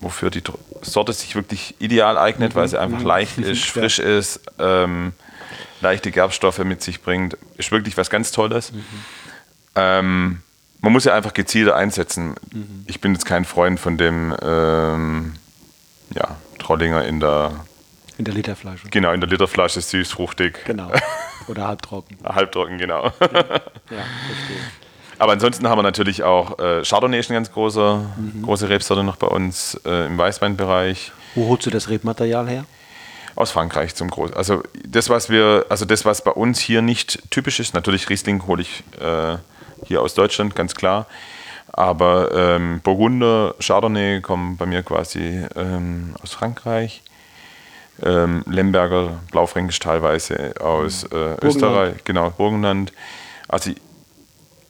wofür 0.00 0.30
die 0.30 0.42
Sorte 0.82 1.12
sich 1.12 1.34
wirklich 1.34 1.74
ideal 1.78 2.16
eignet, 2.18 2.54
weil 2.54 2.68
sie 2.68 2.80
einfach 2.80 3.02
leicht 3.02 3.38
ist, 3.38 3.64
frisch 3.64 3.98
ist, 3.98 4.40
ähm, 4.58 5.12
leichte 5.80 6.10
Gerbstoffe 6.10 6.58
mit 6.60 6.82
sich 6.82 7.02
bringt. 7.02 7.36
Ist 7.56 7.72
wirklich 7.72 7.96
was 7.96 8.10
ganz 8.10 8.32
Tolles. 8.32 8.72
Ähm, 9.74 10.40
man 10.80 10.92
muss 10.92 11.04
ja 11.04 11.14
einfach 11.14 11.34
gezielter 11.34 11.76
einsetzen. 11.76 12.34
Ich 12.86 13.00
bin 13.00 13.12
jetzt 13.12 13.26
kein 13.26 13.44
Freund 13.44 13.78
von 13.78 13.96
dem 13.98 14.34
ähm, 14.42 15.34
ja, 16.14 16.36
Trollinger 16.58 17.04
in 17.04 17.20
der 17.20 17.52
in 18.18 18.24
der 18.26 18.34
Literflasche. 18.34 18.88
Genau, 18.90 19.12
in 19.12 19.20
der 19.22 19.30
Literflasche 19.30 19.80
süß, 19.80 20.12
fruchtig. 20.12 20.62
Genau. 20.66 20.90
Oder 21.48 21.68
halbtrocken. 21.68 22.18
Halbtrocken, 22.24 22.76
genau. 22.76 23.04
Ja, 23.04 23.10
verstehe. 23.20 24.60
Aber 25.18 25.32
ansonsten 25.32 25.66
haben 25.68 25.78
wir 25.78 25.82
natürlich 25.82 26.22
auch 26.22 26.58
äh, 26.58 26.82
Chardonnay 26.82 27.18
ist 27.18 27.30
eine 27.30 27.36
ganz 27.38 27.50
große, 27.52 28.10
Mhm. 28.16 28.42
große 28.42 28.68
Rebsorte 28.68 29.04
noch 29.04 29.16
bei 29.16 29.26
uns 29.26 29.80
äh, 29.86 30.06
im 30.06 30.18
Weißweinbereich. 30.18 31.12
Wo 31.34 31.48
holst 31.48 31.64
du 31.66 31.70
das 31.70 31.88
Rebmaterial 31.88 32.48
her? 32.48 32.64
Aus 33.36 33.50
Frankreich 33.50 33.94
zum 33.94 34.10
Groß. 34.10 34.32
Also 34.32 34.62
das, 34.86 35.08
was 35.08 35.30
wir, 35.30 35.66
also 35.68 35.84
das, 35.84 36.04
was 36.04 36.22
bei 36.22 36.32
uns 36.32 36.58
hier 36.58 36.82
nicht 36.82 37.30
typisch 37.30 37.60
ist, 37.60 37.74
natürlich 37.74 38.08
Riesling 38.08 38.46
hole 38.46 38.62
ich 38.62 38.82
äh, 39.00 39.36
hier 39.86 40.02
aus 40.02 40.14
Deutschland, 40.14 40.54
ganz 40.54 40.74
klar. 40.74 41.06
Aber 41.72 42.32
ähm, 42.34 42.80
Burgunder, 42.82 43.54
Chardonnay 43.60 44.20
kommen 44.20 44.56
bei 44.56 44.66
mir 44.66 44.82
quasi 44.82 45.44
ähm, 45.54 46.14
aus 46.22 46.32
Frankreich. 46.32 47.02
Ähm, 48.02 48.44
Lemberger, 48.46 49.20
Blaufränkisch 49.30 49.78
teilweise 49.78 50.54
aus 50.60 51.04
äh, 51.04 51.36
Österreich, 51.42 52.02
genau, 52.04 52.30
Burgenland. 52.30 52.92
Also 53.46 53.72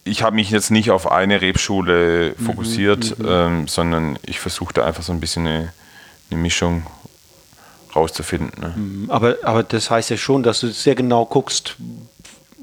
ich, 0.03 0.21
habe 0.21 0.35
mich 0.35 0.51
jetzt 0.51 0.69
nicht 0.69 0.91
auf 0.91 1.09
eine 1.09 1.41
Rebschule 1.41 2.35
fokussiert, 2.35 3.15
ähm, 3.25 3.67
sondern 3.67 4.19
ich 4.25 4.39
versuche 4.39 4.73
da 4.73 4.85
einfach 4.85 5.03
so 5.03 5.13
ein 5.13 5.19
bisschen 5.19 5.47
eine, 5.47 5.73
eine 6.29 6.39
Mischung 6.41 6.85
rauszufinden. 7.95 8.51
Ne? 8.61 9.09
Aber, 9.13 9.35
aber 9.43 9.63
das 9.63 9.89
heißt 9.89 10.09
ja 10.09 10.17
schon, 10.17 10.43
dass 10.43 10.59
du 10.61 10.67
sehr 10.67 10.95
genau 10.95 11.25
guckst, 11.25 11.75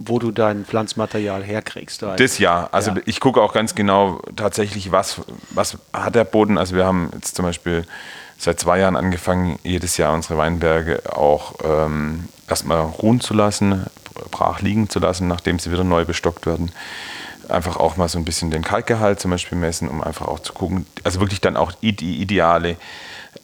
wo 0.00 0.18
du 0.18 0.30
dein 0.30 0.64
Pflanzmaterial 0.64 1.42
herkriegst. 1.42 2.02
Weil- 2.02 2.16
Das 2.16 2.38
ja. 2.38 2.68
Also 2.70 2.92
Ja. 2.92 2.98
ich 3.04 3.18
gucke 3.20 3.40
auch 3.42 3.52
ganz 3.52 3.74
genau 3.74 4.20
tatsächlich, 4.36 4.92
was, 4.92 5.20
was 5.50 5.76
hat 5.92 6.14
der 6.14 6.24
Boden. 6.24 6.56
Also 6.56 6.76
wir 6.76 6.86
haben 6.86 7.10
jetzt 7.14 7.34
zum 7.34 7.44
Beispiel 7.44 7.84
seit 8.38 8.60
zwei 8.60 8.78
Jahren 8.78 8.94
angefangen, 8.94 9.58
jedes 9.64 9.96
Jahr 9.96 10.14
unsere 10.14 10.36
Weinberge 10.38 11.02
auch 11.12 11.54
ähm, 11.64 12.28
erstmal 12.48 12.80
ruhen 12.82 13.20
zu 13.20 13.34
lassen, 13.34 13.86
brach 14.30 14.60
liegen 14.60 14.88
zu 14.88 15.00
lassen, 15.00 15.26
nachdem 15.26 15.58
sie 15.58 15.72
wieder 15.72 15.82
neu 15.84 16.04
bestockt 16.04 16.46
werden. 16.46 16.70
Einfach 17.48 17.76
auch 17.78 17.96
mal 17.96 18.08
so 18.08 18.18
ein 18.18 18.24
bisschen 18.24 18.50
den 18.52 18.62
Kalkgehalt 18.62 19.18
zum 19.18 19.30
Beispiel 19.32 19.58
messen, 19.58 19.88
um 19.88 20.02
einfach 20.02 20.28
auch 20.28 20.38
zu 20.38 20.52
gucken, 20.52 20.86
also 21.02 21.18
wirklich 21.18 21.40
dann 21.40 21.56
auch 21.56 21.72
die 21.72 22.20
ideale 22.20 22.76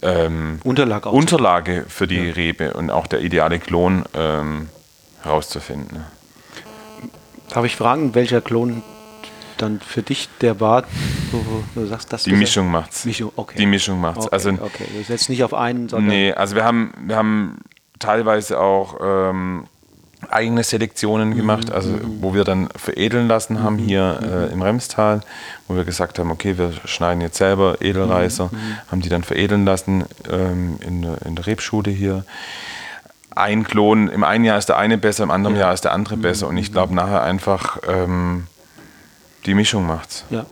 ähm, 0.04 0.60
Unterlage 0.64 1.08
Unterlage 1.08 1.84
für 1.88 2.06
die 2.06 2.30
Rebe 2.30 2.74
und 2.74 2.90
auch 2.90 3.06
der 3.06 3.20
ideale 3.20 3.58
Klon 3.58 4.04
ähm, 4.14 4.68
herauszufinden. 5.22 5.98
Ne? 5.98 6.04
Darf 7.50 7.64
ich 7.64 7.76
fragen, 7.76 8.14
welcher 8.14 8.40
Klon 8.40 8.82
dann 9.58 9.80
für 9.80 10.02
dich 10.02 10.28
der 10.40 10.60
war, 10.60 10.84
wo 11.30 11.62
du 11.74 11.86
sagst, 11.86 12.12
das 12.12 12.24
Die? 12.24 12.32
Mischung 12.32 12.70
macht's. 12.70 13.04
Mischung, 13.04 13.32
okay. 13.36 13.56
Die 13.56 13.66
Mischung 13.66 14.00
macht's. 14.00 14.26
Okay, 14.26 14.34
Also 14.34 14.50
okay. 14.50 14.86
Du 14.92 15.02
setzt 15.04 15.28
nicht 15.28 15.44
auf 15.44 15.54
einen, 15.54 15.88
sondern 15.88 16.08
nee, 16.08 16.32
also 16.32 16.56
wir 16.56 16.64
haben, 16.64 16.92
wir 17.06 17.16
haben 17.16 17.58
teilweise 17.98 18.60
auch 18.60 18.98
ähm, 19.02 19.66
eigene 20.30 20.62
Selektionen 20.62 21.30
Mhm, 21.30 21.36
gemacht, 21.36 21.70
also 21.72 21.98
wo 22.20 22.34
wir 22.34 22.44
dann 22.44 22.68
veredeln 22.76 23.28
lassen 23.28 23.62
haben 23.62 23.78
hier 23.78 24.20
äh, 24.22 24.52
im 24.52 24.62
Remstal, 24.62 25.20
wo 25.68 25.76
wir 25.76 25.84
gesagt 25.84 26.18
haben, 26.18 26.30
okay, 26.30 26.58
wir 26.58 26.72
schneiden 26.84 27.20
jetzt 27.20 27.36
selber 27.38 27.80
Edelreiser, 27.80 28.46
Mhm, 28.52 28.76
haben 28.90 29.00
die 29.00 29.08
dann 29.08 29.22
veredeln 29.24 29.64
lassen 29.64 30.04
ähm, 30.30 30.78
in, 30.86 31.02
der- 31.02 31.22
in 31.26 31.34
der 31.36 31.46
Rebschule 31.46 31.90
hier. 31.90 32.24
Ein 33.36 33.64
Klon, 33.64 34.08
im 34.08 34.22
einen 34.22 34.44
Jahr 34.44 34.58
ist 34.58 34.68
der 34.68 34.76
eine 34.78 34.96
besser, 34.96 35.24
im 35.24 35.30
anderen 35.32 35.56
Jahr 35.56 35.72
ist 35.74 35.82
der 35.84 35.90
Mhm, 35.92 35.96
andere 35.96 36.16
besser. 36.18 36.46
Und 36.48 36.56
ich 36.56 36.72
glaube 36.72 36.94
nachher 36.94 37.22
einfach 37.22 37.78
ähm, 37.88 38.46
die 39.46 39.54
Mischung 39.54 39.86
macht's. 39.86 40.24
ja. 40.30 40.46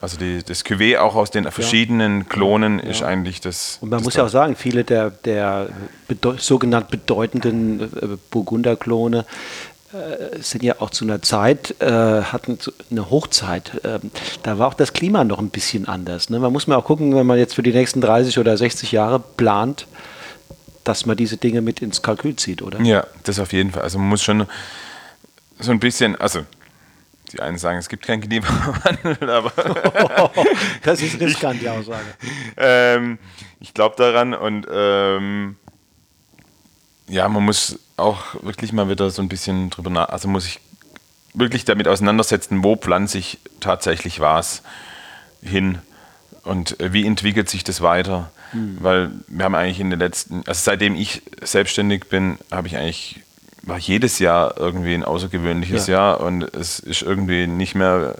Also 0.00 0.16
die, 0.16 0.42
das 0.44 0.64
Cuvée 0.64 0.98
auch 0.98 1.16
aus 1.16 1.30
den 1.30 1.50
verschiedenen 1.50 2.28
Klonen 2.28 2.78
ist 2.78 3.02
eigentlich 3.02 3.40
das. 3.40 3.78
Und 3.80 3.90
man 3.90 3.98
das 3.98 4.04
muss 4.04 4.14
ja 4.14 4.24
auch 4.24 4.28
sagen, 4.28 4.54
viele 4.54 4.84
der, 4.84 5.10
der 5.10 5.68
bedeu 6.06 6.34
sogenannt 6.38 6.88
bedeutenden 6.88 7.80
äh, 7.80 8.16
Burgunderklone 8.30 9.24
äh, 9.92 10.40
sind 10.40 10.62
ja 10.62 10.76
auch 10.80 10.90
zu 10.90 11.04
einer 11.04 11.22
Zeit, 11.22 11.74
äh, 11.80 11.86
hatten 11.86 12.58
eine 12.90 13.10
Hochzeit. 13.10 13.80
Ähm, 13.84 14.10
da 14.42 14.58
war 14.58 14.68
auch 14.68 14.74
das 14.74 14.92
Klima 14.92 15.24
noch 15.24 15.38
ein 15.38 15.50
bisschen 15.50 15.88
anders. 15.88 16.30
Ne? 16.30 16.38
Man 16.38 16.52
muss 16.52 16.66
mal 16.66 16.76
auch 16.76 16.84
gucken, 16.84 17.16
wenn 17.16 17.26
man 17.26 17.38
jetzt 17.38 17.54
für 17.54 17.62
die 17.62 17.72
nächsten 17.72 18.00
30 18.00 18.38
oder 18.38 18.56
60 18.56 18.92
Jahre 18.92 19.18
plant, 19.18 19.86
dass 20.84 21.06
man 21.06 21.16
diese 21.16 21.38
Dinge 21.38 21.60
mit 21.60 21.82
ins 21.82 22.02
Kalkül 22.02 22.36
zieht, 22.36 22.62
oder? 22.62 22.80
Ja, 22.82 23.06
das 23.24 23.38
auf 23.40 23.52
jeden 23.52 23.72
Fall. 23.72 23.82
Also 23.82 23.98
man 23.98 24.08
muss 24.08 24.22
schon 24.22 24.46
so 25.58 25.70
ein 25.72 25.80
bisschen, 25.80 26.16
also 26.16 26.40
die 27.32 27.40
einen 27.40 27.58
sagen, 27.58 27.78
es 27.78 27.88
gibt 27.88 28.06
keinen 28.06 28.20
Klimawandel, 28.20 29.30
aber 29.30 29.52
das 30.82 31.02
ist 31.02 31.20
riskant, 31.20 31.60
die 31.62 31.68
Aussage. 31.68 32.06
ähm, 32.56 33.18
ich 33.60 33.74
glaube 33.74 33.96
daran 33.96 34.34
und 34.34 34.66
ähm, 34.70 35.56
ja, 37.08 37.28
man 37.28 37.44
muss 37.44 37.78
auch 37.96 38.42
wirklich 38.42 38.72
mal 38.72 38.88
wieder 38.88 39.10
so 39.10 39.22
ein 39.22 39.28
bisschen 39.28 39.70
drüber 39.70 39.90
nach, 39.90 40.08
also 40.08 40.28
muss 40.28 40.46
ich 40.46 40.60
wirklich 41.34 41.64
damit 41.64 41.88
auseinandersetzen, 41.88 42.62
wo 42.62 42.76
pflanze 42.76 43.18
ich 43.18 43.38
tatsächlich 43.60 44.20
was 44.20 44.62
hin 45.42 45.78
und 46.44 46.80
äh, 46.80 46.92
wie 46.92 47.06
entwickelt 47.06 47.48
sich 47.48 47.64
das 47.64 47.80
weiter. 47.80 48.30
Weil 48.52 49.10
wir 49.26 49.44
haben 49.44 49.54
eigentlich 49.54 49.80
in 49.80 49.90
den 49.90 49.98
letzten, 49.98 50.42
also 50.46 50.60
seitdem 50.62 50.94
ich 50.94 51.22
selbstständig 51.42 52.08
bin, 52.08 52.38
habe 52.50 52.66
ich 52.66 52.76
eigentlich, 52.76 53.20
war 53.62 53.78
jedes 53.78 54.18
Jahr 54.18 54.56
irgendwie 54.56 54.94
ein 54.94 55.04
außergewöhnliches 55.04 55.86
Ja. 55.86 55.94
Jahr 55.94 56.20
und 56.20 56.42
es 56.54 56.78
ist 56.78 57.02
irgendwie 57.02 57.46
nicht 57.46 57.74
mehr 57.74 58.14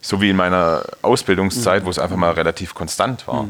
so 0.00 0.20
wie 0.20 0.30
in 0.30 0.36
meiner 0.36 0.82
Ausbildungszeit, 1.02 1.84
wo 1.84 1.90
es 1.90 1.98
einfach 1.98 2.16
mal 2.16 2.32
relativ 2.32 2.74
konstant 2.74 3.28
war. 3.28 3.46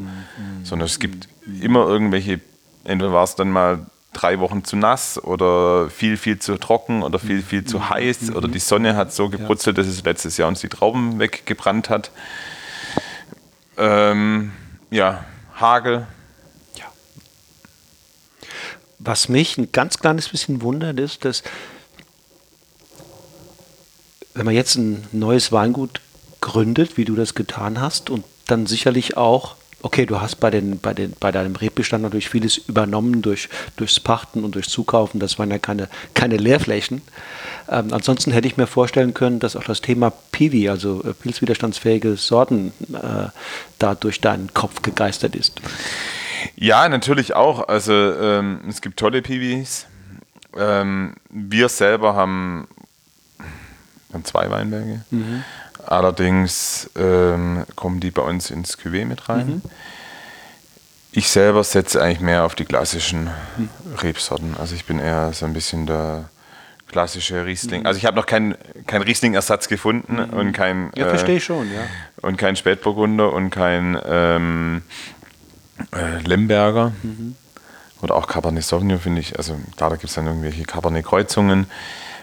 Sondern 0.64 0.86
es 0.86 0.98
gibt 0.98 1.28
immer 1.60 1.86
irgendwelche, 1.86 2.40
entweder 2.84 3.12
war 3.12 3.24
es 3.24 3.34
dann 3.36 3.50
mal 3.50 3.86
drei 4.12 4.38
Wochen 4.40 4.62
zu 4.62 4.76
nass 4.76 5.22
oder 5.22 5.88
viel, 5.88 6.18
viel 6.18 6.38
zu 6.38 6.58
trocken 6.58 7.02
oder 7.02 7.18
viel, 7.18 7.40
viel 7.42 7.64
zu 7.64 7.88
heiß 7.88 8.32
oder 8.34 8.48
die 8.48 8.58
Sonne 8.58 8.96
hat 8.96 9.12
so 9.12 9.30
gebrutzelt, 9.30 9.78
dass 9.78 9.86
es 9.86 10.04
letztes 10.04 10.36
Jahr 10.36 10.48
uns 10.48 10.60
die 10.60 10.68
Trauben 10.68 11.18
weggebrannt 11.18 11.88
hat. 11.88 12.10
Ähm, 13.78 14.52
ja, 14.90 15.24
Hagel. 15.58 16.06
Was 19.04 19.28
mich 19.28 19.58
ein 19.58 19.72
ganz 19.72 19.98
kleines 19.98 20.28
bisschen 20.28 20.62
wundert, 20.62 21.00
ist, 21.00 21.24
dass 21.24 21.42
wenn 24.34 24.46
man 24.46 24.54
jetzt 24.54 24.76
ein 24.76 25.06
neues 25.10 25.50
Weingut 25.50 26.00
gründet, 26.40 26.96
wie 26.96 27.04
du 27.04 27.16
das 27.16 27.34
getan 27.34 27.80
hast, 27.80 28.10
und 28.10 28.24
dann 28.46 28.66
sicherlich 28.66 29.16
auch, 29.16 29.56
okay, 29.82 30.06
du 30.06 30.20
hast 30.20 30.36
bei, 30.36 30.50
den, 30.50 30.78
bei, 30.78 30.94
den, 30.94 31.14
bei 31.18 31.32
deinem 31.32 31.56
Rebbestand 31.56 32.04
natürlich 32.04 32.28
vieles 32.28 32.58
übernommen 32.58 33.22
durch, 33.22 33.48
durchs 33.76 33.98
Pachten 33.98 34.44
und 34.44 34.54
durchs 34.54 34.70
Zukaufen, 34.70 35.18
das 35.18 35.36
waren 35.38 35.50
ja 35.50 35.58
keine, 35.58 35.88
keine 36.14 36.36
Leerflächen. 36.36 37.02
Ähm, 37.68 37.88
ansonsten 37.92 38.30
hätte 38.30 38.46
ich 38.46 38.56
mir 38.56 38.68
vorstellen 38.68 39.14
können, 39.14 39.40
dass 39.40 39.56
auch 39.56 39.64
das 39.64 39.80
Thema 39.80 40.12
Piwi, 40.30 40.68
also 40.68 41.02
äh, 41.02 41.12
pilzwiderstandsfähige 41.12 42.16
Sorten, 42.16 42.72
äh, 42.92 43.28
da 43.80 43.94
durch 43.96 44.20
deinen 44.20 44.54
Kopf 44.54 44.82
gegeistert 44.82 45.34
ist. 45.34 45.60
Ja, 46.56 46.88
natürlich 46.88 47.34
auch. 47.34 47.68
Also 47.68 47.92
ähm, 47.92 48.60
es 48.68 48.80
gibt 48.80 48.98
tolle 48.98 49.22
Piwis. 49.22 49.86
Ähm, 50.56 51.14
wir 51.30 51.68
selber 51.68 52.14
haben, 52.14 52.68
haben 54.12 54.24
zwei 54.24 54.50
Weinberge. 54.50 55.00
Mhm. 55.10 55.44
Allerdings 55.86 56.90
ähm, 56.96 57.64
kommen 57.74 58.00
die 58.00 58.10
bei 58.10 58.22
uns 58.22 58.50
ins 58.50 58.78
Cuvée 58.78 59.04
mit 59.04 59.28
rein. 59.28 59.46
Mhm. 59.46 59.62
Ich 61.10 61.28
selber 61.28 61.62
setze 61.64 62.00
eigentlich 62.02 62.20
mehr 62.20 62.44
auf 62.44 62.54
die 62.54 62.64
klassischen 62.64 63.24
mhm. 63.56 63.68
Rebsorten. 64.00 64.56
Also 64.58 64.74
ich 64.74 64.86
bin 64.86 64.98
eher 64.98 65.32
so 65.32 65.44
ein 65.44 65.52
bisschen 65.52 65.86
der 65.86 66.24
klassische 66.92 67.44
Riesling. 67.44 67.80
Mhm. 67.80 67.86
Also 67.86 67.98
ich 67.98 68.06
habe 68.06 68.16
noch 68.16 68.26
keinen 68.26 68.54
kein 68.86 69.02
Riesling-Ersatz 69.02 69.68
gefunden 69.68 70.14
mhm. 70.14 70.30
und 70.30 70.52
kein 70.52 70.92
ja, 70.94 71.08
verstehe 71.08 71.38
ich 71.38 71.44
schon, 71.44 71.72
ja. 71.72 71.82
Und 72.20 72.36
kein 72.36 72.54
Spätburgunder 72.54 73.32
und 73.32 73.50
kein 73.50 73.98
ähm, 74.06 74.82
äh, 75.94 76.18
Lemberger. 76.20 76.92
Mhm. 77.02 77.36
Oder 78.02 78.16
auch 78.16 78.26
Cabernet 78.26 78.64
Sauvignon 78.64 78.98
finde 78.98 79.20
ich. 79.20 79.38
Also 79.38 79.58
klar, 79.76 79.90
da 79.90 79.96
gibt 79.96 80.08
es 80.08 80.14
dann 80.14 80.26
irgendwelche 80.26 80.64
Cabernet-Kreuzungen, 80.64 81.66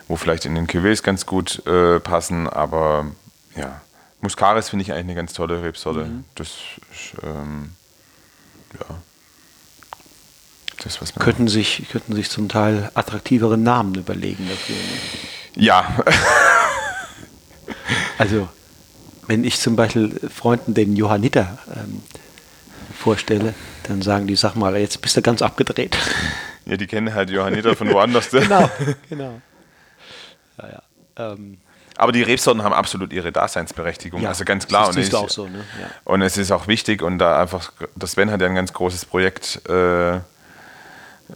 wo 0.08 0.18
vielleicht 0.18 0.46
in 0.46 0.56
den 0.56 0.68
Cuvées 0.68 1.02
ganz 1.02 1.26
gut 1.26 1.66
äh, 1.66 2.00
passen, 2.00 2.48
aber 2.48 3.08
ja. 3.56 3.82
Muscaris 4.22 4.70
finde 4.70 4.84
ich 4.84 4.92
eigentlich 4.92 5.06
eine 5.06 5.16
ganz 5.16 5.34
tolle 5.34 5.64
Rebsorte. 5.64 6.06
Mhm. 6.06 6.26
Das 6.36 6.48
ist, 6.48 7.24
ähm, 7.24 7.72
ja. 8.74 8.96
Das, 10.84 11.02
was 11.02 11.14
könnten, 11.14 11.48
sich, 11.48 11.88
könnten 11.92 12.16
sich 12.16 12.30
zum 12.30 12.48
Teil 12.48 12.90
attraktivere 12.94 13.58
Namen 13.58 13.96
überlegen 13.96 14.48
dafür. 14.50 14.76
Ne? 14.76 15.66
Ja. 15.66 15.98
also, 18.18 18.48
wenn 19.28 19.44
ich 19.44 19.60
zum 19.60 19.76
Beispiel 19.76 20.20
Freunden 20.34 20.74
den 20.74 20.96
Johanniter 20.96 21.58
ähm, 21.76 22.02
vorstelle, 23.00 23.54
dann 23.84 24.02
sagen 24.02 24.28
die, 24.28 24.36
sag 24.36 24.56
mal, 24.56 24.76
jetzt 24.78 25.02
bist 25.02 25.18
du 25.18 25.22
ganz 25.22 25.42
abgedreht. 25.42 25.98
Ja, 26.66 26.78
die 26.78 26.86
kennen 26.86 27.14
halt 27.16 27.32
Johanniter 27.32 27.76
von 27.76 27.92
woanders. 27.92 28.30
genau, 28.30 28.70
genau. 29.10 29.42
Ja, 30.60 30.70
ja. 30.70 31.32
Ähm, 31.32 31.58
aber 31.96 32.12
die 32.12 32.22
Rebsorten 32.22 32.64
haben 32.64 32.74
absolut 32.74 33.12
ihre 33.12 33.32
Daseinsberechtigung, 33.32 34.22
ja, 34.22 34.30
also 34.30 34.46
ganz 34.46 34.68
klar. 34.68 34.88
Das 34.88 34.96
ist 34.96 35.14
und, 35.14 35.20
auch 35.20 35.30
so, 35.30 35.48
ne? 35.48 35.66
ja. 35.82 35.88
und 36.06 36.22
es 36.22 36.38
ist 36.38 36.52
auch 36.52 36.68
wichtig 36.68 37.02
und 37.02 37.18
da 37.18 37.42
einfach, 37.42 37.74
das 37.96 38.12
Sven 38.12 38.32
hat 38.32 38.40
ja 38.40 38.48
ein 38.48 38.56
ganz 38.56 38.72
großes 38.72 39.06
Projekt 39.06 39.68
äh, 39.68 40.16
äh, 40.16 40.22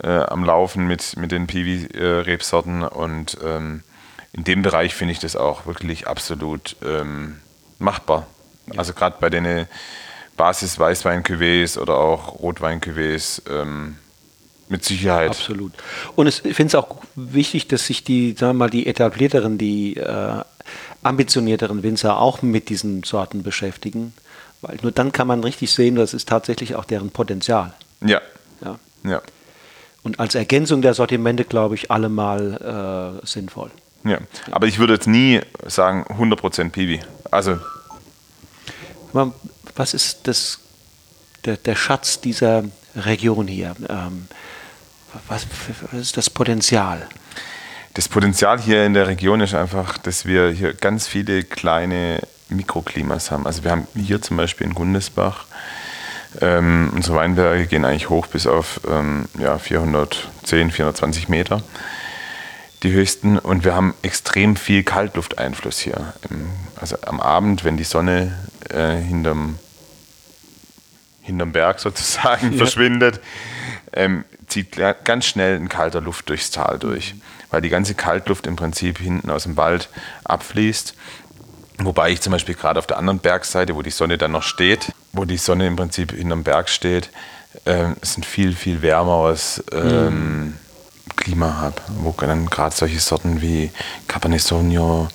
am 0.02 0.44
Laufen 0.44 0.86
mit, 0.86 1.16
mit 1.16 1.32
den 1.32 1.46
Piwi-Rebsorten 1.46 2.82
und 2.82 3.36
ähm, 3.44 3.82
in 4.32 4.44
dem 4.44 4.62
Bereich 4.62 4.94
finde 4.94 5.12
ich 5.12 5.18
das 5.18 5.36
auch 5.36 5.66
wirklich 5.66 6.06
absolut 6.06 6.76
ähm, 6.82 7.40
machbar. 7.78 8.26
Ja. 8.66 8.78
Also 8.78 8.94
gerade 8.94 9.16
bei 9.20 9.30
den 9.30 9.66
Basis-Weißwein-Cuvées 10.36 11.78
oder 11.78 11.96
auch 11.96 12.40
Rotwein-Cuvées 12.40 13.42
ähm, 13.48 13.96
mit 14.68 14.84
Sicherheit. 14.84 15.30
Absolut. 15.30 15.72
Und 16.16 16.26
ich 16.26 16.36
finde 16.36 16.64
es 16.64 16.74
auch 16.74 16.96
wichtig, 17.14 17.68
dass 17.68 17.86
sich 17.86 18.04
die, 18.04 18.32
sagen 18.32 18.56
wir 18.56 18.64
mal, 18.64 18.70
die 18.70 18.86
etablierteren, 18.86 19.58
die 19.58 19.96
äh, 19.96 20.40
ambitionierteren 21.02 21.82
Winzer 21.82 22.18
auch 22.18 22.42
mit 22.42 22.68
diesen 22.68 23.02
Sorten 23.02 23.42
beschäftigen. 23.42 24.14
Weil 24.62 24.78
nur 24.82 24.92
dann 24.92 25.12
kann 25.12 25.26
man 25.26 25.44
richtig 25.44 25.72
sehen, 25.72 25.96
das 25.96 26.14
ist 26.14 26.28
tatsächlich 26.28 26.74
auch 26.74 26.84
deren 26.84 27.10
Potenzial. 27.10 27.74
Ja. 28.02 28.20
Ja. 28.64 28.78
ja. 29.04 29.22
Und 30.02 30.20
als 30.20 30.34
Ergänzung 30.34 30.82
der 30.82 30.94
Sortimente, 30.94 31.44
glaube 31.44 31.74
ich, 31.74 31.90
allemal 31.90 33.20
äh, 33.22 33.26
sinnvoll. 33.26 33.70
Ja, 34.04 34.18
aber 34.50 34.66
ich 34.66 34.78
würde 34.78 34.94
jetzt 34.94 35.06
nie 35.06 35.40
sagen 35.66 36.04
100% 36.04 36.70
Piwi. 36.70 37.00
Also. 37.30 37.58
Was 39.76 39.94
ist 39.94 40.26
das, 40.28 40.60
der, 41.44 41.56
der 41.56 41.74
Schatz 41.74 42.20
dieser 42.20 42.64
Region 42.96 43.48
hier? 43.48 43.74
Ähm, 43.88 44.28
was, 45.28 45.46
was 45.90 46.00
ist 46.00 46.16
das 46.16 46.30
Potenzial? 46.30 47.06
Das 47.94 48.08
Potenzial 48.08 48.60
hier 48.60 48.84
in 48.84 48.94
der 48.94 49.06
Region 49.06 49.40
ist 49.40 49.54
einfach, 49.54 49.98
dass 49.98 50.26
wir 50.26 50.50
hier 50.50 50.74
ganz 50.74 51.06
viele 51.06 51.44
kleine 51.44 52.20
Mikroklimas 52.48 53.30
haben. 53.30 53.46
Also 53.46 53.62
wir 53.62 53.70
haben 53.70 53.86
hier 53.94 54.20
zum 54.20 54.36
Beispiel 54.36 54.66
in 54.66 54.74
Gundesbach, 54.74 55.46
ähm, 56.40 56.90
unsere 56.94 57.16
Weinberge 57.16 57.66
gehen 57.66 57.84
eigentlich 57.84 58.08
hoch 58.08 58.26
bis 58.26 58.46
auf 58.46 58.80
ähm, 58.88 59.26
ja, 59.38 59.58
410, 59.58 60.70
420 60.70 61.28
Meter, 61.28 61.62
die 62.82 62.90
höchsten. 62.92 63.38
Und 63.38 63.64
wir 63.64 63.74
haben 63.74 63.94
extrem 64.02 64.56
viel 64.56 64.82
Kaltlufteinfluss 64.82 65.78
hier. 65.78 66.14
Also 66.76 66.96
am 67.02 67.20
Abend, 67.20 67.64
wenn 67.64 67.76
die 67.76 67.84
Sonne 67.84 68.36
äh, 68.68 68.96
hinterm, 68.96 69.58
hinterm 71.24 71.52
Berg 71.52 71.80
sozusagen 71.80 72.52
ja. 72.52 72.58
verschwindet, 72.58 73.20
ähm, 73.92 74.24
zieht 74.46 74.76
ganz 75.04 75.26
schnell 75.26 75.56
ein 75.56 75.68
kalter 75.68 76.00
Luft 76.00 76.28
durchs 76.28 76.50
Tal 76.50 76.78
durch, 76.78 77.14
weil 77.50 77.62
die 77.62 77.70
ganze 77.70 77.94
Kaltluft 77.94 78.46
im 78.46 78.56
Prinzip 78.56 78.98
hinten 78.98 79.30
aus 79.30 79.44
dem 79.44 79.56
Wald 79.56 79.88
abfließt. 80.24 80.94
Wobei 81.78 82.10
ich 82.10 82.20
zum 82.20 82.32
Beispiel 82.32 82.54
gerade 82.54 82.78
auf 82.78 82.86
der 82.86 82.98
anderen 82.98 83.18
Bergseite, 83.18 83.74
wo 83.74 83.82
die 83.82 83.90
Sonne 83.90 84.16
dann 84.16 84.32
noch 84.32 84.44
steht, 84.44 84.92
wo 85.12 85.24
die 85.24 85.38
Sonne 85.38 85.66
im 85.66 85.76
Prinzip 85.76 86.12
hinterm 86.12 86.44
Berg 86.44 86.68
steht, 86.68 87.10
äh, 87.64 87.86
es 88.00 88.16
ein 88.16 88.22
viel, 88.22 88.52
viel 88.52 88.82
wärmeres 88.82 89.64
ähm, 89.72 90.44
mhm. 90.44 90.54
Klima 91.16 91.54
habe, 91.56 91.76
wo 91.98 92.14
dann 92.18 92.46
gerade 92.46 92.74
solche 92.74 93.00
Sorten 93.00 93.40
wie 93.40 93.72
Cabernet 94.06 94.40
Sauvignon, 94.40 95.08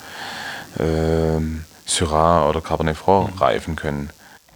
äh, 0.78 1.39
Syrah 1.86 2.50
oder 2.50 2.62
Cabernet 2.62 2.98
Franc 2.98 3.36
mhm. 3.36 3.38
reifen 3.38 3.76
können. 3.76 4.10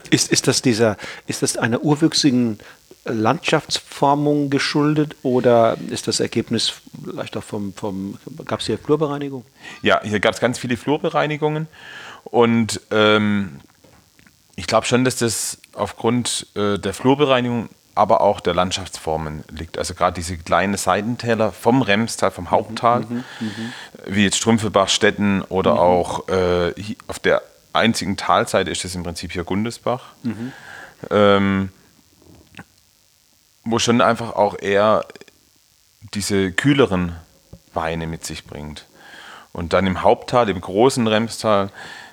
Ist, 0.10 0.32
ist, 0.32 0.48
das 0.48 0.62
dieser, 0.62 0.98
ist 1.28 1.42
das 1.42 1.58
einer 1.58 1.84
urwüchsigen 1.84 2.60
Landschaftsformung 3.06 4.50
geschuldet 4.50 5.16
oder 5.24 5.78
ist 5.89 6.08
das 6.08 6.20
Ergebnis 6.20 6.74
vielleicht 7.04 7.36
auch 7.36 7.44
vom, 7.44 7.74
vom 7.74 8.18
gab 8.46 8.62
es 8.62 8.68
hier 8.68 8.78
Flurbereinigung? 8.78 9.44
Ja, 9.82 10.02
hier 10.04 10.20
gab 10.20 10.34
es 10.34 10.39
ganz 10.39 10.58
viele 10.58 10.78
Flurbereinigungen 10.78 11.68
und 12.24 12.80
ähm, 12.92 13.60
ich 14.56 14.68
glaube 14.68 14.86
schon, 14.86 15.04
dass 15.04 15.18
das 15.18 15.58
aufgrund 15.74 16.48
äh, 16.56 16.78
der 16.78 16.94
Flurbereinigung, 16.94 17.70
aber 17.96 18.22
auch 18.22 18.39
der 18.39 18.54
Landschaftsformen 18.54 19.44
liegt. 19.52 19.78
Also 19.78 19.94
gerade 19.94 20.16
diese 20.16 20.38
kleinen 20.38 20.78
Seitentäler 20.78 21.52
vom 21.52 21.82
Remstal, 21.82 22.32
vom 22.32 22.52
Haupttal, 22.52 23.02
mhm, 23.02 23.24
mhm, 23.39 23.48
mhm. 23.48 23.74
wie 24.08 24.24
jetzt 24.24 24.38
Strümpfelbach, 24.38 24.89
Stetten 24.89 25.42
oder 25.44 25.74
mhm. 25.74 25.80
auch 25.80 26.28
äh, 26.30 26.74
auf 27.08 27.20
der 27.20 27.42
einzigen 27.73 28.17
Talseite 28.17 28.71
ist 28.71 28.83
das 28.83 28.95
im 28.95 29.03
Prinzip 29.03 29.31
hier 29.31 29.43
Gundesbach. 29.43 30.13
Mhm. 30.23 30.51
Ähm, 31.09 31.69
wo 33.65 33.79
schon 33.79 34.01
einfach 34.01 34.36
auch 34.36 34.57
eher 34.59 35.05
diese 36.13 36.51
kühleren 36.51 37.15
Weine 37.73 38.07
mit 38.07 38.25
sich 38.25 38.45
bringt. 38.45 38.86
Und 39.51 39.73
dann 39.73 39.88
im 39.88 40.01
Haupttal, 40.01 40.49
im 40.49 40.59
großen 40.59 41.07
Remstal, 41.07 41.69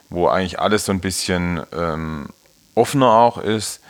wo 0.08 0.28
eigentlich 0.28 0.58
alles 0.58 0.84
so 0.84 0.92
ein 0.92 1.00
bisschen 1.00 1.62
ähm, 1.72 2.28
offener 2.74 3.12
auch 3.12 3.38
ist, 3.38 3.80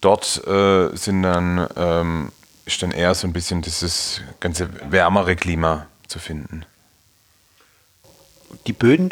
dort 0.00 0.46
äh, 0.46 0.94
sind 0.96 1.22
dann, 1.22 1.66
ähm, 1.76 2.32
ist 2.64 2.82
dann 2.82 2.90
eher 2.90 3.14
so 3.14 3.26
ein 3.26 3.32
bisschen 3.32 3.62
dieses 3.62 4.22
ganze 4.40 4.68
wärmere 4.90 5.36
Klima 5.36 5.86
zu 6.08 6.18
finden. 6.18 6.64
Die 8.66 8.72
Böden, 8.72 9.10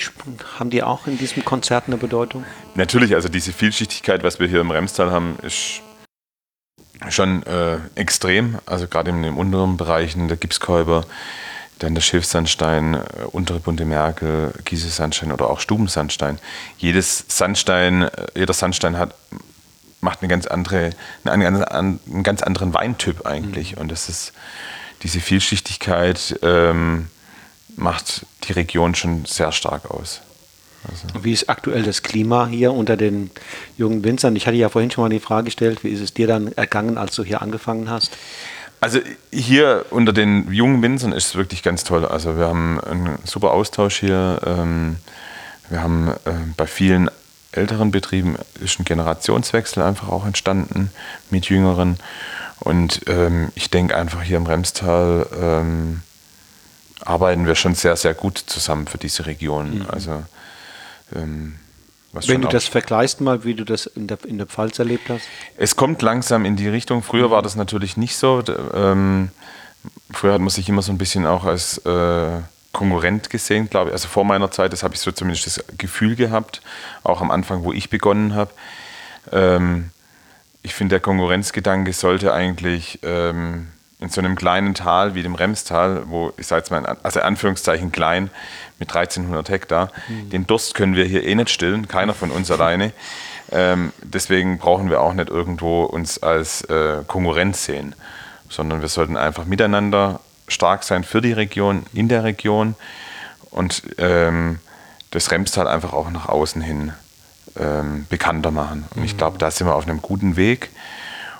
haben 0.58 0.70
die 0.70 0.82
auch 0.82 1.06
in 1.06 1.18
diesem 1.18 1.44
Konzert 1.44 1.84
eine 1.86 1.96
Bedeutung? 1.96 2.44
Natürlich, 2.74 3.14
also 3.14 3.28
diese 3.28 3.52
Vielschichtigkeit, 3.52 4.22
was 4.22 4.40
wir 4.40 4.48
hier 4.48 4.60
im 4.60 4.70
Remstal 4.70 5.10
haben, 5.10 5.36
ist 5.42 5.80
schon 7.08 7.44
äh, 7.44 7.78
extrem. 7.94 8.58
Also 8.66 8.86
gerade 8.86 9.10
in 9.10 9.22
den 9.22 9.34
unteren 9.34 9.76
Bereichen 9.76 10.28
der 10.28 10.36
Gipskäuber, 10.36 11.06
dann 11.78 11.94
der 11.94 12.02
Schilfsandstein, 12.02 12.94
äh, 12.94 13.00
untere 13.30 13.60
Bunte 13.60 13.84
Merkel, 13.84 14.52
Kiesesandstein 14.64 15.32
oder 15.32 15.48
auch 15.48 15.60
Stubensandstein. 15.60 16.38
Jedes 16.76 17.24
Sandstein, 17.28 18.02
äh, 18.02 18.26
jeder 18.34 18.52
Sandstein 18.52 18.98
hat 18.98 19.14
macht 20.00 20.20
eine 20.20 20.28
ganz 20.28 20.46
andere, 20.46 20.90
einen, 21.24 21.42
ganz, 21.42 21.62
einen 21.62 22.22
ganz 22.22 22.42
anderen 22.42 22.74
Weintyp 22.74 23.26
eigentlich. 23.26 23.76
Mhm. 23.76 23.82
Und 23.82 23.92
das 23.92 24.08
ist 24.08 24.32
diese 25.02 25.20
Vielschichtigkeit 25.20 26.38
ähm, 26.42 27.08
macht 27.78 28.26
die 28.44 28.52
Region 28.52 28.94
schon 28.94 29.24
sehr 29.24 29.52
stark 29.52 29.90
aus. 29.90 30.20
Also. 30.84 31.24
Wie 31.24 31.32
ist 31.32 31.48
aktuell 31.48 31.82
das 31.82 32.02
Klima 32.02 32.46
hier 32.46 32.72
unter 32.72 32.96
den 32.96 33.30
jungen 33.76 34.04
Winzern? 34.04 34.36
Ich 34.36 34.46
hatte 34.46 34.56
ja 34.56 34.68
vorhin 34.68 34.90
schon 34.90 35.02
mal 35.02 35.08
die 35.10 35.20
Frage 35.20 35.46
gestellt, 35.46 35.82
wie 35.82 35.88
ist 35.88 36.00
es 36.00 36.14
dir 36.14 36.26
dann 36.26 36.52
ergangen, 36.52 36.98
als 36.98 37.16
du 37.16 37.24
hier 37.24 37.42
angefangen 37.42 37.90
hast? 37.90 38.16
Also 38.80 39.00
hier 39.32 39.86
unter 39.90 40.12
den 40.12 40.52
jungen 40.52 40.82
Winzern 40.82 41.12
ist 41.12 41.28
es 41.28 41.34
wirklich 41.34 41.62
ganz 41.64 41.82
toll. 41.82 42.06
Also 42.06 42.36
wir 42.36 42.46
haben 42.46 42.80
einen 42.80 43.18
super 43.24 43.50
Austausch 43.50 43.98
hier. 43.98 44.40
Ähm, 44.46 44.96
wir 45.68 45.82
haben 45.82 46.08
äh, 46.08 46.32
bei 46.56 46.66
vielen 46.66 47.10
älteren 47.50 47.90
Betrieben 47.90 48.36
ist 48.62 48.78
ein 48.78 48.84
Generationswechsel 48.84 49.82
einfach 49.82 50.08
auch 50.08 50.26
entstanden 50.26 50.92
mit 51.30 51.46
Jüngeren. 51.46 51.98
Und 52.60 53.02
ähm, 53.08 53.50
ich 53.54 53.70
denke 53.70 53.96
einfach 53.96 54.22
hier 54.22 54.36
im 54.36 54.46
Remstal 54.46 55.26
ähm, 55.40 56.02
arbeiten 57.08 57.46
wir 57.46 57.54
schon 57.54 57.74
sehr, 57.74 57.96
sehr 57.96 58.14
gut 58.14 58.38
zusammen 58.38 58.86
für 58.86 58.98
diese 58.98 59.26
Region. 59.26 59.78
Mhm. 59.78 59.86
Also 59.88 60.22
ähm, 61.16 61.54
Wenn 62.12 62.42
du 62.42 62.48
das 62.48 62.66
vergleichst 62.66 63.20
mal, 63.20 63.44
wie 63.44 63.54
du 63.54 63.64
das 63.64 63.86
in 63.86 64.06
der, 64.06 64.18
in 64.26 64.36
der 64.36 64.46
Pfalz 64.46 64.78
erlebt 64.78 65.08
hast? 65.08 65.24
Es 65.56 65.74
kommt 65.74 66.02
langsam 66.02 66.44
in 66.44 66.56
die 66.56 66.68
Richtung. 66.68 67.02
Früher 67.02 67.28
mhm. 67.28 67.32
war 67.32 67.42
das 67.42 67.56
natürlich 67.56 67.96
nicht 67.96 68.16
so. 68.16 68.42
Ähm, 68.74 69.30
früher 70.10 70.34
hat 70.34 70.40
man 70.40 70.50
sich 70.50 70.68
immer 70.68 70.82
so 70.82 70.92
ein 70.92 70.98
bisschen 70.98 71.26
auch 71.26 71.44
als 71.44 71.78
äh, 71.78 72.40
Konkurrent 72.72 73.30
gesehen, 73.30 73.70
glaube 73.70 73.90
ich. 73.90 73.94
Also 73.94 74.08
vor 74.08 74.24
meiner 74.24 74.50
Zeit, 74.50 74.74
das 74.74 74.82
habe 74.82 74.94
ich 74.94 75.00
so 75.00 75.10
zumindest 75.10 75.46
das 75.46 75.64
Gefühl 75.78 76.14
gehabt, 76.14 76.60
auch 77.04 77.22
am 77.22 77.30
Anfang, 77.30 77.64
wo 77.64 77.72
ich 77.72 77.88
begonnen 77.88 78.34
habe. 78.34 78.50
Ähm, 79.32 79.90
ich 80.62 80.74
finde, 80.74 80.94
der 80.94 81.00
Konkurrenzgedanke 81.00 81.94
sollte 81.94 82.34
eigentlich 82.34 82.98
ähm, 83.02 83.68
in 84.00 84.08
so 84.08 84.20
einem 84.20 84.36
kleinen 84.36 84.74
Tal 84.74 85.14
wie 85.14 85.22
dem 85.22 85.34
Remstal, 85.34 86.04
wo 86.06 86.32
ich 86.36 86.46
sage 86.46 86.60
jetzt 86.60 86.70
mal, 86.70 86.84
also 87.02 87.20
Anführungszeichen 87.20 87.90
klein, 87.90 88.30
mit 88.78 88.90
1300 88.90 89.48
Hektar, 89.48 89.90
mhm. 90.08 90.30
den 90.30 90.46
Durst 90.46 90.74
können 90.74 90.94
wir 90.94 91.04
hier 91.04 91.24
eh 91.24 91.34
nicht 91.34 91.50
stillen, 91.50 91.88
keiner 91.88 92.14
von 92.14 92.30
uns 92.30 92.50
alleine. 92.50 92.92
Ähm, 93.50 93.92
deswegen 94.02 94.58
brauchen 94.58 94.88
wir 94.88 95.00
auch 95.00 95.14
nicht 95.14 95.30
irgendwo 95.30 95.82
uns 95.82 96.22
als 96.22 96.62
äh, 96.62 97.02
Konkurrenz 97.06 97.64
sehen, 97.64 97.94
sondern 98.48 98.82
wir 98.82 98.88
sollten 98.88 99.16
einfach 99.16 99.46
miteinander 99.46 100.20
stark 100.46 100.84
sein 100.84 101.02
für 101.02 101.20
die 101.20 101.32
Region, 101.32 101.84
in 101.92 102.08
der 102.08 102.22
Region 102.22 102.76
und 103.50 103.82
ähm, 103.98 104.60
das 105.10 105.30
Remstal 105.30 105.66
einfach 105.66 105.92
auch 105.92 106.10
nach 106.10 106.28
außen 106.28 106.62
hin 106.62 106.92
ähm, 107.58 108.06
bekannter 108.08 108.50
machen. 108.50 108.84
Und 108.94 109.04
ich 109.04 109.14
mhm. 109.14 109.18
glaube, 109.18 109.38
da 109.38 109.50
sind 109.50 109.66
wir 109.66 109.74
auf 109.74 109.88
einem 109.88 110.02
guten 110.02 110.36
Weg. 110.36 110.70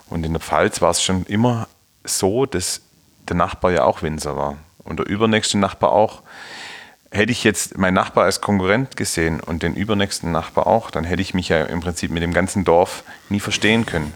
Und 0.09 0.25
in 0.25 0.33
der 0.33 0.41
Pfalz 0.41 0.81
war 0.81 0.91
es 0.91 1.03
schon 1.03 1.25
immer 1.27 1.69
so, 2.09 2.47
dass 2.47 2.81
der 3.29 3.37
Nachbar 3.37 3.73
ja 3.73 3.85
auch 3.85 4.03
Winzer 4.03 4.37
war 4.37 4.57
und 4.85 4.99
der 4.99 5.07
übernächste 5.07 5.59
Nachbar 5.59 5.93
auch. 5.93 6.23
Hätte 7.11 7.33
ich 7.33 7.43
jetzt 7.43 7.79
meinen 7.79 7.95
Nachbar 7.95 8.25
als 8.25 8.41
Konkurrent 8.43 8.97
gesehen 8.97 9.41
und 9.41 9.63
den 9.63 9.75
übernächsten 9.75 10.31
Nachbar 10.31 10.67
auch, 10.67 10.91
dann 10.91 11.05
hätte 11.05 11.23
ich 11.23 11.33
mich 11.33 11.49
ja 11.49 11.65
im 11.65 11.81
Prinzip 11.81 12.11
mit 12.11 12.23
dem 12.23 12.35
ganzen 12.35 12.65
Dorf 12.65 13.03
nie 13.31 13.41
verstehen 13.41 13.87
können. 13.87 14.13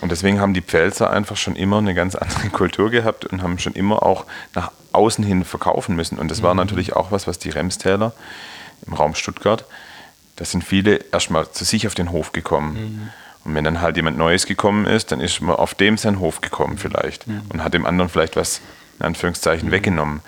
Und 0.00 0.12
deswegen 0.12 0.40
haben 0.40 0.54
die 0.54 0.62
Pfälzer 0.62 1.10
einfach 1.10 1.36
schon 1.36 1.56
immer 1.56 1.78
eine 1.78 1.94
ganz 1.94 2.14
andere 2.14 2.48
Kultur 2.52 2.90
gehabt 2.90 3.24
und 3.24 3.42
haben 3.42 3.58
schon 3.58 3.72
immer 3.72 4.04
auch 4.04 4.26
nach 4.54 4.70
außen 4.92 5.24
hin 5.24 5.44
verkaufen 5.44 5.96
müssen. 5.96 6.18
Und 6.18 6.30
das 6.30 6.42
war 6.42 6.54
mhm. 6.54 6.58
natürlich 6.58 6.94
auch 6.94 7.10
was, 7.10 7.26
was 7.26 7.38
die 7.38 7.50
Remstäler 7.50 8.12
im 8.86 8.92
Raum 8.92 9.16
Stuttgart, 9.16 9.64
da 10.36 10.44
sind 10.44 10.62
viele 10.62 11.00
erstmal 11.12 11.50
zu 11.50 11.64
sich 11.64 11.88
auf 11.88 11.96
den 11.96 12.12
Hof 12.12 12.30
gekommen. 12.30 12.74
Mhm. 12.74 13.08
Und 13.48 13.54
wenn 13.54 13.64
dann 13.64 13.80
halt 13.80 13.96
jemand 13.96 14.18
Neues 14.18 14.44
gekommen 14.44 14.84
ist, 14.84 15.10
dann 15.10 15.20
ist 15.20 15.40
man 15.40 15.56
auf 15.56 15.72
dem 15.72 15.96
seinen 15.96 16.20
Hof 16.20 16.42
gekommen 16.42 16.76
vielleicht 16.76 17.26
mhm. 17.26 17.40
und 17.48 17.64
hat 17.64 17.72
dem 17.72 17.86
anderen 17.86 18.10
vielleicht 18.10 18.36
was 18.36 18.60
in 18.98 19.06
Anführungszeichen 19.06 19.68
mhm. 19.68 19.72
weggenommen. 19.72 20.20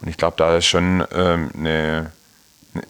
Und 0.00 0.08
ich 0.08 0.16
glaube, 0.16 0.36
da 0.36 0.56
ist 0.56 0.66
schon 0.66 1.04
ähm, 1.12 1.50
eine, 1.56 2.10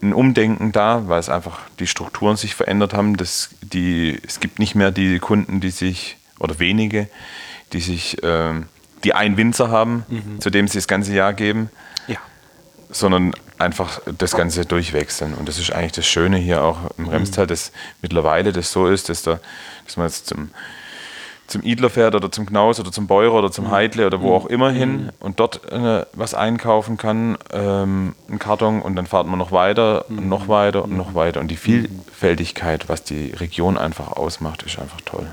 ein 0.01 0.15
Umdenken 0.15 0.73
da, 0.73 1.07
weil 1.07 1.21
es 1.21 1.29
einfach 1.29 1.61
die 1.81 1.87
Strukturen 1.87 2.39
sich 2.39 2.55
verändert 2.55 2.95
haben. 2.95 3.19
Das, 3.19 3.51
die, 3.61 4.19
es 4.27 4.41
gibt 4.41 4.59
nicht 4.59 4.75
mehr 4.75 4.91
die 4.91 5.19
Kunden, 5.19 5.61
die 5.61 5.71
sich, 5.71 6.17
oder 6.39 6.59
wenige, 6.59 7.07
die 7.75 7.81
sich, 7.81 8.17
ähm, 8.23 8.69
die 9.05 9.13
einen 9.13 9.37
Winzer 9.37 9.69
haben, 9.69 10.07
mhm. 10.09 10.41
zu 10.41 10.49
dem 10.49 10.67
sie 10.67 10.79
das 10.79 10.89
ganze 10.89 11.13
Jahr 11.13 11.35
geben, 11.35 11.69
ja. 12.07 12.17
sondern 12.89 13.35
einfach 13.59 14.01
das 14.19 14.35
Ganze 14.37 14.65
durchwechseln. 14.65 15.35
Und 15.35 15.49
das 15.49 15.59
ist 15.59 15.73
eigentlich 15.73 15.93
das 15.93 16.07
Schöne 16.07 16.37
hier 16.37 16.63
auch 16.63 16.79
im 16.97 17.05
mhm. 17.05 17.11
Remstal, 17.11 17.47
dass 17.47 17.73
mittlerweile 18.03 18.53
das 18.53 18.73
so 18.73 18.87
ist, 18.87 19.09
dass, 19.09 19.23
da, 19.23 19.41
dass 19.85 19.97
man 19.97 20.07
jetzt 20.07 20.29
zum, 20.29 20.51
zum 21.49 21.63
Idler 21.63 21.91
fährt 21.91 22.15
oder 22.15 22.31
zum 22.31 22.47
Knaus 22.47 22.79
oder 22.79 22.93
zum 22.93 23.07
Beurer 23.07 23.35
oder 23.35 23.51
zum 23.51 23.67
mhm. 23.67 23.71
Heidle 23.73 24.07
oder 24.07 24.21
wo 24.21 24.29
mhm. 24.29 24.35
auch 24.35 24.47
immer 24.47 24.71
hin 24.71 25.11
und 25.19 25.41
dort 25.41 25.71
äh, 25.73 26.05
was 26.13 26.35
einkaufen 26.35 26.97
kann, 26.97 27.37
ähm, 27.53 28.15
einen 28.29 28.39
Karton 28.39 28.81
und 28.81 28.97
dann 28.97 29.07
fahrt 29.07 29.27
man 29.27 29.39
noch 29.39 29.53
weiter 29.53 30.09
und 30.09 30.29
noch 30.29 30.49
weiter 30.49 30.85
und 30.85 30.97
noch 30.97 31.15
weiter. 31.15 31.41
Und 31.41 31.49
die 31.49 31.57
Vielfältigkeit, 31.57 32.89
was 32.89 33.03
die 33.03 33.33
Region 33.33 33.77
einfach 33.77 34.13
ausmacht, 34.13 34.63
ist 34.63 34.79
einfach 34.79 35.01
toll. 35.05 35.27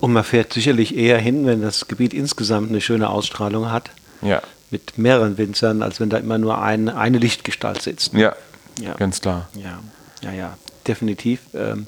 Und 0.00 0.12
man 0.12 0.24
fährt 0.24 0.52
sicherlich 0.52 0.96
eher 0.96 1.18
hin, 1.18 1.46
wenn 1.46 1.62
das 1.62 1.86
Gebiet 1.86 2.12
insgesamt 2.12 2.70
eine 2.70 2.80
schöne 2.80 3.10
Ausstrahlung 3.10 3.70
hat. 3.70 3.90
Ja 4.22 4.42
mit 4.70 4.98
mehreren 4.98 5.38
Winzern, 5.38 5.82
als 5.82 6.00
wenn 6.00 6.10
da 6.10 6.18
immer 6.18 6.38
nur 6.38 6.60
ein, 6.60 6.88
eine 6.88 7.18
Lichtgestalt 7.18 7.82
sitzt. 7.82 8.12
Ja, 8.14 8.34
ja, 8.80 8.94
ganz 8.94 9.20
klar. 9.20 9.48
Ja, 9.54 9.80
ja, 10.22 10.32
ja 10.32 10.58
definitiv. 10.86 11.40
Ähm, 11.54 11.86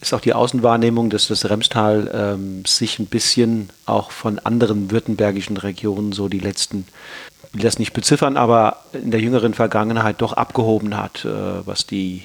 ist 0.00 0.14
auch 0.14 0.20
die 0.20 0.32
Außenwahrnehmung, 0.32 1.10
dass 1.10 1.28
das 1.28 1.48
Remstal 1.48 2.10
ähm, 2.14 2.64
sich 2.64 2.98
ein 2.98 3.06
bisschen 3.06 3.70
auch 3.84 4.10
von 4.10 4.38
anderen 4.38 4.90
württembergischen 4.90 5.58
Regionen 5.58 6.12
so 6.12 6.28
die 6.28 6.38
letzten, 6.38 6.86
ich 7.48 7.54
will 7.54 7.62
das 7.62 7.78
nicht 7.78 7.92
beziffern, 7.92 8.36
aber 8.36 8.78
in 8.92 9.10
der 9.10 9.20
jüngeren 9.20 9.52
Vergangenheit 9.52 10.22
doch 10.22 10.32
abgehoben 10.32 10.96
hat, 10.96 11.24
äh, 11.24 11.66
was 11.66 11.86
die 11.86 12.22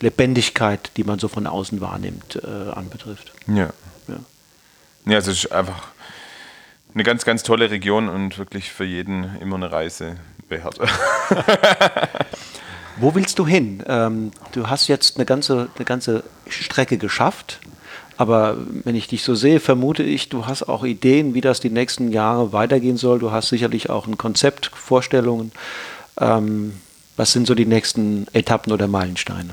Lebendigkeit, 0.00 0.90
die 0.96 1.04
man 1.04 1.18
so 1.18 1.28
von 1.28 1.46
außen 1.46 1.80
wahrnimmt, 1.80 2.40
äh, 2.42 2.70
anbetrifft. 2.72 3.32
Ja. 3.46 3.70
Ja, 4.06 4.16
ja 5.06 5.18
es 5.18 5.26
ist 5.26 5.50
einfach 5.50 5.93
eine 6.94 7.02
ganz, 7.02 7.24
ganz 7.24 7.42
tolle 7.42 7.70
Region 7.70 8.08
und 8.08 8.38
wirklich 8.38 8.70
für 8.72 8.84
jeden 8.84 9.36
immer 9.40 9.56
eine 9.56 9.72
Reise 9.72 10.16
wert. 10.48 10.78
Wo 12.96 13.14
willst 13.14 13.38
du 13.40 13.46
hin? 13.46 13.82
Ähm, 13.88 14.30
du 14.52 14.68
hast 14.68 14.86
jetzt 14.86 15.16
eine 15.16 15.26
ganze, 15.26 15.68
eine 15.74 15.84
ganze 15.84 16.22
Strecke 16.48 16.96
geschafft, 16.96 17.58
aber 18.16 18.56
wenn 18.84 18.94
ich 18.94 19.08
dich 19.08 19.24
so 19.24 19.34
sehe, 19.34 19.58
vermute 19.58 20.04
ich, 20.04 20.28
du 20.28 20.46
hast 20.46 20.62
auch 20.62 20.84
Ideen, 20.84 21.34
wie 21.34 21.40
das 21.40 21.58
die 21.58 21.70
nächsten 21.70 22.12
Jahre 22.12 22.52
weitergehen 22.52 22.96
soll. 22.96 23.18
Du 23.18 23.32
hast 23.32 23.48
sicherlich 23.48 23.90
auch 23.90 24.06
ein 24.06 24.16
Konzept, 24.16 24.66
Vorstellungen. 24.66 25.50
Ähm, 26.20 26.74
was 27.16 27.32
sind 27.32 27.48
so 27.48 27.56
die 27.56 27.66
nächsten 27.66 28.26
Etappen 28.32 28.72
oder 28.72 28.86
Meilensteine? 28.86 29.50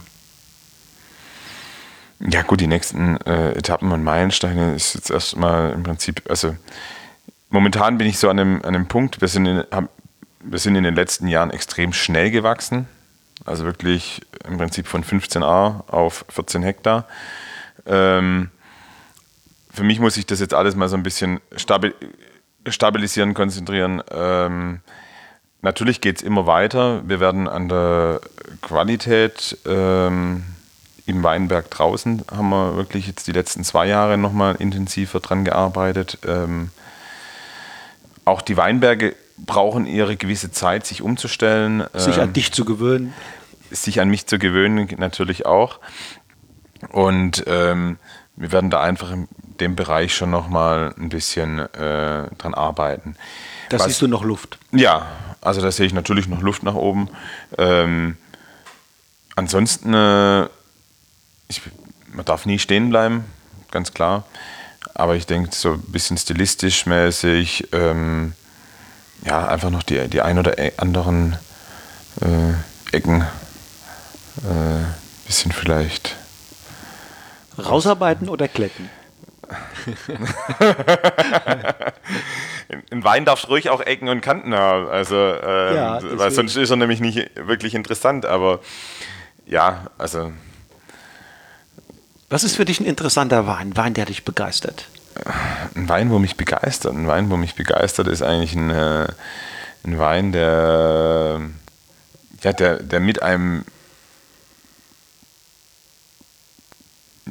Ja, 2.19 2.43
gut, 2.43 2.61
die 2.61 2.67
nächsten 2.67 3.17
äh, 3.21 3.53
Etappen 3.53 3.91
und 3.91 4.03
Meilensteine 4.03 4.75
ist 4.75 4.93
jetzt 4.93 5.09
erstmal 5.09 5.71
im 5.71 5.81
Prinzip, 5.81 6.21
also 6.29 6.55
momentan 7.51 7.97
bin 7.97 8.07
ich 8.07 8.17
so 8.17 8.29
an 8.29 8.39
einem, 8.39 8.55
an 8.63 8.75
einem 8.75 8.87
Punkt, 8.87 9.21
wir 9.21 9.27
sind, 9.27 9.45
in, 9.45 9.63
haben, 9.71 9.89
wir 10.43 10.59
sind 10.59 10.75
in 10.75 10.83
den 10.83 10.95
letzten 10.95 11.27
Jahren 11.27 11.51
extrem 11.51 11.93
schnell 11.93 12.31
gewachsen. 12.31 12.87
Also 13.45 13.65
wirklich 13.65 14.21
im 14.47 14.57
Prinzip 14.57 14.87
von 14.87 15.03
15 15.03 15.43
A 15.43 15.83
auf 15.87 16.25
14 16.29 16.63
Hektar. 16.63 17.05
Ähm, 17.85 18.49
für 19.71 19.83
mich 19.83 19.99
muss 19.99 20.17
ich 20.17 20.25
das 20.25 20.39
jetzt 20.39 20.53
alles 20.53 20.75
mal 20.75 20.89
so 20.89 20.95
ein 20.95 21.03
bisschen 21.03 21.39
stabil, 21.55 21.93
stabilisieren, 22.67 23.33
konzentrieren. 23.33 24.01
Ähm, 24.11 24.81
natürlich 25.61 26.01
geht 26.01 26.17
es 26.17 26.23
immer 26.23 26.45
weiter. 26.45 27.07
Wir 27.07 27.19
werden 27.19 27.47
an 27.47 27.69
der 27.69 28.21
Qualität 28.61 29.57
ähm, 29.65 30.43
im 31.05 31.23
Weinberg 31.23 31.69
draußen, 31.71 32.23
haben 32.31 32.49
wir 32.49 32.75
wirklich 32.75 33.07
jetzt 33.07 33.27
die 33.27 33.31
letzten 33.31 33.63
zwei 33.63 33.87
Jahre 33.87 34.17
nochmal 34.17 34.55
intensiver 34.55 35.19
dran 35.19 35.45
gearbeitet. 35.45 36.19
Ähm, 36.27 36.69
auch 38.31 38.41
die 38.41 38.57
Weinberge 38.57 39.15
brauchen 39.37 39.85
ihre 39.85 40.15
gewisse 40.15 40.51
Zeit, 40.51 40.85
sich 40.85 41.01
umzustellen. 41.01 41.83
Sich 41.93 42.17
an 42.19 42.29
ähm, 42.29 42.33
dich 42.33 42.51
zu 42.51 42.65
gewöhnen. 42.65 43.13
Sich 43.69 43.99
an 43.99 44.09
mich 44.09 44.25
zu 44.25 44.39
gewöhnen, 44.39 44.87
natürlich 44.97 45.45
auch. 45.45 45.79
Und 46.89 47.43
ähm, 47.47 47.97
wir 48.35 48.51
werden 48.51 48.69
da 48.69 48.81
einfach 48.81 49.11
in 49.11 49.27
dem 49.59 49.75
Bereich 49.75 50.15
schon 50.15 50.31
nochmal 50.31 50.93
ein 50.97 51.09
bisschen 51.09 51.59
äh, 51.59 52.27
dran 52.37 52.53
arbeiten. 52.53 53.15
Da 53.69 53.79
siehst 53.79 54.01
du 54.01 54.07
noch 54.07 54.23
Luft? 54.23 54.57
Ja, 54.71 55.07
also 55.41 55.61
da 55.61 55.71
sehe 55.71 55.85
ich 55.85 55.93
natürlich 55.93 56.27
noch 56.27 56.41
Luft 56.41 56.63
nach 56.63 56.75
oben. 56.75 57.09
Ähm, 57.57 58.17
ansonsten, 59.35 59.93
äh, 59.93 60.45
ich, 61.47 61.61
man 62.13 62.25
darf 62.25 62.45
nie 62.45 62.59
stehen 62.59 62.89
bleiben, 62.89 63.25
ganz 63.71 63.93
klar. 63.93 64.23
Aber 65.01 65.15
ich 65.15 65.25
denke, 65.25 65.49
so 65.51 65.71
ein 65.71 65.81
bisschen 65.81 66.15
stilistisch 66.15 66.85
mäßig, 66.85 67.69
ähm, 67.71 68.33
ja, 69.25 69.47
einfach 69.47 69.71
noch 69.71 69.81
die, 69.81 70.07
die 70.07 70.21
ein 70.21 70.37
oder 70.37 70.59
e-, 70.59 70.73
anderen 70.77 71.37
äh, 72.21 72.95
Ecken, 72.95 73.21
äh, 73.21 74.85
bisschen 75.25 75.53
vielleicht. 75.53 76.15
Rausarbeiten 77.57 78.29
oder 78.29 78.47
kletten? 78.47 78.91
Ein 82.91 82.91
Wein 83.03 83.25
darf 83.25 83.49
ruhig 83.49 83.71
auch 83.71 83.81
Ecken 83.81 84.07
und 84.07 84.21
Kanten 84.21 84.53
haben, 84.53 84.87
also, 84.87 85.15
äh, 85.15 85.75
ja, 85.77 85.99
weil 86.03 86.29
sonst 86.29 86.55
ist 86.55 86.69
er 86.69 86.75
nämlich 86.75 86.99
nicht 86.99 87.31
wirklich 87.35 87.73
interessant. 87.73 88.27
Aber 88.27 88.59
ja, 89.47 89.87
also. 89.97 90.31
Was 92.31 92.45
ist 92.45 92.55
für 92.55 92.63
dich 92.63 92.79
ein 92.79 92.85
interessanter 92.85 93.45
Wein? 93.45 93.71
Ein 93.71 93.77
Wein, 93.77 93.93
der 93.93 94.05
dich 94.05 94.23
begeistert? 94.23 94.85
Ein 95.75 95.89
Wein, 95.89 96.09
wo 96.09 96.17
mich 96.17 96.37
begeistert. 96.37 96.93
Ein 96.93 97.05
Wein, 97.05 97.29
wo 97.29 97.35
mich 97.35 97.55
begeistert, 97.55 98.07
ist 98.07 98.21
eigentlich 98.21 98.55
ein, 98.55 98.69
äh, 98.69 99.07
ein 99.83 99.99
Wein, 99.99 100.31
der, 100.31 101.41
ja, 102.41 102.53
der, 102.53 102.81
der 102.81 103.01
mit 103.01 103.21
einem 103.21 103.65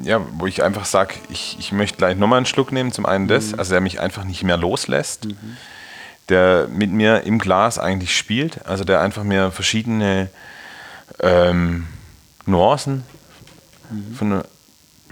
ja, 0.02 0.20
wo 0.32 0.46
ich 0.46 0.62
einfach 0.62 0.84
sage, 0.84 1.14
ich, 1.30 1.56
ich 1.58 1.72
möchte 1.72 1.96
gleich 1.96 2.18
nochmal 2.18 2.36
einen 2.36 2.46
Schluck 2.46 2.70
nehmen. 2.70 2.92
Zum 2.92 3.06
einen 3.06 3.26
das, 3.26 3.52
mhm. 3.52 3.58
also 3.58 3.70
der 3.72 3.80
mich 3.80 4.00
einfach 4.00 4.24
nicht 4.24 4.42
mehr 4.42 4.58
loslässt, 4.58 5.24
mhm. 5.24 5.56
der 6.28 6.68
mit 6.68 6.90
mir 6.92 7.22
im 7.22 7.38
Glas 7.38 7.78
eigentlich 7.78 8.14
spielt, 8.14 8.66
also 8.66 8.84
der 8.84 9.00
einfach 9.00 9.24
mir 9.24 9.50
verschiedene 9.50 10.28
ähm, 11.20 11.86
Nuancen 12.44 13.04
mhm. 13.90 14.14
von 14.14 14.44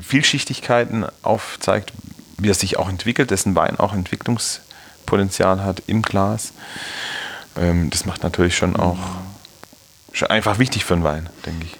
Vielschichtigkeiten 0.00 1.06
aufzeigt, 1.22 1.92
wie 2.38 2.50
er 2.50 2.54
sich 2.54 2.78
auch 2.78 2.88
entwickelt, 2.88 3.30
dessen 3.30 3.54
Wein 3.54 3.78
auch 3.78 3.92
Entwicklungspotenzial 3.92 5.62
hat 5.64 5.82
im 5.86 6.02
Glas. 6.02 6.52
Ähm, 7.56 7.90
das 7.90 8.04
macht 8.06 8.22
natürlich 8.22 8.56
schon 8.56 8.76
auch 8.76 8.98
schon 10.12 10.28
einfach 10.28 10.58
wichtig 10.58 10.84
für 10.84 10.94
einen 10.94 11.04
Wein, 11.04 11.28
denke 11.46 11.66
ich. 11.66 11.76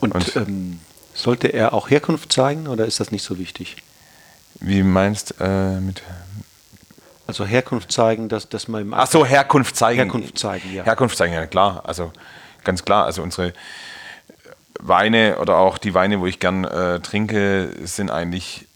Und, 0.00 0.14
Und 0.14 0.36
ähm, 0.36 0.80
sollte 1.14 1.48
er 1.48 1.74
auch 1.74 1.90
Herkunft 1.90 2.32
zeigen 2.32 2.66
oder 2.66 2.86
ist 2.86 3.00
das 3.00 3.10
nicht 3.10 3.22
so 3.22 3.38
wichtig? 3.38 3.76
Wie 4.60 4.82
meinst 4.82 5.34
du 5.38 5.44
äh, 5.44 5.80
mit 5.80 6.02
also 7.26 7.46
Herkunft 7.46 7.92
zeigen, 7.92 8.28
dass, 8.28 8.48
dass 8.48 8.68
man 8.68 8.82
im 8.82 8.94
Ach 8.94 9.06
so, 9.06 9.24
Herkunft 9.24 9.76
zeigen. 9.76 9.96
Herkunft 9.96 10.38
zeigen, 10.38 10.72
ja. 10.72 10.84
Herkunft 10.84 11.16
zeigen, 11.16 11.32
ja 11.32 11.46
klar. 11.46 11.82
Also 11.84 12.12
ganz 12.64 12.84
klar. 12.84 13.04
Also 13.06 13.22
unsere 13.22 13.52
Weine 14.82 15.38
oder 15.38 15.58
auch 15.58 15.78
die 15.78 15.94
Weine, 15.94 16.20
wo 16.20 16.26
ich 16.26 16.40
gern 16.40 16.64
äh, 16.64 17.00
trinke, 17.00 17.74
sind 17.84 18.10
eigentlich 18.10 18.66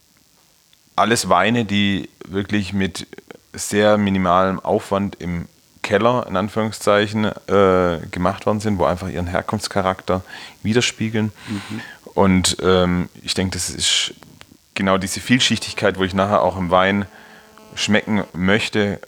alles 0.95 1.29
Weine, 1.29 1.65
die 1.65 2.09
wirklich 2.27 2.73
mit 2.73 3.07
sehr 3.53 3.99
minimalem 3.99 4.61
Aufwand 4.61 5.17
im 5.21 5.49
Keller, 5.83 6.27
in 6.29 6.37
Anführungszeichen, 6.37 7.25
äh, 7.25 7.99
gemacht 8.11 8.47
worden 8.47 8.61
sind, 8.61 8.79
wo 8.79 8.85
einfach 8.85 9.09
ihren 9.09 9.27
Herkunftscharakter 9.27 10.23
widerspiegeln. 10.63 11.33
Mhm. 11.49 11.81
Und 12.15 12.57
ähm, 12.63 13.09
ich 13.23 13.35
denke, 13.35 13.57
das 13.57 13.69
ist 13.69 14.15
genau 14.75 14.99
diese 14.99 15.21
Vielschichtigkeit, 15.21 15.99
wo 15.99 16.05
ich 16.05 16.15
nachher 16.15 16.43
auch 16.43 16.57
im 16.57 16.71
Wein 16.71 17.07
schmecken 17.75 18.25
möchte, 18.33 19.01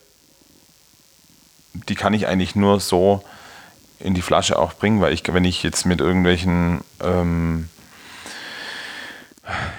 die 1.73 1.95
kann 1.95 2.13
ich 2.15 2.27
eigentlich 2.27 2.57
nur 2.57 2.81
so 2.81 3.23
in 4.01 4.15
die 4.15 4.23
Flasche 4.23 4.59
auch 4.59 4.75
bringen, 4.75 5.01
weil 5.01 5.13
ich, 5.13 5.23
wenn 5.33 5.45
ich 5.45 5.63
jetzt 5.63 5.87
mit 5.87 6.01
irgendwelchen 6.01 6.81
ähm, 7.03 7.69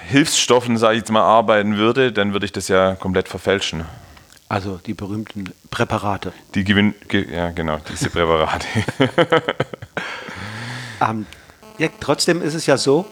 Hilfsstoffen, 0.08 0.76
sage 0.76 0.94
ich 0.94 1.00
jetzt 1.00 1.12
mal, 1.12 1.22
arbeiten 1.22 1.76
würde, 1.76 2.12
dann 2.12 2.32
würde 2.32 2.46
ich 2.46 2.52
das 2.52 2.68
ja 2.68 2.94
komplett 2.96 3.28
verfälschen. 3.28 3.84
Also 4.48 4.80
die 4.84 4.94
berühmten 4.94 5.52
Präparate. 5.70 6.32
Die 6.54 6.64
gewinn, 6.64 6.94
ge, 7.08 7.32
ja 7.32 7.50
genau, 7.50 7.78
diese 7.88 8.10
Präparate. 8.10 8.66
ähm, 11.00 11.26
ja, 11.78 11.88
trotzdem 12.00 12.42
ist 12.42 12.54
es 12.54 12.66
ja 12.66 12.76
so, 12.76 13.06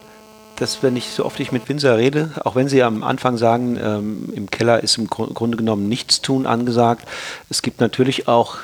dass 0.57 0.83
wenn 0.83 0.97
ich 0.97 1.11
so 1.11 1.25
oft 1.25 1.39
ich 1.39 1.53
mit 1.53 1.69
Winzer 1.69 1.97
rede, 1.97 2.33
auch 2.45 2.57
wenn 2.57 2.69
sie 2.69 2.83
am 2.83 3.05
Anfang 3.05 3.37
sagen, 3.37 3.79
ähm, 3.81 4.33
im 4.35 4.51
Keller 4.51 4.83
ist 4.83 4.99
im 4.99 5.07
Grunde 5.07 5.57
genommen 5.57 5.89
nichts 5.89 6.21
tun 6.21 6.47
angesagt, 6.47 7.07
es 7.49 7.63
gibt 7.63 7.81
natürlich 7.81 8.27
auch, 8.27 8.57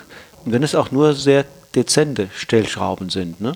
wenn 0.44 0.64
es 0.64 0.74
auch 0.74 0.90
nur 0.90 1.14
sehr 1.14 1.44
dezente 1.74 2.28
Stellschrauben 2.34 3.10
sind, 3.10 3.40
ne? 3.40 3.52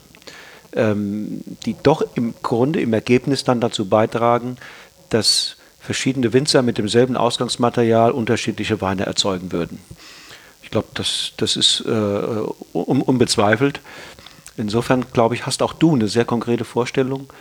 ähm, 0.75 1.43
die 1.65 1.77
doch 1.83 2.03
im 2.15 2.35
Grunde 2.43 2.81
im 2.81 2.93
Ergebnis 2.93 3.45
dann 3.45 3.61
dazu 3.61 3.89
beitragen, 3.89 4.57
dass 5.11 5.57
verschiedene 5.81 6.33
Winzer 6.33 6.63
mit 6.63 6.79
demselben 6.79 7.17
Ausgangsmaterial 7.17 8.11
unterschiedliche 8.11 8.81
Weine 8.81 9.07
erzeugen 9.07 9.53
würden. 9.53 9.79
Ich 10.63 10.71
glaube, 10.71 10.89
das, 10.95 11.33
das 11.39 11.57
ist 11.57 11.81
äh, 11.87 11.89
un 11.89 13.01
unbezweifelt. 13.01 13.81
Insofern, 14.59 15.07
glaube 15.13 15.35
ich, 15.35 15.47
hast 15.47 15.63
auch 15.63 15.73
du 15.73 15.95
eine 15.95 16.09
sehr 16.09 16.25
konkrete 16.25 16.65
Vorstellung, 16.65 17.33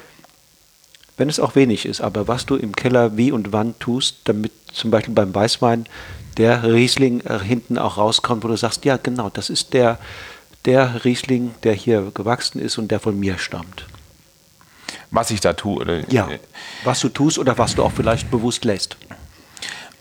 wenn 1.18 1.30
es 1.30 1.40
auch 1.40 1.56
wenig 1.56 1.86
ist, 1.86 2.00
aber 2.00 2.28
was 2.28 2.46
du 2.46 2.56
im 2.56 2.76
Keller 2.76 3.18
wie 3.18 3.32
und 3.32 3.52
wann 3.52 3.78
tust, 3.80 4.18
damit 4.26 4.52
zum 4.72 4.92
Beispiel 4.92 5.16
beim 5.16 5.34
Weißwein 5.34 5.88
der 6.38 6.64
Riesling 6.64 7.22
äh, 7.22 7.40
hinten 7.40 7.78
auch 7.80 7.98
rauskommt, 7.98 8.44
wo 8.44 8.48
du 8.48 8.56
sagst, 8.56 8.86
ja 8.86 8.98
genau, 8.98 9.30
das 9.30 9.50
ist 9.50 9.74
der, 9.74 10.00
der 10.68 11.04
Riesling, 11.04 11.56
der 11.64 11.74
hier 11.74 12.12
gewachsen 12.14 12.62
ist 12.62 12.78
und 12.78 12.92
der 12.92 13.00
von 13.00 13.20
mir 13.20 13.40
stammt. 13.40 13.88
Was 15.10 15.32
ich 15.32 15.40
da 15.40 15.54
tue? 15.54 15.82
Oder? 15.82 16.12
Ja, 16.12 16.30
was 16.84 17.00
du 17.00 17.10
tust 17.10 17.40
oder 17.40 17.58
was 17.58 17.74
du 17.76 17.84
auch 17.84 17.94
vielleicht 17.94 18.30
bewusst 18.30 18.66
lässt. 18.66 18.98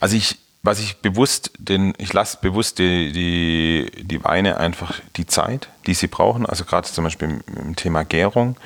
Also 0.00 0.16
ich 0.16 0.36
was 0.66 0.80
ich 0.80 0.96
bewusst, 0.96 1.52
denn 1.58 1.94
ich 1.96 2.12
lasse 2.12 2.38
bewusst 2.40 2.80
die, 2.80 3.12
die, 3.12 4.04
die 4.04 4.24
Weine 4.24 4.56
einfach 4.56 5.00
die 5.14 5.24
Zeit, 5.24 5.68
die 5.86 5.94
sie 5.94 6.08
brauchen. 6.08 6.44
Also 6.44 6.64
gerade 6.64 6.88
zum 6.88 7.04
Beispiel 7.04 7.40
im 7.54 7.76
Thema 7.76 8.04
Gärung, 8.04 8.56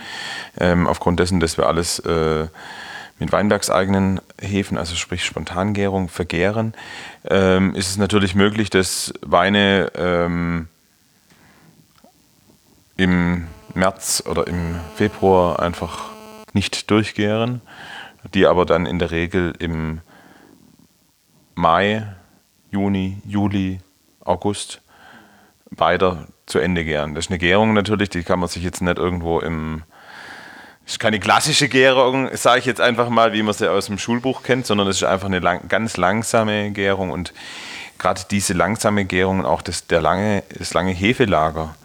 ähm, 0.58 0.86
aufgrund 0.86 1.20
dessen, 1.20 1.40
dass 1.40 1.58
wir 1.58 1.66
alles 1.66 1.98
äh, 1.98 2.46
mit 3.18 3.32
weinbergseigenen 3.32 4.22
Hefen, 4.40 4.78
also 4.78 4.96
sprich 4.96 5.26
Spontangärung, 5.26 6.08
vergären, 6.08 6.72
ähm, 7.28 7.74
ist 7.74 7.90
es 7.90 7.98
natürlich 7.98 8.34
möglich, 8.34 8.70
dass 8.70 9.12
Weine 9.20 9.92
ähm, 9.94 10.68
im 13.00 13.46
März 13.72 14.22
oder 14.26 14.46
im 14.46 14.78
Februar 14.94 15.58
einfach 15.60 16.10
nicht 16.52 16.90
durchgären, 16.90 17.62
die 18.34 18.44
aber 18.44 18.66
dann 18.66 18.84
in 18.84 18.98
der 18.98 19.10
Regel 19.10 19.54
im 19.58 20.02
Mai, 21.54 22.06
Juni, 22.70 23.22
Juli, 23.24 23.78
August 24.22 24.82
weiter 25.70 26.26
zu 26.44 26.58
Ende 26.58 26.84
gären. 26.84 27.14
Das 27.14 27.24
ist 27.24 27.30
eine 27.30 27.38
Gärung 27.38 27.72
natürlich, 27.72 28.10
die 28.10 28.22
kann 28.22 28.38
man 28.38 28.50
sich 28.50 28.62
jetzt 28.62 28.82
nicht 28.82 28.98
irgendwo 28.98 29.40
im. 29.40 29.82
Das 30.84 30.94
ist 30.94 30.98
keine 30.98 31.20
klassische 31.20 31.68
Gärung, 31.68 32.28
sage 32.36 32.58
ich 32.58 32.66
jetzt 32.66 32.82
einfach 32.82 33.08
mal, 33.08 33.32
wie 33.32 33.42
man 33.42 33.54
sie 33.54 33.70
aus 33.70 33.86
dem 33.86 33.96
Schulbuch 33.96 34.42
kennt, 34.42 34.66
sondern 34.66 34.88
es 34.88 34.96
ist 34.96 35.04
einfach 35.04 35.28
eine 35.28 35.38
lang, 35.38 35.68
ganz 35.68 35.96
langsame 35.96 36.70
Gärung 36.72 37.12
und 37.12 37.32
gerade 37.98 38.22
diese 38.30 38.52
langsame 38.52 39.06
Gärung 39.06 39.38
und 39.40 39.46
auch 39.46 39.62
das, 39.62 39.86
der 39.86 40.02
lange, 40.02 40.42
das 40.58 40.74
lange 40.74 40.92
Hefelager 40.92 41.76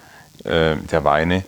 äh, 0.46 0.76
der 0.78 1.04
Weine 1.04 1.44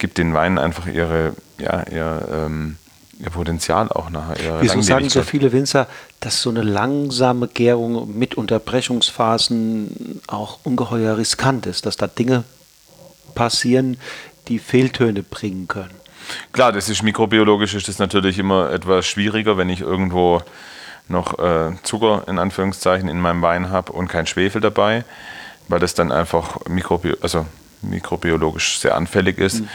gibt 0.00 0.18
den 0.18 0.34
Weinen 0.34 0.58
einfach 0.58 0.86
ihre, 0.86 1.34
ja, 1.58 1.84
ihr, 1.90 2.28
ähm, 2.32 2.76
ihr 3.20 3.30
Potenzial 3.30 3.90
auch 3.90 4.10
nachher. 4.10 4.60
Wieso 4.60 4.80
sagen 4.80 5.08
so 5.08 5.22
viele 5.22 5.52
Winzer, 5.52 5.86
dass 6.18 6.42
so 6.42 6.50
eine 6.50 6.62
langsame 6.62 7.46
Gärung 7.46 8.18
mit 8.18 8.34
Unterbrechungsphasen 8.34 10.22
auch 10.26 10.58
ungeheuer 10.64 11.18
riskant 11.18 11.66
ist, 11.66 11.86
dass 11.86 11.96
da 11.96 12.08
Dinge 12.08 12.44
passieren, 13.34 13.98
die 14.48 14.58
Fehltöne 14.58 15.22
bringen 15.22 15.68
können? 15.68 15.94
Klar, 16.52 16.72
das 16.72 16.88
ist 16.88 17.02
mikrobiologisch 17.02 17.74
ist 17.74 17.88
das 17.88 17.98
natürlich 17.98 18.38
immer 18.38 18.70
etwas 18.70 19.06
schwieriger, 19.06 19.56
wenn 19.56 19.68
ich 19.68 19.80
irgendwo 19.80 20.42
noch 21.08 21.38
äh, 21.38 21.72
Zucker 21.82 22.24
in 22.28 22.38
Anführungszeichen 22.38 23.08
in 23.08 23.20
meinem 23.20 23.42
Wein 23.42 23.70
habe 23.70 23.92
und 23.92 24.08
kein 24.08 24.26
Schwefel 24.26 24.60
dabei, 24.60 25.04
weil 25.68 25.80
das 25.80 25.94
dann 25.94 26.12
einfach 26.12 26.66
mikrobi 26.68 27.16
also 27.20 27.46
mikrobiologisch 27.82 28.78
sehr 28.78 28.96
anfällig 28.96 29.38
ist. 29.38 29.60
Mhm 29.60 29.68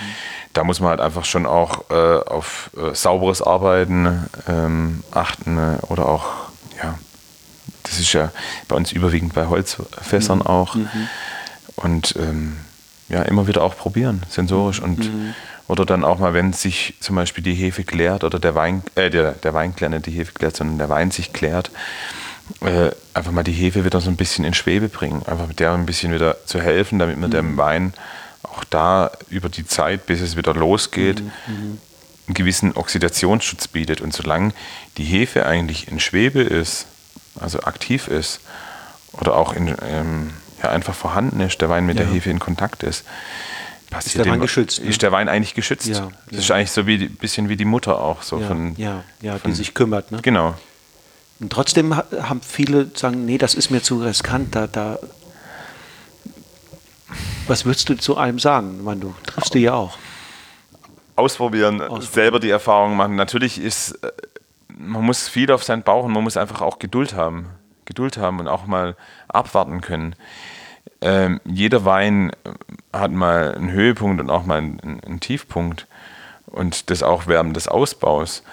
da 0.55 0.63
muss 0.63 0.79
man 0.79 0.91
halt 0.91 1.01
einfach 1.01 1.25
schon 1.25 1.45
auch 1.45 1.89
äh, 1.91 1.93
auf 1.93 2.71
äh, 2.77 2.95
sauberes 2.95 3.41
Arbeiten 3.41 4.25
ähm, 4.47 5.03
achten 5.11 5.57
äh, 5.57 5.77
oder 5.87 6.07
auch, 6.07 6.27
ja, 6.81 6.97
das 7.83 7.99
ist 7.99 8.13
ja 8.13 8.31
bei 8.69 8.75
uns 8.75 8.93
überwiegend 8.93 9.33
bei 9.33 9.47
Holzfässern 9.47 10.39
mhm. 10.39 10.47
auch. 10.47 10.75
Mhm. 10.75 10.89
Und 11.75 12.15
ähm, 12.17 12.57
ja, 13.09 13.21
immer 13.23 13.47
wieder 13.47 13.63
auch 13.63 13.75
probieren, 13.75 14.23
sensorisch 14.29 14.81
und 14.81 14.99
mhm. 14.99 15.35
oder 15.67 15.85
dann 15.85 16.05
auch 16.05 16.19
mal, 16.19 16.33
wenn 16.33 16.53
sich 16.53 16.95
zum 17.01 17.17
Beispiel 17.17 17.43
die 17.43 17.53
Hefe 17.53 17.83
klärt 17.83 18.23
oder 18.23 18.39
der 18.39 18.55
Wein, 18.55 18.81
äh, 18.95 19.09
der, 19.09 19.33
der 19.33 19.53
Wein 19.53 19.75
klärt, 19.75 19.91
nicht 19.91 20.05
die 20.05 20.11
Hefe 20.11 20.31
klärt, 20.31 20.55
sondern 20.55 20.77
der 20.77 20.89
Wein 20.89 21.11
sich 21.11 21.33
klärt, 21.33 21.69
äh, 22.61 22.91
einfach 23.13 23.31
mal 23.31 23.43
die 23.43 23.51
Hefe 23.51 23.85
wieder 23.85 24.01
so 24.01 24.09
ein 24.09 24.17
bisschen 24.17 24.45
in 24.45 24.53
Schwebe 24.53 24.89
bringen, 24.89 25.23
einfach 25.25 25.47
mit 25.47 25.59
der 25.59 25.73
ein 25.73 25.85
bisschen 25.85 26.13
wieder 26.13 26.37
zu 26.45 26.61
helfen, 26.61 26.99
damit 26.99 27.17
man 27.17 27.29
mhm. 27.29 27.33
dem 27.33 27.57
Wein 27.57 27.93
auch 28.43 28.63
da 28.63 29.11
über 29.29 29.49
die 29.49 29.65
Zeit, 29.65 30.05
bis 30.05 30.21
es 30.21 30.37
wieder 30.37 30.53
losgeht, 30.53 31.21
mhm. 31.21 31.79
einen 32.27 32.33
gewissen 32.33 32.75
Oxidationsschutz 32.75 33.67
bietet. 33.67 34.01
Und 34.01 34.13
solange 34.13 34.53
die 34.97 35.03
Hefe 35.03 35.45
eigentlich 35.45 35.87
in 35.87 35.99
Schwebe 35.99 36.41
ist, 36.41 36.85
also 37.39 37.61
aktiv 37.61 38.07
ist, 38.07 38.39
oder 39.13 39.35
auch 39.35 39.53
in, 39.53 39.75
ähm, 39.81 40.33
ja, 40.61 40.69
einfach 40.69 40.93
vorhanden 40.95 41.39
ist, 41.39 41.61
der 41.61 41.69
Wein 41.69 41.85
mit 41.85 41.97
ja. 41.97 42.03
der 42.03 42.13
Hefe 42.13 42.29
in 42.29 42.39
Kontakt 42.39 42.83
ist, 42.83 43.05
ist 43.97 44.17
der 44.17 44.25
Wein 44.25 44.39
geschützt. 44.39 44.81
Ne? 44.81 44.89
Ist 44.89 45.01
der 45.01 45.11
Wein 45.11 45.29
eigentlich 45.29 45.53
geschützt. 45.53 45.87
Ja, 45.87 46.09
das 46.29 46.41
ist 46.41 46.51
eigentlich 46.51 46.71
so 46.71 46.81
ein 46.81 47.15
bisschen 47.15 47.49
wie 47.49 47.55
die 47.55 47.65
Mutter 47.65 47.99
auch. 47.99 48.23
So 48.23 48.39
ja, 48.39 48.47
von, 48.47 48.75
ja, 48.77 49.03
ja 49.21 49.37
von, 49.37 49.51
die 49.51 49.55
sich 49.55 49.73
kümmert. 49.73 50.11
Ne? 50.11 50.19
Genau. 50.21 50.55
Und 51.39 51.51
trotzdem 51.51 51.95
haben 51.95 52.41
viele 52.41 52.89
sagen, 52.95 53.25
nee, 53.25 53.37
das 53.37 53.55
ist 53.55 53.69
mir 53.69 53.81
zu 53.81 54.01
riskant, 54.01 54.55
da, 54.55 54.67
da 54.67 54.99
was 57.47 57.65
würdest 57.65 57.89
du 57.89 57.95
zu 57.95 58.17
einem 58.17 58.39
sagen? 58.39 58.77
Ich 58.77 58.83
meine, 58.83 59.01
du 59.01 59.13
triffst 59.25 59.53
du 59.53 59.59
ja 59.59 59.73
auch. 59.73 59.97
ausprobieren, 61.15 61.81
Ausprobieren. 61.81 62.11
selber 62.11 62.39
die 62.39 62.49
Erfahrung 62.49 62.95
machen. 62.95 63.15
Natürlich 63.15 63.59
ist, 63.59 63.91
äh, 64.03 64.11
man 64.67 65.03
muss 65.03 65.27
viel 65.27 65.51
auf 65.51 65.63
seinen 65.63 65.83
Bauch 65.83 66.05
und 66.05 66.13
man 66.13 66.23
muss 66.23 66.37
einfach 66.37 66.61
auch 66.61 66.79
Geduld 66.79 67.13
haben. 67.13 67.47
Geduld 67.85 68.17
haben 68.17 68.39
und 68.39 68.47
auch 68.47 68.65
mal 68.65 68.95
abwarten 69.27 69.81
können. 69.81 70.15
Ähm, 71.01 71.39
jeder 71.45 71.85
Wein 71.85 72.31
hat 72.91 73.11
mal 73.11 73.53
einen 73.53 73.71
Höhepunkt 73.71 74.19
und 74.19 74.29
auch 74.29 74.45
mal 74.45 74.57
einen, 74.57 75.01
einen 75.05 75.19
Tiefpunkt. 75.19 75.87
Und 76.47 76.89
das 76.89 77.03
auch 77.03 77.27
während 77.27 77.55
des 77.55 77.67
Ausbaus. 77.67 78.43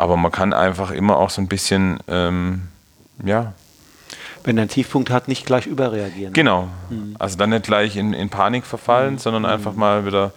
Aber 0.00 0.16
man 0.16 0.32
kann 0.32 0.54
einfach 0.54 0.92
immer 0.92 1.18
auch 1.18 1.28
so 1.28 1.42
ein 1.42 1.46
bisschen, 1.46 1.98
ähm, 2.08 2.62
ja, 3.22 3.52
Wenn 4.44 4.56
er 4.56 4.62
einen 4.62 4.70
Tiefpunkt 4.70 5.10
hat, 5.10 5.28
nicht 5.28 5.44
gleich 5.44 5.66
überreagieren. 5.66 6.32
Genau. 6.32 6.68
Also 7.18 7.36
dann 7.36 7.50
nicht 7.50 7.64
gleich 7.64 7.96
in, 7.96 8.14
in 8.14 8.30
Panik 8.30 8.64
verfallen, 8.64 9.18
sondern 9.18 9.44
einfach 9.44 9.74
mal 9.74 10.06
wieder 10.06 10.32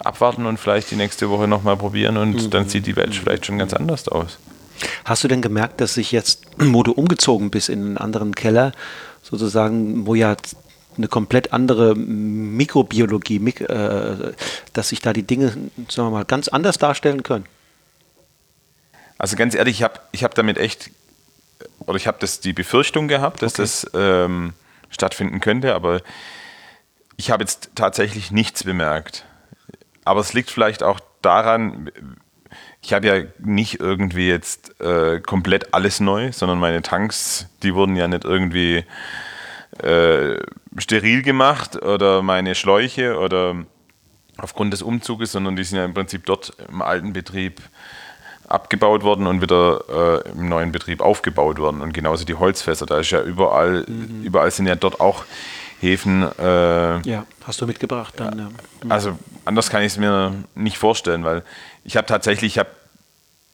abwarten 0.00 0.46
und 0.46 0.58
vielleicht 0.58 0.90
die 0.90 0.96
nächste 0.96 1.30
Woche 1.30 1.46
nochmal 1.46 1.76
probieren 1.76 2.16
und 2.16 2.52
dann 2.52 2.68
sieht 2.68 2.88
die 2.88 2.96
Welt 2.96 3.14
vielleicht 3.14 3.46
schon 3.46 3.56
ganz 3.56 3.72
anders 3.72 4.08
aus. 4.08 4.38
Hast 5.04 5.22
du 5.22 5.28
denn 5.28 5.42
gemerkt, 5.42 5.80
dass 5.80 5.94
sich 5.94 6.10
jetzt, 6.10 6.46
wo 6.58 6.82
du 6.82 6.90
umgezogen 6.90 7.50
bist 7.50 7.68
in 7.68 7.82
einen 7.82 7.98
anderen 7.98 8.34
Keller, 8.34 8.72
sozusagen, 9.22 10.08
wo 10.08 10.16
ja 10.16 10.34
eine 10.96 11.06
komplett 11.06 11.52
andere 11.52 11.94
Mikrobiologie, 11.94 13.38
Mik 13.38 13.60
äh, 13.60 14.32
dass 14.72 14.88
sich 14.88 15.00
da 15.00 15.12
die 15.12 15.22
Dinge, 15.22 15.50
sagen 15.88 16.08
wir 16.08 16.10
mal, 16.10 16.24
ganz 16.24 16.48
anders 16.48 16.78
darstellen 16.78 17.22
können? 17.22 17.44
Also 19.24 19.36
ganz 19.36 19.54
ehrlich, 19.54 19.76
ich 19.76 19.82
habe 19.82 20.00
ich 20.12 20.22
hab 20.22 20.34
damit 20.34 20.58
echt, 20.58 20.90
oder 21.86 21.96
ich 21.96 22.06
habe 22.06 22.18
das 22.20 22.40
die 22.40 22.52
Befürchtung 22.52 23.08
gehabt, 23.08 23.40
dass 23.40 23.54
Okay. 23.54 23.62
das 23.62 23.90
ähm, 23.94 24.52
stattfinden 24.90 25.40
könnte, 25.40 25.74
aber 25.74 26.02
ich 27.16 27.30
habe 27.30 27.42
jetzt 27.42 27.70
tatsächlich 27.74 28.32
nichts 28.32 28.64
bemerkt. 28.64 29.24
Aber 30.04 30.20
es 30.20 30.34
liegt 30.34 30.50
vielleicht 30.50 30.82
auch 30.82 31.00
daran, 31.22 31.90
ich 32.82 32.92
habe 32.92 33.06
ja 33.06 33.22
nicht 33.38 33.80
irgendwie 33.80 34.28
jetzt 34.28 34.78
äh, 34.82 35.20
komplett 35.20 35.72
alles 35.72 36.00
neu, 36.00 36.30
sondern 36.30 36.58
meine 36.58 36.82
Tanks, 36.82 37.46
die 37.62 37.74
wurden 37.74 37.96
ja 37.96 38.06
nicht 38.08 38.26
irgendwie 38.26 38.84
äh, 39.78 40.36
steril 40.76 41.22
gemacht 41.22 41.80
oder 41.80 42.20
meine 42.20 42.54
Schläuche 42.54 43.18
oder 43.18 43.56
aufgrund 44.36 44.74
des 44.74 44.82
Umzuges, 44.82 45.32
sondern 45.32 45.56
die 45.56 45.64
sind 45.64 45.78
ja 45.78 45.86
im 45.86 45.94
Prinzip 45.94 46.26
dort 46.26 46.52
im 46.68 46.82
alten 46.82 47.14
Betrieb 47.14 47.62
abgebaut 48.48 49.02
worden 49.02 49.26
und 49.26 49.40
wieder 49.40 50.22
äh, 50.24 50.30
im 50.30 50.48
neuen 50.48 50.72
Betrieb 50.72 51.00
aufgebaut 51.00 51.58
worden. 51.58 51.80
Und 51.80 51.92
genauso 51.92 52.24
die 52.24 52.34
Holzfässer, 52.34 52.86
da 52.86 52.98
ist 53.00 53.10
ja 53.10 53.22
überall, 53.22 53.86
überall 54.22 54.50
sind 54.50 54.66
ja 54.66 54.74
dort 54.74 55.00
auch 55.00 55.24
Häfen. 55.80 56.22
Äh, 56.38 57.00
Ja, 57.08 57.26
hast 57.46 57.60
du 57.60 57.66
mitgebracht 57.66 58.14
dann. 58.16 58.38
Ja. 58.38 58.48
also 58.88 59.18
anders 59.44 59.70
kann 59.70 59.82
ich 59.82 59.88
es 59.88 59.98
mir 59.98 60.34
nicht 60.54 60.78
vorstellen, 60.78 61.24
weil 61.24 61.42
ich 61.84 61.96
habe 61.96 62.06
tatsächlich, 62.06 62.52
ich 62.54 62.58
habe 62.58 62.70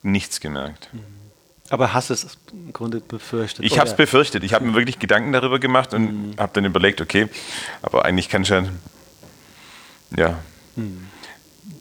nichts 0.03 0.41
gemerkt. 0.41 0.89
Aber 1.71 1.95
hast 1.95 2.11
es 2.11 2.37
im 2.53 2.73
Grunde 2.73 3.01
befürchtet? 3.01 3.65
Ich 3.65 3.79
habe 3.79 3.89
es 3.89 3.95
befürchtet. 3.95 4.43
Ich 4.43 4.55
habe 4.55 4.65
mir 4.65 4.75
wirklich 4.75 4.99
Gedanken 4.99 5.33
darüber 5.33 5.61
gemacht 5.61 5.95
und 5.95 6.35
habe 6.37 6.51
dann 6.53 6.65
überlegt, 6.65 7.01
okay, 7.01 7.29
aber 7.81 8.05
eigentlich 8.05 8.29
kann 8.29 8.45
schon, 8.45 8.69
ja, 10.17 10.39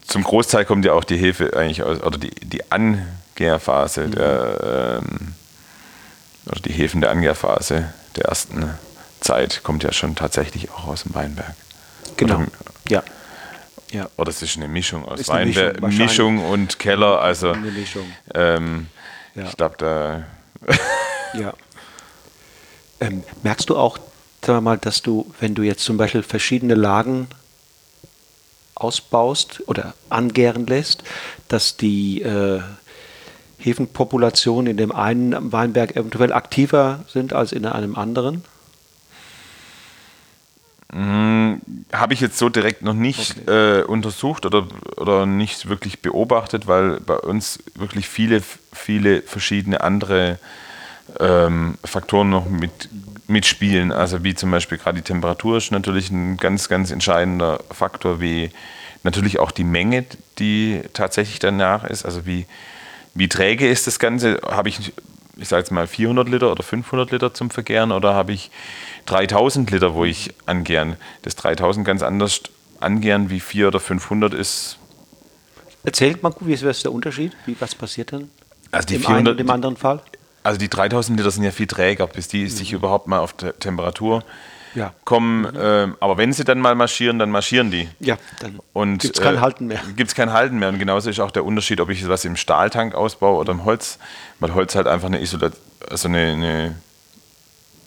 zum 0.10 0.24
Großteil 0.24 0.66
kommt 0.66 0.86
ja 0.86 0.93
auch 0.93 1.03
die 1.03 1.18
Hefe 1.18 1.55
eigentlich 1.55 1.84
aus, 1.84 2.01
oder 2.01 2.18
die, 2.18 2.32
die 2.32 2.72
Angärphase, 2.72 4.07
der, 4.10 5.01
ähm, 5.03 5.34
oder 6.47 6.60
die 6.62 6.74
Hefen 6.74 7.01
der 7.01 7.12
Angärphase 7.12 7.93
der 8.16 8.26
ersten 8.26 8.70
Zeit 9.22 9.62
kommt 9.64 9.84
ja 9.84 9.91
schon 9.93 10.16
tatsächlich 10.16 10.72
auch 10.72 10.88
aus 10.88 11.03
dem 11.03 11.14
Weinberg. 11.16 11.53
Genau. 12.18 12.38
Oder, 12.38 12.47
Ja. 12.89 13.03
Ja. 13.91 14.07
oder 14.18 14.30
es 14.30 14.41
ist 14.41 14.55
eine 14.57 14.68
Mischung 14.68 15.05
aus 15.07 15.22
Ist 15.22 15.30
Weinberg, 15.30 15.82
Mischung, 15.82 15.97
Mischung, 16.36 16.45
und 16.49 16.80
Keller, 16.80 17.22
also 17.22 17.51
Eine 17.51 17.72
Mischung. 17.72 18.05
ähm, 18.36 18.88
Ja. 19.36 19.43
ich 19.45 19.57
glaube, 19.57 19.76
da 19.78 20.24
Ja. 21.34 21.53
Ähm, 22.99 23.24
merkst 23.43 23.70
du 23.70 23.78
auch, 23.78 23.97
wir 24.41 24.62
mal, 24.62 24.78
dass 24.78 25.01
du, 25.01 25.32
wenn 25.39 25.53
du 25.55 25.62
jetzt 25.64 25.84
zum 25.84 25.97
Beispiel 25.97 26.24
verschiedene 26.24 26.74
Lagen 26.76 27.28
ausbaust 28.80 29.63
oder 29.67 29.93
angären 30.09 30.65
lässt, 30.65 31.03
dass 31.47 31.77
die 31.77 32.21
äh, 32.21 32.61
Hefenpopulationen 33.57 34.71
in 34.71 34.77
dem 34.77 34.91
einen 34.91 35.51
Weinberg 35.51 35.95
eventuell 35.95 36.34
aktiver 36.34 37.03
sind 37.07 37.34
als 37.34 37.51
in 37.51 37.65
einem 37.65 37.95
anderen? 37.95 38.43
Habe 41.93 42.13
ich 42.13 42.19
jetzt 42.19 42.38
so 42.39 42.49
direkt 42.49 42.82
noch 42.82 42.93
nicht 42.93 43.47
äh, 43.47 43.84
untersucht 43.84 44.45
oder, 44.45 44.67
oder 44.97 45.27
nicht 45.27 45.69
wirklich 45.69 46.01
beobachtet, 46.01 46.65
weil 46.67 46.99
bei 46.99 47.15
uns 47.15 47.59
wirklich 47.75 48.09
viele, 48.09 48.41
viele 48.73 49.21
verschiedene 49.21 49.82
andere 49.82 50.39
ähm, 51.19 51.77
Faktoren 51.84 52.30
noch 52.30 52.49
mit, 52.49 52.89
mitspielen. 53.30 53.91
Also 53.91 54.23
wie 54.23 54.36
zum 54.36 54.51
Beispiel 54.51 54.77
gerade 54.77 54.97
die 54.97 55.03
Temperatur 55.03 55.57
ist 55.57 55.71
natürlich 55.71 56.09
ein 56.11 56.38
ganz, 56.38 56.69
ganz 56.69 56.91
entscheidender 56.91 57.59
Faktor, 57.71 58.19
wie 58.19 58.51
natürlich 59.03 59.39
auch 59.39 59.51
die 59.51 59.63
Menge, 59.63 60.05
die 60.39 60.82
tatsächlich 60.93 61.39
danach 61.39 61.84
ist. 61.84 62.05
Also 62.05 62.25
wie, 62.25 62.45
wie 63.13 63.30
träge 63.30 63.69
ist 63.69 63.88
das 63.88 63.99
Ganze? 63.99 64.41
Habe 64.45 64.69
ich, 64.69 64.93
ich 65.38 65.47
sage 65.47 65.61
jetzt 65.61 65.71
mal 65.71 65.88
400 65.88 66.27
Liter 66.27 66.51
oder 66.51 66.63
500 66.63 67.11
Liter 67.11 67.34
zum 67.34 67.49
Vergären 67.49 67.91
oder 67.91 68.13
habe 68.13 68.34
ich 68.34 68.51
3000 69.05 69.71
Liter, 69.71 69.93
wo 69.93 70.05
ich 70.05 70.34
angären? 70.45 70.97
Das 71.21 71.36
3000 71.36 71.86
ganz 71.86 72.01
anders 72.01 72.41
angären 72.80 73.30
wie 73.30 73.39
400 73.39 73.75
oder 73.75 73.80
500 73.80 74.34
ist 74.34 74.80
Erzählt 75.84 76.21
mal, 76.23 76.34
wie 76.41 76.53
ist 76.53 76.84
der 76.84 76.91
Unterschied? 76.91 77.36
Wie, 77.45 77.55
was 77.59 77.73
passiert 77.73 78.11
dann? 78.11 78.30
Also 78.71 78.88
die 78.88 78.95
Im 78.95 79.01
400 79.01 79.19
einen 79.19 79.27
und 79.27 79.39
im 79.39 79.49
anderen 79.49 79.77
Fall? 79.77 80.01
Also 80.43 80.57
die 80.57 80.69
3000 80.69 81.17
Liter 81.17 81.31
sind 81.31 81.43
ja 81.43 81.51
viel 81.51 81.67
träger, 81.67 82.07
bis 82.07 82.27
die 82.27 82.47
sich 82.47 82.71
überhaupt 82.73 83.07
mal 83.07 83.19
auf 83.19 83.33
Te- 83.33 83.53
Temperatur 83.59 84.23
Ja. 84.75 84.93
kommen. 85.03 85.47
Ähm, 85.59 85.97
aber 85.99 86.17
wenn 86.17 86.31
sie 86.33 86.43
dann 86.43 86.59
mal 86.59 86.75
marschieren, 86.75 87.19
dann 87.19 87.29
marschieren 87.31 87.71
die. 87.71 87.89
Ja, 87.99 88.17
dann 88.39 88.59
Und 88.73 88.99
gibt 88.99 89.17
es 89.17 89.23
kein 89.23 89.35
äh, 89.35 89.39
Halten 89.39 89.67
mehr. 89.67 89.81
Gibt 89.95 90.09
es 90.09 90.15
kein 90.15 90.31
Halten 90.31 90.57
mehr. 90.59 90.69
Und 90.69 90.79
genauso 90.79 91.09
ist 91.09 91.19
auch 91.19 91.31
der 91.31 91.43
Unterschied, 91.45 91.81
ob 91.81 91.89
ich 91.89 92.07
was 92.07 92.23
im 92.25 92.35
Stahltank 92.35 92.95
ausbaue 92.95 93.37
oder 93.37 93.51
im 93.51 93.65
Holz. 93.65 93.99
Weil 94.39 94.53
Holz 94.53 94.75
halt 94.75 94.87
einfach 94.87 95.07
eine 95.07 95.21
Isolat 95.21 95.53
also 95.89 96.07
eine, 96.07 96.19
eine 96.19 96.75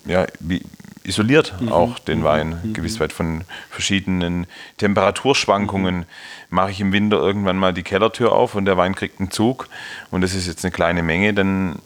ja, 0.05 0.27
wie, 0.41 0.63
isoliert 1.05 1.55
Mhm. 1.61 1.73
auch 1.73 1.99
den 1.99 2.23
Wein 2.25 2.71
gewiss 2.75 3.01
weit 3.01 3.13
von 3.13 3.43
verschiedenen 3.71 4.47
Temperaturschwankungen. 4.79 5.97
Mhm. 5.99 6.05
Mache 6.51 6.71
ich 6.73 6.81
im 6.81 6.93
Winter 6.93 7.17
irgendwann 7.19 7.57
mal 7.57 7.73
die 7.73 7.83
Kellertür 7.83 8.33
auf 8.33 8.55
und 8.55 8.65
der 8.67 8.77
Wein 8.77 8.95
kriegt 8.95 9.21
einen 9.21 9.31
Zug 9.31 9.69
und 10.11 10.21
das 10.21 10.35
ist 10.35 10.47
jetzt 10.47 10.65
eine 10.65 10.73
kleine 10.73 11.03
Menge, 11.03 11.35
dann 11.35 11.79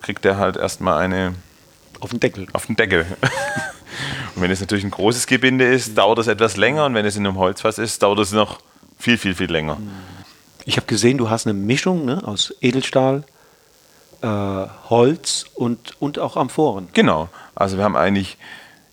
kriegt 0.00 0.24
er 0.24 0.36
halt 0.36 0.56
erstmal 0.56 0.98
eine 1.02 1.34
Auf 2.00 2.10
den 2.10 2.20
Deckel. 2.20 2.46
auf 2.52 2.66
den 2.66 2.76
Deckel. 2.76 3.06
und 4.34 4.42
wenn 4.42 4.50
es 4.50 4.60
natürlich 4.60 4.84
ein 4.84 4.90
großes 4.90 5.26
Gebinde 5.26 5.66
ist, 5.66 5.96
dauert 5.96 6.18
es 6.18 6.26
etwas 6.26 6.56
länger 6.56 6.86
und 6.86 6.94
wenn 6.94 7.06
es 7.06 7.16
in 7.16 7.26
einem 7.26 7.38
Holzfass 7.38 7.78
ist, 7.78 8.02
dauert 8.02 8.18
es 8.20 8.32
noch 8.32 8.60
viel, 8.98 9.18
viel, 9.18 9.34
viel 9.34 9.50
länger. 9.50 9.78
Ich 10.64 10.76
habe 10.76 10.86
gesehen, 10.86 11.18
du 11.18 11.30
hast 11.30 11.46
eine 11.46 11.54
Mischung 11.54 12.04
ne, 12.04 12.20
aus 12.24 12.54
Edelstahl, 12.60 13.24
äh, 14.20 14.26
Holz 14.26 15.46
und, 15.54 16.00
und 16.00 16.18
auch 16.18 16.36
Amphoren. 16.36 16.88
Genau. 16.92 17.28
Also 17.54 17.76
wir 17.76 17.84
haben 17.84 17.96
eigentlich, 17.96 18.36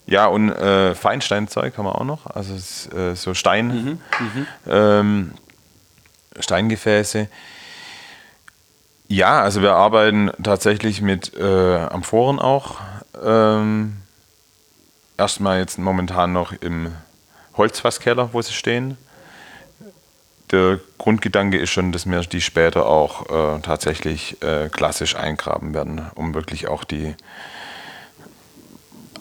ja, 0.05 0.27
und 0.27 0.51
äh, 0.51 0.95
Feinsteinzeug 0.95 1.77
haben 1.77 1.85
wir 1.85 1.95
auch 1.95 2.05
noch. 2.05 2.27
Also 2.27 2.53
äh, 2.95 3.15
so 3.15 3.33
Stein, 3.33 3.99
ähm, 4.67 5.31
Steingefäße. 6.39 7.27
Ja, 9.07 9.41
also 9.41 9.61
wir 9.61 9.73
arbeiten 9.73 10.31
tatsächlich 10.41 11.01
mit 11.01 11.35
äh, 11.37 11.77
Amphoren 11.77 12.39
auch. 12.39 12.77
Ähm, 13.23 13.97
erstmal 15.17 15.59
jetzt 15.59 15.77
momentan 15.77 16.33
noch 16.33 16.53
im 16.53 16.91
Holzfasskeller, 17.55 18.29
wo 18.33 18.41
sie 18.41 18.53
stehen. 18.53 18.97
Der 20.51 20.79
Grundgedanke 20.97 21.57
ist 21.57 21.69
schon, 21.69 21.91
dass 21.91 22.05
wir 22.05 22.19
die 22.21 22.41
später 22.41 22.87
auch 22.87 23.29
äh, 23.29 23.61
tatsächlich 23.61 24.41
äh, 24.41 24.69
klassisch 24.69 25.15
eingraben 25.15 25.73
werden, 25.73 26.09
um 26.15 26.33
wirklich 26.33 26.67
auch 26.67 26.83
die 26.83 27.15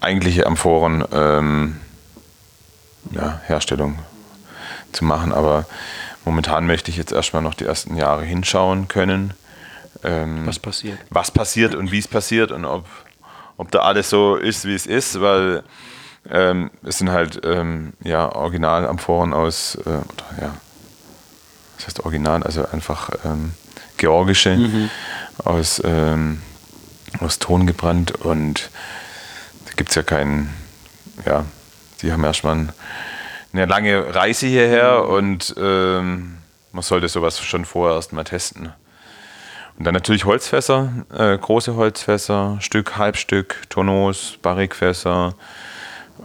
eigentliche 0.01 0.47
Amphoren 0.47 1.05
ähm, 1.13 1.81
ja, 3.11 3.41
Herstellung 3.45 3.99
zu 4.93 5.05
machen. 5.05 5.33
Aber 5.33 5.67
momentan 6.25 6.67
möchte 6.67 6.91
ich 6.91 6.97
jetzt 6.97 7.13
erstmal 7.13 7.43
noch 7.43 7.55
die 7.55 7.65
ersten 7.65 7.97
Jahre 7.97 8.25
hinschauen 8.25 8.89
können. 8.89 9.35
Ähm, 10.05 10.47
Was 10.47 10.59
passiert? 10.59 10.99
was 11.11 11.31
passiert 11.31 11.75
und 11.75 11.91
wie 11.91 11.99
es 11.99 12.09
passiert 12.09 12.53
und 12.53 12.65
ob, 12.65 12.85
ob 13.57 13.71
da 13.71 13.81
alles 13.81 14.11
so 14.11 14.37
ist, 14.37 14.67
wie 14.67 14.75
es 14.75 14.87
ist, 14.87 15.21
weil 15.21 15.63
ähm, 16.31 16.71
es 16.83 16.99
sind 16.99 17.11
halt 17.11 17.41
ähm, 17.45 17.93
ja, 18.03 18.31
Originalamphoren 18.35 19.33
aus, 19.33 19.77
äh, 19.77 19.89
oder, 19.89 20.03
ja, 20.41 20.55
was 21.77 21.87
heißt 21.87 22.05
Original, 22.05 22.43
also 22.43 22.67
einfach 22.71 23.11
ähm, 23.25 23.53
georgische, 23.97 24.59
aus, 25.45 25.81
ähm, 25.85 26.41
aus 27.21 27.39
Ton 27.39 27.67
gebrannt 27.67 28.13
und 28.13 28.71
da 29.67 29.73
gibt 29.77 29.91
es 29.91 29.97
ja 29.97 30.03
keinen, 30.03 30.53
ja, 31.27 31.45
die 32.03 32.13
haben 32.13 32.25
erstmal 32.25 32.57
ein, 32.57 32.73
eine 33.53 33.67
lange 33.67 34.15
Reise 34.15 34.47
hierher 34.47 35.07
und 35.09 35.55
ähm, 35.59 36.39
man 36.73 36.83
sollte 36.83 37.09
sowas 37.09 37.39
schon 37.41 37.65
vorher 37.65 37.97
erst 37.97 38.13
mal 38.13 38.25
testen. 38.25 38.73
Und 39.79 39.85
dann 39.85 39.95
natürlich 39.95 40.25
Holzfässer, 40.25 40.93
äh, 41.17 41.37
große 41.37 41.75
Holzfässer, 41.75 42.59
Stück, 42.61 42.97
Halbstück, 42.97 43.63
Tonneaus, 43.71 44.39
Barrikfässer 44.41 45.35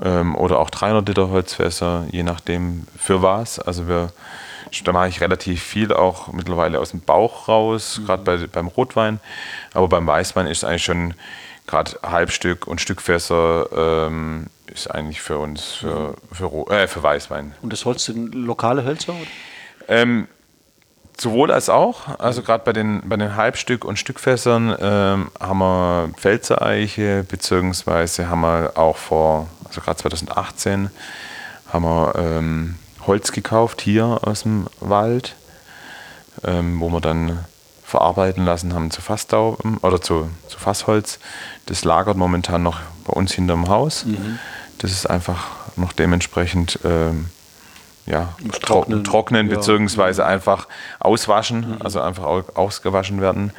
ähm, 0.03 0.35
oder 0.35 0.59
auch 0.59 0.69
300 0.69 1.07
Liter 1.07 1.29
Holzfässer, 1.29 2.05
je 2.11 2.23
nachdem 2.23 2.85
für 2.97 3.23
was. 3.23 3.59
Also 3.59 3.87
wir, 3.87 4.11
da 4.83 4.91
mache 4.91 5.09
ich 5.09 5.21
relativ 5.21 5.63
viel 5.63 5.91
auch 5.91 6.31
mittlerweile 6.31 6.79
aus 6.79 6.91
dem 6.91 7.01
Bauch 7.01 7.47
raus, 7.47 7.97
mhm. 7.97 8.05
gerade 8.05 8.23
bei, 8.23 8.37
beim 8.47 8.67
Rotwein. 8.67 9.19
Aber 9.73 9.87
beim 9.87 10.05
Weißwein 10.05 10.45
ist 10.45 10.59
es 10.59 10.63
eigentlich 10.63 10.83
schon 10.83 11.15
gerade 11.65 11.99
Halbstück 12.03 12.67
und 12.67 12.81
Stückfässer 12.81 14.07
ähm, 14.07 14.47
ist 14.67 14.89
eigentlich 14.89 15.21
für 15.21 15.39
uns 15.39 15.73
für, 15.73 16.15
für, 16.31 16.71
äh, 16.71 16.87
für 16.87 17.01
Weißwein. 17.01 17.53
Und 17.61 17.73
das 17.73 17.85
Holz 17.85 18.05
sind 18.05 18.33
lokale 18.35 18.83
Hölzer? 18.83 19.13
Ähm, 19.87 20.27
sowohl 21.21 21.51
als 21.51 21.69
auch. 21.69 22.19
Also 22.19 22.41
gerade 22.41 22.63
bei 22.63 22.73
den, 22.73 23.01
bei 23.07 23.17
den 23.17 23.35
Halbstück- 23.35 23.85
und 23.85 23.97
Stückfässern 23.97 24.75
ähm, 24.79 25.31
haben 25.39 25.59
wir 25.59 26.09
Pfälzereiche, 26.17 27.25
beziehungsweise 27.27 28.29
haben 28.29 28.41
wir 28.41 28.73
auch 28.75 28.97
vor, 28.97 29.47
also 29.65 29.81
gerade 29.81 29.97
2018, 29.97 30.89
haben 31.71 31.83
wir 31.83 32.15
ähm, 32.15 32.75
Holz 33.05 33.31
gekauft 33.31 33.81
hier 33.81 34.19
aus 34.23 34.43
dem 34.43 34.67
Wald, 34.79 35.35
ähm, 36.43 36.79
wo 36.79 36.89
wir 36.89 37.01
dann 37.01 37.39
verarbeiten 37.83 38.45
lassen 38.45 38.73
haben 38.73 38.91
zu 38.91 39.01
Fasstauben 39.01 39.77
oder 39.77 39.99
zu, 39.99 40.29
zu 40.47 40.59
Fassholz. 40.59 41.19
Das 41.65 41.83
lagert 41.83 42.17
momentan 42.17 42.61
noch 42.61 42.79
bei 43.05 43.13
uns 43.13 43.33
hinterm 43.33 43.67
Haus. 43.67 44.05
Mhm. 44.05 44.37
Das 44.77 44.91
ist 44.91 45.09
einfach 45.09 45.47
noch 45.75 45.91
dementsprechend 45.91 46.79
ähm, 46.83 47.29
ja, 48.09 48.33
trocknen, 48.61 49.03
trocknen 49.03 49.49
ja. 49.49 49.55
beziehungsweise 49.55 50.25
einfach 50.25 50.67
auswaschen, 50.99 51.75
mhm. 51.75 51.81
also 51.81 52.01
einfach 52.01 52.23
ausgewaschen 52.55 53.21
werden. 53.21 53.51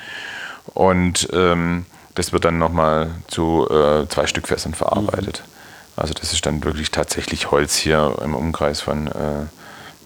Und 0.75 1.29
ähm, 1.33 1.87
das 2.15 2.33
wird 2.33 2.45
dann 2.45 2.59
nochmal 2.59 3.11
zu 3.29 3.69
äh, 3.71 4.07
zwei 4.09 4.27
Stück 4.27 4.49
Fässern 4.49 4.75
verarbeitet. 4.75 5.43
Mhm. 5.47 5.51
Also 5.97 6.15
das 6.15 6.33
ist 6.33 6.45
dann 6.47 6.65
wirklich 6.65 6.91
tatsächlich 6.91 7.51
Holz 7.51 7.77
hier 7.77 8.17
im 8.23 8.35
Umkreis 8.35 8.81
von 8.81 9.07
äh, 9.07 9.47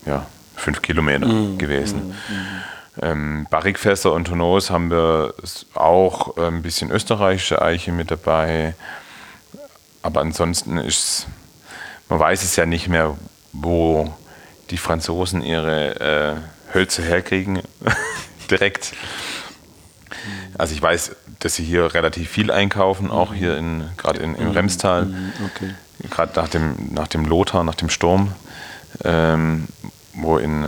ja, 0.05 0.25
fünf 0.55 0.81
Kilometern 0.81 1.53
mhm. 1.53 1.57
gewesen. 1.57 2.07
Mhm. 2.07 2.35
Mhm. 2.35 2.45
Ähm, 3.01 3.47
Barrikfässer 3.49 4.13
und 4.13 4.25
Tonneaus 4.25 4.69
haben 4.69 4.89
wir 4.89 5.33
auch 5.73 6.37
ein 6.37 6.61
bisschen 6.61 6.91
österreichische 6.91 7.61
Eiche 7.61 7.91
mit 7.91 8.11
dabei. 8.11 8.75
Aber 10.01 10.21
ansonsten 10.21 10.77
ist 10.77 11.27
man 12.09 12.19
weiß 12.19 12.43
es 12.43 12.55
ja 12.55 12.65
nicht 12.65 12.87
mehr, 12.87 13.17
wo 13.51 14.13
die 14.69 14.77
Franzosen 14.77 15.41
ihre 15.41 15.99
äh, 15.99 16.73
Hölzer 16.73 17.03
herkriegen. 17.03 17.61
Direkt. 18.49 18.93
Also 20.57 20.73
ich 20.73 20.81
weiß, 20.81 21.15
dass 21.39 21.55
sie 21.55 21.63
hier 21.63 21.93
relativ 21.93 22.29
viel 22.29 22.51
einkaufen, 22.51 23.11
auch 23.11 23.33
hier 23.33 23.57
in 23.57 23.83
gerade 23.97 24.19
in, 24.19 24.35
im 24.35 24.51
Remstal. 24.51 25.13
Okay. 25.53 25.73
Gerade 26.09 26.31
nach 26.35 26.49
dem, 26.49 26.75
nach 26.91 27.07
dem 27.07 27.25
Lothar, 27.25 27.63
nach 27.63 27.75
dem 27.75 27.89
Sturm, 27.89 28.33
ähm, 29.03 29.67
wo 30.13 30.37
in, 30.37 30.63
äh, 30.63 30.67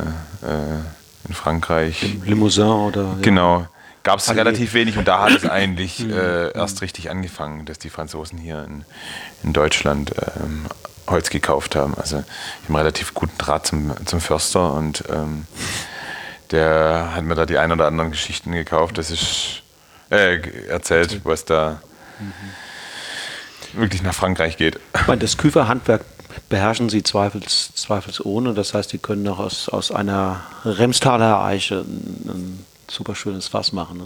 in 1.28 1.34
Frankreich. 1.34 2.18
Limousin 2.26 2.66
oder. 2.66 3.18
Genau 3.22 3.68
gab 4.08 4.20
es 4.20 4.34
relativ 4.34 4.74
wenig 4.74 4.98
und 4.98 5.06
da 5.06 5.26
hat 5.26 5.44
es 5.44 5.46
eigentlich 5.50 6.00
mhm. 6.00 6.14
äh, 6.14 6.52
erst 6.52 6.82
richtig 6.82 7.10
angefangen, 7.10 7.66
dass 7.66 7.78
die 7.78 7.90
Franzosen 7.90 8.38
hier 8.38 8.64
in, 8.64 8.86
in 9.44 9.52
Deutschland 9.52 10.14
ähm, 10.42 10.66
Holz 11.08 11.30
gekauft 11.30 11.76
haben. 11.76 11.96
Also 11.96 12.18
ich 12.18 12.24
habe 12.24 12.68
einen 12.68 12.76
relativ 12.76 13.14
guten 13.14 13.38
Draht 13.38 13.68
zum, 13.68 13.94
zum 14.06 14.22
Förster 14.22 14.74
und 14.74 15.04
ähm, 15.10 15.46
der 16.52 17.12
hat 17.16 17.24
mir 17.24 17.36
da 17.36 17.46
die 17.46 17.58
ein 17.58 17.72
oder 17.72 17.88
anderen 17.88 18.12
Geschichten 18.12 18.52
gekauft. 18.52 18.98
Das 18.98 19.12
ist 19.12 19.64
äh, 20.10 20.40
erzählt, 20.68 21.22
was 21.24 21.46
da 21.46 21.82
mhm. 22.20 23.82
wirklich 23.82 24.02
nach 24.02 24.14
Frankreich 24.14 24.58
geht. 24.58 24.80
Ich 24.96 25.08
meine, 25.08 25.22
das 25.22 25.38
Küferhandwerk 25.38 26.04
beherrschen 26.50 26.90
sie 26.90 27.04
zweifels, 27.04 27.74
zweifelsohne. 27.76 28.54
Das 28.54 28.74
heißt, 28.74 28.92
die 28.94 28.98
können 28.98 29.28
auch 29.28 29.40
aus, 29.40 29.70
aus 29.70 29.92
einer 29.92 30.42
Remstaler 30.64 31.42
Eiche 31.44 31.80
ein, 31.80 32.30
ein 32.30 32.66
super 32.90 33.16
schönes 33.16 33.48
Fass 33.48 33.74
machen. 33.74 33.98
Ne? 33.98 34.06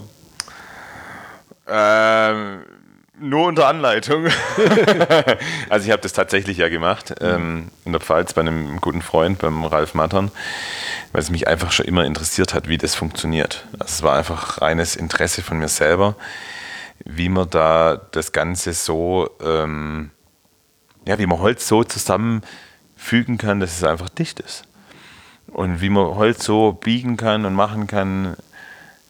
Ähm, 1.68 2.62
nur 3.18 3.46
unter 3.46 3.68
Anleitung. 3.68 4.26
also 5.68 5.86
ich 5.86 5.92
habe 5.92 6.02
das 6.02 6.12
tatsächlich 6.12 6.58
ja 6.58 6.68
gemacht 6.68 7.14
ähm, 7.20 7.70
in 7.84 7.92
der 7.92 8.00
Pfalz 8.00 8.34
bei 8.34 8.40
einem 8.40 8.80
guten 8.80 9.02
Freund, 9.02 9.38
beim 9.38 9.64
Ralf 9.64 9.94
Mattern, 9.94 10.30
weil 11.12 11.22
es 11.22 11.30
mich 11.30 11.46
einfach 11.48 11.72
schon 11.72 11.86
immer 11.86 12.04
interessiert 12.04 12.54
hat, 12.54 12.68
wie 12.68 12.78
das 12.78 12.94
funktioniert. 12.94 13.66
Also 13.74 13.84
es 13.84 14.02
war 14.02 14.16
einfach 14.16 14.60
reines 14.60 14.96
Interesse 14.96 15.42
von 15.42 15.58
mir 15.58 15.68
selber, 15.68 16.16
wie 17.04 17.28
man 17.28 17.50
da 17.50 18.00
das 18.12 18.32
Ganze 18.32 18.72
so, 18.72 19.30
ähm, 19.42 20.10
ja, 21.06 21.18
wie 21.18 21.26
man 21.26 21.38
Holz 21.38 21.66
so 21.66 21.84
zusammenfügen 21.84 23.38
kann, 23.38 23.60
dass 23.60 23.76
es 23.76 23.84
einfach 23.84 24.08
dicht 24.08 24.40
ist. 24.40 24.64
Und 25.48 25.80
wie 25.80 25.90
man 25.90 26.14
Holz 26.14 26.44
so 26.44 26.72
biegen 26.72 27.16
kann 27.16 27.44
und 27.44 27.54
machen 27.54 27.86
kann, 27.86 28.36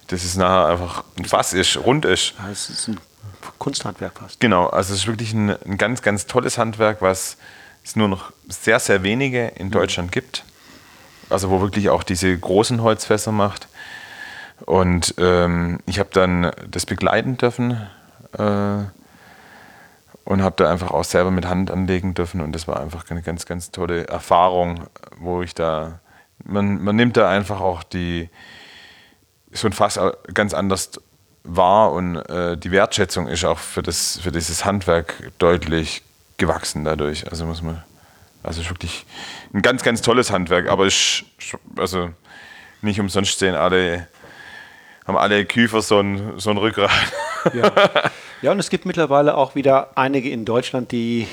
dass 0.08 0.24
es 0.24 0.36
nachher 0.36 0.66
einfach 0.66 1.04
ein 1.16 1.24
Fass 1.24 1.52
ist, 1.52 1.76
rund 1.76 2.04
ist. 2.04 2.34
Ja, 2.38 2.50
es 2.50 2.68
ist 2.68 2.88
ein 2.88 2.98
Kunsthandwerk 3.58 4.18
fast. 4.18 4.40
Genau, 4.40 4.66
also 4.66 4.92
es 4.92 5.00
ist 5.00 5.06
wirklich 5.06 5.32
ein, 5.32 5.50
ein, 5.50 5.78
ganz, 5.78 6.02
ganz 6.02 6.26
tolles 6.26 6.58
Handwerk, 6.58 7.02
was 7.02 7.36
es 7.84 7.96
nur 7.96 8.08
noch 8.08 8.32
sehr, 8.48 8.78
sehr 8.78 9.02
wenige 9.02 9.48
in 9.48 9.68
mhm. 9.68 9.72
Deutschland 9.72 10.10
mhm. 10.10 10.12
gibt. 10.12 10.44
Also 11.30 11.50
wo 11.50 11.60
wirklich 11.60 11.88
auch 11.88 12.02
diese 12.02 12.36
großen 12.36 12.82
Holzfässer 12.82 13.32
macht. 13.32 13.68
Und 14.66 15.14
ähm, 15.18 15.80
ich 15.86 15.98
habe 15.98 16.10
dann 16.12 16.52
das 16.70 16.86
begleiten 16.86 17.36
dürfen 17.36 17.80
äh, 18.38 18.84
und 20.24 20.42
habe 20.42 20.54
da 20.56 20.70
einfach 20.70 20.90
auch 20.90 21.04
selber 21.04 21.30
mit 21.30 21.46
Hand 21.46 21.70
anlegen 21.70 22.14
dürfen. 22.14 22.40
Und 22.40 22.52
das 22.52 22.68
war 22.68 22.80
einfach 22.80 23.08
eine 23.10 23.22
ganz, 23.22 23.46
ganz 23.46 23.70
tolle 23.70 24.06
Erfahrung, 24.06 24.84
wo 25.18 25.42
ich 25.42 25.54
da, 25.54 26.00
man, 26.44 26.82
man 26.82 26.96
nimmt 26.96 27.16
da 27.16 27.28
einfach 27.28 27.60
auch 27.60 27.82
die, 27.82 28.28
schon 29.52 29.72
fast 29.72 30.00
ganz 30.32 30.54
anders 30.54 30.92
wahr 31.44 31.92
und 31.92 32.16
äh, 32.16 32.56
die 32.56 32.70
Wertschätzung 32.70 33.28
ist 33.28 33.44
auch 33.44 33.58
für, 33.58 33.82
das, 33.82 34.18
für 34.22 34.32
dieses 34.32 34.64
Handwerk 34.64 35.30
deutlich 35.38 36.02
gewachsen 36.36 36.84
dadurch. 36.84 37.28
Also 37.30 37.46
muss 37.46 37.62
man, 37.62 37.82
also 38.42 38.60
ist 38.60 38.70
wirklich 38.70 39.04
ein 39.52 39.62
ganz, 39.62 39.82
ganz 39.82 40.02
tolles 40.02 40.30
Handwerk, 40.30 40.68
aber 40.68 40.86
ich, 40.86 41.24
also 41.76 42.10
nicht 42.80 43.00
umsonst 43.00 43.38
sehen 43.38 43.54
alle, 43.54 44.08
haben 45.06 45.16
alle 45.16 45.44
Küfer 45.44 45.82
so 45.82 46.00
ein, 46.00 46.34
so 46.38 46.50
ein 46.50 46.58
Rückgrat. 46.58 46.90
Ja. 47.54 47.72
ja, 48.42 48.52
und 48.52 48.60
es 48.60 48.70
gibt 48.70 48.86
mittlerweile 48.86 49.36
auch 49.36 49.56
wieder 49.56 49.90
einige 49.96 50.30
in 50.30 50.44
Deutschland, 50.44 50.92
die, 50.92 51.26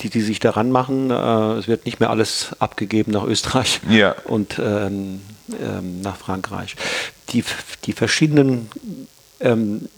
die, 0.00 0.08
die 0.08 0.20
sich 0.22 0.38
daran 0.38 0.70
machen. 0.70 1.10
Äh, 1.10 1.58
es 1.58 1.68
wird 1.68 1.84
nicht 1.84 2.00
mehr 2.00 2.08
alles 2.08 2.56
abgegeben 2.60 3.12
nach 3.12 3.24
Österreich 3.24 3.80
ja. 3.90 4.14
und 4.24 4.58
ähm, 4.58 5.20
ähm, 5.60 6.00
nach 6.00 6.16
Frankreich. 6.16 6.76
Die, 7.30 7.44
die 7.84 7.92
verschiedenen 7.92 8.70
ähm, 9.40 9.88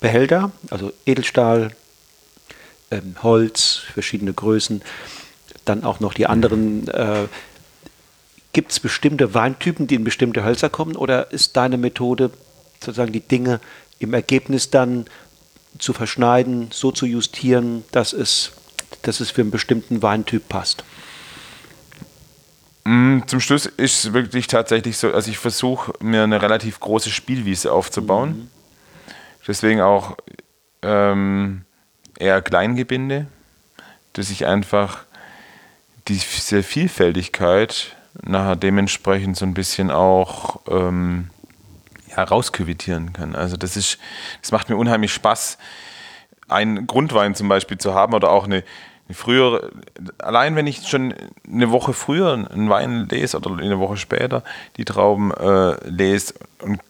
Behälter, 0.00 0.50
also 0.70 0.92
Edelstahl, 1.06 1.72
ähm, 2.90 3.16
Holz, 3.22 3.82
verschiedene 3.92 4.32
Größen, 4.32 4.82
dann 5.64 5.84
auch 5.84 6.00
noch 6.00 6.14
die 6.14 6.26
anderen. 6.26 6.88
Äh, 6.88 7.28
Gibt 8.52 8.72
es 8.72 8.80
bestimmte 8.80 9.32
Weintypen, 9.32 9.86
die 9.86 9.94
in 9.94 10.04
bestimmte 10.04 10.44
Hölzer 10.44 10.70
kommen, 10.70 10.96
oder 10.96 11.30
ist 11.30 11.56
deine 11.56 11.76
Methode, 11.76 12.30
sozusagen 12.80 13.12
die 13.12 13.20
Dinge 13.20 13.60
im 14.00 14.12
Ergebnis 14.12 14.70
dann 14.70 15.06
zu 15.78 15.92
verschneiden, 15.92 16.68
so 16.72 16.90
zu 16.90 17.06
justieren, 17.06 17.84
dass 17.92 18.12
es, 18.12 18.52
dass 19.02 19.20
es 19.20 19.30
für 19.30 19.42
einen 19.42 19.52
bestimmten 19.52 20.02
Weintyp 20.02 20.48
passt? 20.48 20.82
Mm, 22.84 23.20
zum 23.26 23.38
Schluss 23.40 23.66
ist 23.66 24.04
es 24.04 24.12
wirklich 24.12 24.48
tatsächlich 24.48 24.96
so, 24.96 25.12
also 25.12 25.30
ich 25.30 25.38
versuche 25.38 25.92
mir 26.00 26.24
eine 26.24 26.42
relativ 26.42 26.80
große 26.80 27.10
Spielwiese 27.10 27.72
aufzubauen. 27.72 28.30
Mhm. 28.30 28.59
Deswegen 29.46 29.80
auch 29.80 30.16
ähm, 30.82 31.64
eher 32.18 32.42
Kleingebinde, 32.42 33.26
dass 34.12 34.30
ich 34.30 34.46
einfach 34.46 35.04
diese 36.08 36.62
Vielfältigkeit 36.62 37.96
nachher 38.22 38.56
dementsprechend 38.56 39.36
so 39.36 39.44
ein 39.44 39.54
bisschen 39.54 39.90
auch 39.90 40.60
ähm, 40.68 41.30
ja, 42.08 42.24
rausküvitieren 42.24 43.12
kann. 43.12 43.34
Also 43.34 43.56
das 43.56 43.76
ist, 43.76 43.98
das 44.42 44.52
macht 44.52 44.68
mir 44.68 44.76
unheimlich 44.76 45.12
Spaß, 45.12 45.58
einen 46.48 46.86
Grundwein 46.86 47.34
zum 47.34 47.48
Beispiel 47.48 47.78
zu 47.78 47.94
haben 47.94 48.12
oder 48.12 48.30
auch 48.30 48.44
eine, 48.44 48.64
eine 49.06 49.14
frühere, 49.14 49.70
allein 50.18 50.56
wenn 50.56 50.66
ich 50.66 50.88
schon 50.88 51.14
eine 51.50 51.70
Woche 51.70 51.92
früher 51.92 52.32
einen 52.32 52.68
Wein 52.68 53.08
lese 53.08 53.36
oder 53.36 53.56
eine 53.56 53.78
Woche 53.78 53.96
später 53.96 54.42
die 54.76 54.84
Trauben 54.84 55.32
äh, 55.32 55.88
lese 55.88 56.34
und 56.60 56.80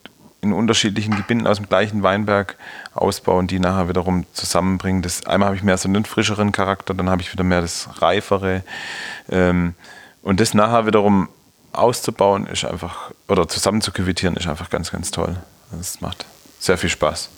in 0.43 0.53
unterschiedlichen 0.53 1.17
Gebinden 1.17 1.47
aus 1.47 1.59
dem 1.59 1.69
gleichen 1.69 2.03
Weinberg 2.03 2.57
ausbauen, 2.95 3.47
die 3.47 3.59
nachher 3.59 3.89
wiederum 3.89 4.25
zusammenbringen. 4.33 5.03
Das, 5.03 5.27
einmal 5.27 5.49
habe 5.49 5.57
ich 5.57 5.63
mehr 5.63 5.77
so 5.77 5.89
einen 5.89 6.05
frischeren 6.05 6.53
Charakter, 6.53 6.95
dann 6.95 7.11
habe 7.11 7.23
ich 7.23 7.33
wieder 7.33 7.45
mehr 7.45 7.61
das 7.61 7.89
reifere. 8.01 8.63
Ähm, 9.31 9.75
und 10.23 10.41
das 10.41 10.55
nachher 10.55 10.87
wiederum 10.87 11.29
auszubauen 11.73 12.47
ist 12.47 12.65
einfach, 12.65 13.13
oder 13.29 13.49
zusammen 13.49 13.81
zu 13.81 13.93
küvitieren 13.93 14.37
ist 14.37 14.47
einfach 14.47 14.71
ganz, 14.71 14.91
ganz 14.91 15.11
toll. 15.11 15.37
Das 15.71 16.01
macht 16.01 16.27
sehr 16.59 16.79
viel 16.79 16.91
Spaß. 16.91 17.29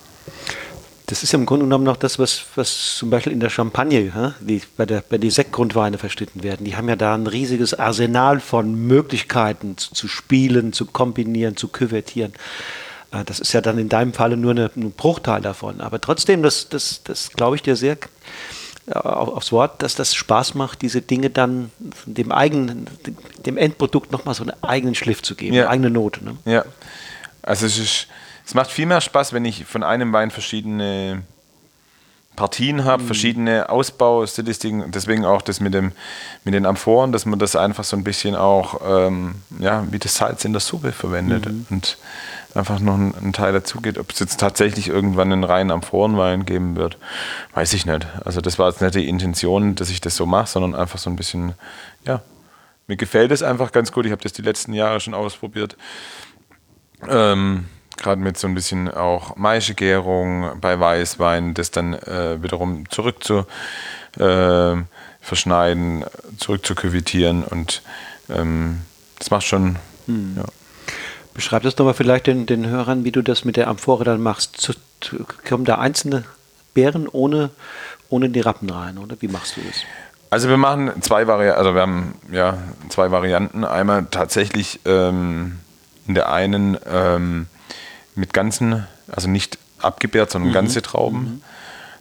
Das 1.06 1.22
ist 1.22 1.32
ja 1.32 1.38
im 1.38 1.46
Grunde 1.46 1.66
genommen 1.66 1.84
noch 1.84 1.96
das, 1.96 2.18
was, 2.18 2.44
was 2.54 2.96
zum 2.96 3.10
Beispiel 3.10 3.32
in 3.32 3.40
der 3.40 3.50
Champagne, 3.50 4.34
die, 4.40 4.62
bei, 4.76 4.86
der, 4.86 5.02
bei 5.02 5.18
den 5.18 5.30
Sektgrundweine 5.30 5.98
verstritten 5.98 6.42
werden. 6.42 6.64
Die 6.64 6.76
haben 6.76 6.88
ja 6.88 6.96
da 6.96 7.14
ein 7.14 7.26
riesiges 7.26 7.74
Arsenal 7.74 8.40
von 8.40 8.74
Möglichkeiten 8.74 9.76
zu, 9.76 9.92
zu 9.92 10.08
spielen, 10.08 10.72
zu 10.72 10.86
kombinieren, 10.86 11.56
zu 11.56 11.68
küvertieren. 11.68 12.32
Äh, 13.12 13.24
das 13.24 13.40
ist 13.40 13.52
ja 13.52 13.60
dann 13.60 13.78
in 13.78 13.88
deinem 13.88 14.12
Falle 14.12 14.36
nur 14.36 14.52
eine, 14.52 14.70
ein 14.76 14.92
Bruchteil 14.92 15.40
davon. 15.40 15.80
Aber 15.80 16.00
trotzdem, 16.00 16.42
das, 16.42 16.68
das, 16.68 17.02
das 17.04 17.30
glaube 17.30 17.56
ich 17.56 17.62
dir 17.62 17.76
sehr 17.76 17.96
äh, 18.86 18.92
aufs 18.92 19.52
Wort, 19.52 19.82
dass 19.82 19.94
das 19.94 20.14
Spaß 20.14 20.54
macht, 20.54 20.82
diese 20.82 21.02
Dinge 21.02 21.30
dann 21.30 21.70
dem 22.06 22.32
eigenen, 22.32 22.86
dem 23.46 23.56
Endprodukt 23.56 24.12
nochmal 24.12 24.34
so 24.34 24.42
einen 24.42 24.62
eigenen 24.62 24.94
Schliff 24.94 25.22
zu 25.22 25.34
geben, 25.34 25.54
ja. 25.54 25.62
eine 25.62 25.70
eigene 25.70 25.90
Note. 25.90 26.24
Ne? 26.24 26.36
Ja, 26.44 26.64
also 27.42 27.66
es 27.66 27.78
ist 27.78 28.08
es 28.44 28.54
macht 28.54 28.70
viel 28.70 28.86
mehr 28.86 29.00
Spaß, 29.00 29.32
wenn 29.32 29.44
ich 29.44 29.64
von 29.64 29.82
einem 29.82 30.12
Wein 30.12 30.30
verschiedene 30.30 31.22
Partien 32.34 32.84
habe, 32.84 33.02
mhm. 33.02 33.06
verschiedene 33.06 33.68
Ausbaustilistiken. 33.68 34.90
Deswegen 34.90 35.24
auch 35.24 35.42
das 35.42 35.60
mit, 35.60 35.74
dem, 35.74 35.92
mit 36.44 36.54
den 36.54 36.66
Amphoren, 36.66 37.12
dass 37.12 37.26
man 37.26 37.38
das 37.38 37.56
einfach 37.56 37.84
so 37.84 37.96
ein 37.96 38.04
bisschen 38.04 38.34
auch 38.34 38.80
ähm, 38.84 39.36
ja, 39.58 39.86
wie 39.90 39.98
das 39.98 40.16
Salz 40.16 40.44
in 40.44 40.52
der 40.52 40.60
Suppe 40.60 40.92
verwendet 40.92 41.46
mhm. 41.46 41.66
und 41.70 41.98
einfach 42.54 42.80
noch 42.80 42.94
ein, 42.94 43.14
ein 43.14 43.32
Teil 43.32 43.52
dazu 43.52 43.80
geht. 43.80 43.98
Ob 43.98 44.10
es 44.12 44.18
jetzt 44.18 44.38
tatsächlich 44.38 44.88
irgendwann 44.88 45.32
einen 45.32 45.44
reinen 45.44 45.70
Amphorenwein 45.70 46.44
geben 46.44 46.76
wird, 46.76 46.98
weiß 47.54 47.72
ich 47.72 47.86
nicht. 47.86 48.06
Also 48.24 48.40
das 48.40 48.58
war 48.58 48.68
jetzt 48.68 48.80
nicht 48.80 48.94
die 48.94 49.08
Intention, 49.08 49.74
dass 49.74 49.90
ich 49.90 50.00
das 50.00 50.16
so 50.16 50.26
mache, 50.26 50.48
sondern 50.48 50.74
einfach 50.74 50.98
so 50.98 51.10
ein 51.10 51.16
bisschen, 51.16 51.54
ja, 52.04 52.22
mir 52.86 52.96
gefällt 52.96 53.30
es 53.32 53.42
einfach 53.42 53.72
ganz 53.72 53.92
gut. 53.92 54.06
Ich 54.06 54.12
habe 54.12 54.22
das 54.22 54.32
die 54.32 54.42
letzten 54.42 54.72
Jahre 54.72 55.00
schon 55.00 55.14
ausprobiert. 55.14 55.76
Ähm, 57.08 57.66
gerade 57.96 58.20
mit 58.20 58.38
so 58.38 58.48
ein 58.48 58.54
bisschen 58.54 58.90
auch 58.90 59.36
Maischegärung 59.36 60.60
bei 60.60 60.78
Weißwein, 60.78 61.54
das 61.54 61.70
dann 61.70 61.94
äh, 61.94 62.42
wiederum 62.42 62.88
zurück 62.90 63.22
zu 63.24 63.46
äh, 64.18 64.82
verschneiden, 65.20 66.04
zurück 66.38 66.66
zu 66.66 66.74
küvitieren 66.74 67.44
und 67.44 67.82
ähm, 68.28 68.82
das 69.18 69.30
macht 69.30 69.46
schon. 69.46 69.76
Hm. 70.06 70.34
Ja. 70.36 70.44
Beschreib 71.34 71.62
das 71.62 71.74
doch 71.74 71.84
mal 71.84 71.94
vielleicht 71.94 72.26
den, 72.26 72.46
den 72.46 72.66
Hörern, 72.66 73.04
wie 73.04 73.12
du 73.12 73.22
das 73.22 73.44
mit 73.44 73.56
der 73.56 73.68
Amphore 73.68 74.04
dann 74.04 74.20
machst. 74.20 74.56
Zu, 74.58 74.74
zu, 75.00 75.24
kommen 75.48 75.64
da 75.64 75.78
einzelne 75.78 76.24
Beeren 76.74 77.08
ohne, 77.08 77.50
ohne 78.08 78.28
die 78.28 78.40
Rappen 78.40 78.70
rein, 78.70 78.98
oder? 78.98 79.16
Wie 79.20 79.28
machst 79.28 79.56
du 79.56 79.60
das? 79.62 79.82
Also 80.30 80.48
wir 80.48 80.56
machen 80.56 81.02
zwei 81.02 81.26
Varianten, 81.26 81.58
also 81.58 81.74
wir 81.74 81.82
haben 81.82 82.14
ja 82.30 82.56
zwei 82.88 83.10
Varianten. 83.10 83.64
Einmal 83.64 84.06
tatsächlich 84.10 84.80
ähm, 84.86 85.58
in 86.06 86.14
der 86.14 86.32
einen 86.32 86.78
ähm, 86.90 87.46
mit 88.14 88.32
ganzen, 88.32 88.86
also 89.10 89.28
nicht 89.28 89.58
abgebärt, 89.78 90.30
sondern 90.30 90.50
mhm. 90.50 90.54
ganze 90.54 90.82
Trauben. 90.82 91.18
Mhm. 91.18 91.42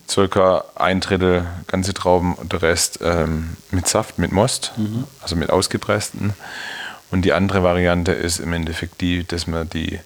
Circa 0.07 0.65
ein 0.75 0.99
Drittel 0.99 1.45
ganze 1.67 1.93
Trauben 1.93 2.33
und 2.35 2.51
der 2.53 2.61
Rest 2.61 2.99
ähm, 3.01 3.57
mit 3.71 3.87
Saft, 3.87 4.17
mit 4.17 4.31
Most, 4.31 4.73
mhm. 4.77 5.05
also 5.21 5.35
mit 5.35 5.49
ausgepressten. 5.49 6.33
Und 7.11 7.23
die 7.23 7.33
andere 7.33 7.63
Variante 7.63 8.13
ist 8.13 8.39
im 8.39 8.53
Endeffekt 8.53 9.01
die, 9.01 9.25
dass 9.25 9.47
wir 9.47 9.65
die 9.65 9.99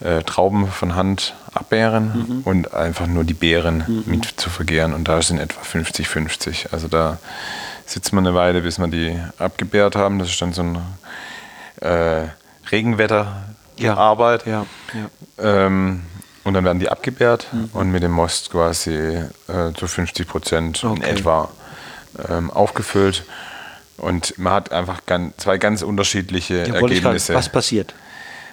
äh, 0.00 0.22
Trauben 0.22 0.68
von 0.68 0.94
Hand 0.94 1.34
abbären 1.52 2.26
mhm. 2.28 2.40
und 2.44 2.74
einfach 2.74 3.06
nur 3.06 3.24
die 3.24 3.34
Beeren 3.34 3.84
mhm. 3.86 4.04
mit 4.06 4.24
zu 4.24 4.48
vergären. 4.50 4.94
Und 4.94 5.08
da 5.08 5.20
sind 5.22 5.38
etwa 5.38 5.60
50-50. 5.60 6.72
Also 6.72 6.88
da 6.88 7.18
sitzt 7.84 8.12
man 8.12 8.26
eine 8.26 8.34
Weile, 8.34 8.62
bis 8.62 8.78
wir 8.78 8.88
die 8.88 9.18
abgebärt 9.38 9.96
haben. 9.96 10.18
Das 10.18 10.28
ist 10.28 10.40
dann 10.40 10.52
so 10.52 10.62
ein 10.62 10.78
äh, 11.80 12.28
Regenwetter 12.70 13.44
ja. 13.76 13.94
Ja. 14.46 14.66
Ja. 14.94 15.66
Ähm, 15.66 16.02
und 16.44 16.54
dann 16.54 16.64
werden 16.64 16.78
die 16.78 16.88
abgebärt 16.88 17.46
mhm. 17.52 17.70
und 17.72 17.90
mit 17.90 18.02
dem 18.02 18.12
Most 18.12 18.50
quasi 18.50 18.94
äh, 18.94 19.72
zu 19.76 19.86
50 19.86 20.26
Prozent 20.26 20.84
okay. 20.84 20.96
in 20.96 21.02
etwa 21.02 21.50
ähm, 22.28 22.50
aufgefüllt. 22.50 23.24
Und 23.98 24.38
man 24.38 24.52
hat 24.52 24.72
einfach 24.72 25.04
ganz, 25.06 25.36
zwei 25.38 25.58
ganz 25.58 25.82
unterschiedliche 25.82 26.66
ja, 26.66 26.74
Ergebnisse. 26.74 27.34
was 27.34 27.50
passiert? 27.50 27.94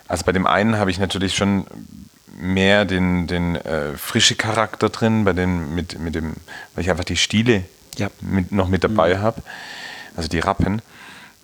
Also 0.08 0.26
bei 0.26 0.32
dem 0.32 0.46
einen 0.46 0.78
habe 0.78 0.92
ich 0.92 1.00
natürlich 1.00 1.36
schon 1.36 1.66
mehr 2.38 2.86
den, 2.86 3.28
den 3.28 3.56
äh, 3.56 3.96
frische 3.96 4.36
Charakter 4.36 4.90
drin, 4.90 5.24
bei 5.24 5.34
den 5.34 5.74
mit, 5.74 6.00
mit 6.00 6.16
dem, 6.16 6.34
weil 6.74 6.84
ich 6.84 6.90
einfach 6.90 7.04
die 7.06 7.18
Stiele 7.18 7.64
ja. 7.98 8.10
mit, 8.22 8.52
noch 8.52 8.68
mit 8.68 8.84
dabei 8.84 9.16
mhm. 9.16 9.22
habe, 9.22 9.42
also 10.16 10.28
die 10.28 10.40
Rappen. 10.40 10.82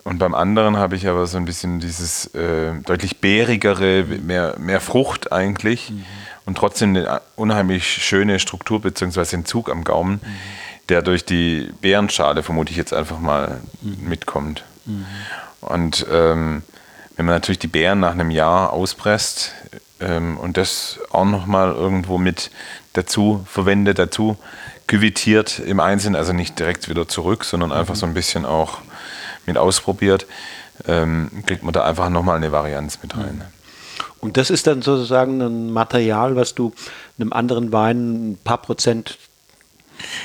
Und 0.04 0.18
beim 0.18 0.34
anderen 0.34 0.76
habe 0.76 0.96
ich 0.96 1.06
aber 1.06 1.26
so 1.26 1.38
ein 1.38 1.44
bisschen 1.44 1.78
dieses 1.78 2.26
äh, 2.34 2.72
deutlich 2.84 3.20
bärigere, 3.20 4.04
mehr, 4.04 4.56
mehr 4.58 4.80
Frucht 4.80 5.32
eigentlich 5.32 5.90
mhm. 5.90 6.04
und 6.44 6.58
trotzdem 6.58 6.90
eine 6.90 7.20
unheimlich 7.36 7.86
schöne 7.86 8.40
Struktur 8.40 8.80
bzw. 8.80 9.36
Entzug 9.36 9.70
am 9.70 9.84
Gaumen, 9.84 10.14
mhm. 10.14 10.26
Der 10.88 11.02
durch 11.02 11.24
die 11.24 11.72
Beerenschale, 11.80 12.42
vermute 12.42 12.70
ich 12.70 12.76
jetzt 12.76 12.92
einfach 12.92 13.18
mal, 13.18 13.60
mhm. 13.80 14.08
mitkommt. 14.08 14.64
Mhm. 14.84 15.06
Und 15.60 16.06
ähm, 16.10 16.62
wenn 17.16 17.26
man 17.26 17.34
natürlich 17.34 17.58
die 17.58 17.68
Beeren 17.68 18.00
nach 18.00 18.12
einem 18.12 18.30
Jahr 18.30 18.72
auspresst 18.72 19.52
ähm, 20.00 20.36
und 20.38 20.56
das 20.56 20.98
auch 21.10 21.24
nochmal 21.24 21.72
irgendwo 21.72 22.18
mit 22.18 22.50
dazu 22.94 23.44
verwendet, 23.48 23.98
dazu 23.98 24.36
küvitiert 24.86 25.58
im 25.60 25.80
Einzelnen, 25.80 26.16
also 26.16 26.32
nicht 26.32 26.58
direkt 26.58 26.88
wieder 26.88 27.08
zurück, 27.08 27.44
sondern 27.44 27.72
einfach 27.72 27.94
mhm. 27.94 27.98
so 27.98 28.06
ein 28.06 28.14
bisschen 28.14 28.44
auch 28.44 28.78
mit 29.46 29.56
ausprobiert, 29.56 30.26
ähm, 30.86 31.30
kriegt 31.46 31.62
man 31.62 31.72
da 31.72 31.84
einfach 31.84 32.08
nochmal 32.08 32.36
eine 32.36 32.52
Varianz 32.52 32.98
mit 33.02 33.16
rein. 33.16 33.42
Und 34.20 34.36
das 34.36 34.50
ist 34.50 34.66
dann 34.66 34.82
sozusagen 34.82 35.40
ein 35.40 35.72
Material, 35.72 36.36
was 36.36 36.54
du 36.54 36.72
einem 37.18 37.32
anderen 37.32 37.72
Wein 37.72 38.32
ein 38.32 38.38
paar 38.42 38.58
Prozent. 38.58 39.18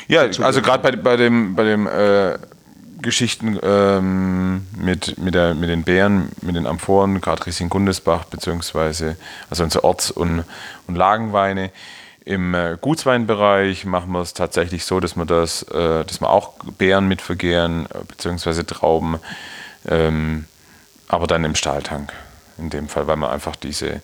Ja, 0.07 0.21
also 0.21 0.61
gerade 0.61 0.83
bei, 0.83 0.95
bei 0.95 1.17
dem, 1.17 1.55
bei 1.55 1.63
dem 1.63 1.87
äh, 1.87 2.37
Geschichten 3.01 3.59
ähm, 3.61 4.67
mit, 4.75 5.17
mit, 5.17 5.35
der, 5.35 5.53
mit 5.53 5.69
den 5.69 5.83
Beeren, 5.83 6.29
mit 6.41 6.55
den 6.55 6.65
Amphoren, 6.65 7.21
gerade 7.21 7.45
Riesling 7.45 7.69
Gundesbach, 7.69 8.25
beziehungsweise 8.25 9.17
also 9.49 9.63
unsere 9.63 9.83
Orts- 9.83 10.11
und, 10.11 10.43
und 10.87 10.95
Lagenweine, 10.95 11.71
im 12.27 12.53
äh, 12.53 12.77
Gutsweinbereich 12.81 13.85
machen 13.85 14.11
wir 14.11 14.19
es 14.19 14.33
tatsächlich 14.33 14.83
so, 14.83 14.99
dass 14.99 15.15
wir 15.15 15.25
das, 15.25 15.63
äh, 15.63 16.03
dass 16.03 16.19
wir 16.19 16.29
auch 16.29 16.55
Beeren 16.77 17.07
mit 17.07 17.21
vergehren, 17.21 17.85
äh, 17.85 18.03
beziehungsweise 18.05 18.65
Trauben, 18.65 19.19
ähm, 19.87 20.45
aber 21.07 21.27
dann 21.27 21.45
im 21.45 21.55
Stahltank. 21.55 22.11
In 22.57 22.69
dem 22.69 22.89
Fall, 22.89 23.07
weil 23.07 23.15
wir 23.17 23.31
einfach 23.31 23.55
diese 23.55 24.01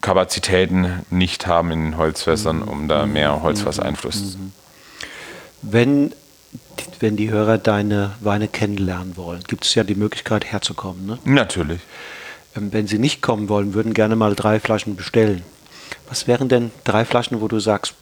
Kapazitäten 0.00 1.04
nicht 1.10 1.46
haben 1.46 1.70
in 1.70 1.96
Holzfässern, 1.96 2.62
um 2.62 2.88
da 2.88 3.06
mehr 3.06 3.42
Holzfasseinfluss. 3.42 4.36
Wenn, 5.62 6.12
wenn 7.00 7.16
die 7.16 7.30
Hörer 7.30 7.58
deine 7.58 8.12
Weine 8.20 8.48
kennenlernen 8.48 9.16
wollen, 9.16 9.42
gibt 9.46 9.64
es 9.64 9.74
ja 9.74 9.84
die 9.84 9.94
Möglichkeit 9.94 10.44
herzukommen. 10.44 11.06
Ne? 11.06 11.18
Natürlich. 11.24 11.80
Ähm, 12.56 12.72
wenn 12.72 12.86
sie 12.86 12.98
nicht 12.98 13.22
kommen 13.22 13.48
wollen, 13.48 13.74
würden 13.74 13.94
gerne 13.94 14.16
mal 14.16 14.34
drei 14.34 14.60
Flaschen 14.60 14.96
bestellen. 14.96 15.42
Was 16.08 16.26
wären 16.26 16.48
denn 16.48 16.70
drei 16.84 17.04
Flaschen, 17.04 17.40
wo 17.40 17.48
du 17.48 17.58
sagst, 17.58 17.94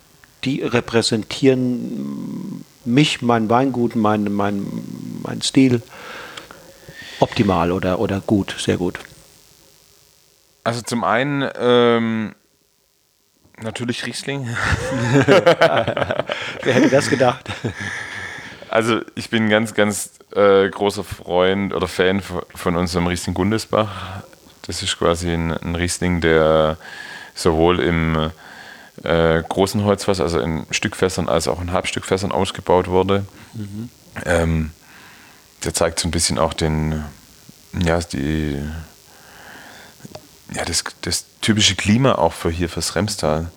die 0.44 0.62
repräsentieren 0.62 2.64
mich, 2.84 3.22
mein 3.22 3.48
Weingut, 3.48 3.96
mein, 3.96 4.32
mein, 4.32 4.66
mein 5.22 5.42
Stil 5.42 5.82
optimal 7.20 7.72
oder, 7.72 7.98
oder 7.98 8.20
gut, 8.20 8.54
sehr 8.58 8.76
gut? 8.76 8.98
Also 10.64 10.80
zum 10.80 11.04
einen 11.04 11.48
ähm, 11.58 12.34
natürlich 13.60 14.06
Riesling. 14.06 14.48
Wer 16.62 16.74
hätte 16.74 16.88
das 16.88 17.10
gedacht? 17.10 17.50
Also 18.70 19.02
ich 19.14 19.30
bin 19.30 19.44
ein 19.44 19.50
ganz, 19.50 19.74
ganz 19.74 20.12
äh, 20.34 20.68
großer 20.68 21.04
Freund 21.04 21.74
oder 21.74 21.86
Fan 21.86 22.22
von 22.54 22.76
unserem 22.76 23.06
Riesling 23.06 23.34
Gundesbach. 23.34 24.22
Das 24.62 24.82
ist 24.82 24.98
quasi 24.98 25.30
ein, 25.30 25.52
ein 25.52 25.74
Riesling, 25.74 26.20
der 26.20 26.78
sowohl 27.34 27.80
im 27.80 28.30
äh, 29.02 29.42
großen 29.42 29.84
Holzfass, 29.84 30.20
also 30.20 30.40
in 30.40 30.66
Stückfässern, 30.70 31.28
als 31.28 31.46
auch 31.46 31.60
in 31.60 31.72
Halbstückfässern 31.72 32.32
ausgebaut 32.32 32.88
wurde. 32.88 33.26
Mhm. 33.52 33.90
Ähm, 34.24 34.70
der 35.64 35.74
zeigt 35.74 36.00
so 36.00 36.08
ein 36.08 36.10
bisschen 36.10 36.38
auch 36.38 36.54
den, 36.54 37.04
ja, 37.72 37.98
die, 38.00 38.62
ja, 40.52 40.64
das, 40.64 40.84
das 41.02 41.24
typische 41.40 41.74
Klima 41.74 42.12
auch 42.16 42.32
für 42.32 42.50
hier, 42.50 42.68
fürs 42.68 42.94
Remstal. 42.94 43.50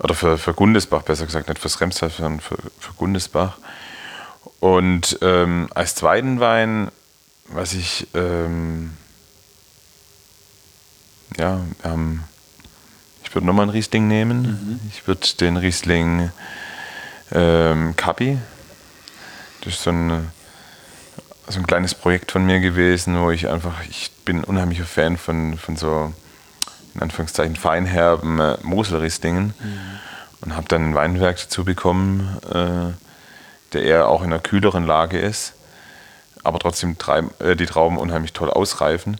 Oder 0.00 0.14
für, 0.14 0.38
für 0.38 0.54
Gundesbach, 0.54 1.02
besser 1.02 1.26
gesagt, 1.26 1.48
nicht 1.48 1.60
fürs 1.60 1.80
Remstal, 1.80 2.10
sondern 2.10 2.40
für, 2.40 2.58
für 2.78 2.92
Gundesbach. 2.94 3.58
Und 4.60 5.18
ähm, 5.22 5.68
als 5.74 5.94
zweiten 5.94 6.40
Wein, 6.40 6.90
was 7.46 7.74
ich, 7.74 8.08
ähm, 8.14 8.94
ja, 11.36 11.60
haben 11.82 12.24
ich 13.24 13.36
würde 13.36 13.48
nochmal 13.48 13.64
einen 13.64 13.72
Riesling 13.72 14.06
nehmen. 14.06 14.42
Mhm. 14.42 14.80
Ich 14.88 15.08
würde 15.08 15.26
den 15.40 15.56
Riesling 15.56 16.30
ähm, 17.32 17.96
Kapi. 17.96 18.38
Das 19.62 19.74
ist 19.74 19.82
so 19.82 19.90
ein 19.90 20.30
so 21.48 21.58
ein 21.58 21.66
kleines 21.66 21.94
Projekt 21.94 22.32
von 22.32 22.44
mir 22.46 22.60
gewesen, 22.60 23.20
wo 23.20 23.30
ich 23.30 23.48
einfach, 23.48 23.82
ich 23.88 24.10
bin 24.24 24.38
ein 24.38 24.44
unheimlicher 24.44 24.84
Fan 24.84 25.16
von, 25.16 25.58
von 25.58 25.76
so, 25.76 26.12
in 26.94 27.02
Anführungszeichen, 27.02 27.56
feinherben 27.56 28.40
äh, 28.40 28.56
Moselristingen 28.62 29.54
mhm. 29.58 29.80
und 30.40 30.56
habe 30.56 30.68
dann 30.68 30.90
ein 30.90 30.94
Weinwerk 30.94 31.38
dazu 31.38 31.64
bekommen, 31.64 32.38
äh, 32.50 32.92
der 33.72 33.82
eher 33.82 34.08
auch 34.08 34.22
in 34.22 34.32
einer 34.32 34.40
kühleren 34.40 34.86
Lage 34.86 35.18
ist, 35.18 35.54
aber 36.42 36.58
trotzdem 36.58 36.96
äh, 37.38 37.56
die 37.56 37.66
Trauben 37.66 37.98
unheimlich 37.98 38.32
toll 38.32 38.50
ausreifen. 38.50 39.18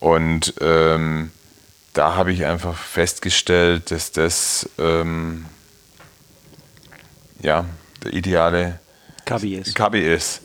Und 0.00 0.54
ähm, 0.60 1.30
da 1.92 2.16
habe 2.16 2.32
ich 2.32 2.44
einfach 2.44 2.76
festgestellt, 2.76 3.90
dass 3.90 4.12
das 4.12 4.68
ähm, 4.78 5.46
ja, 7.40 7.64
der 8.02 8.12
ideale 8.12 8.80
Kabi 9.24 9.56
ist. 9.56 9.74
Kabi 9.74 10.00
ist. 10.00 10.42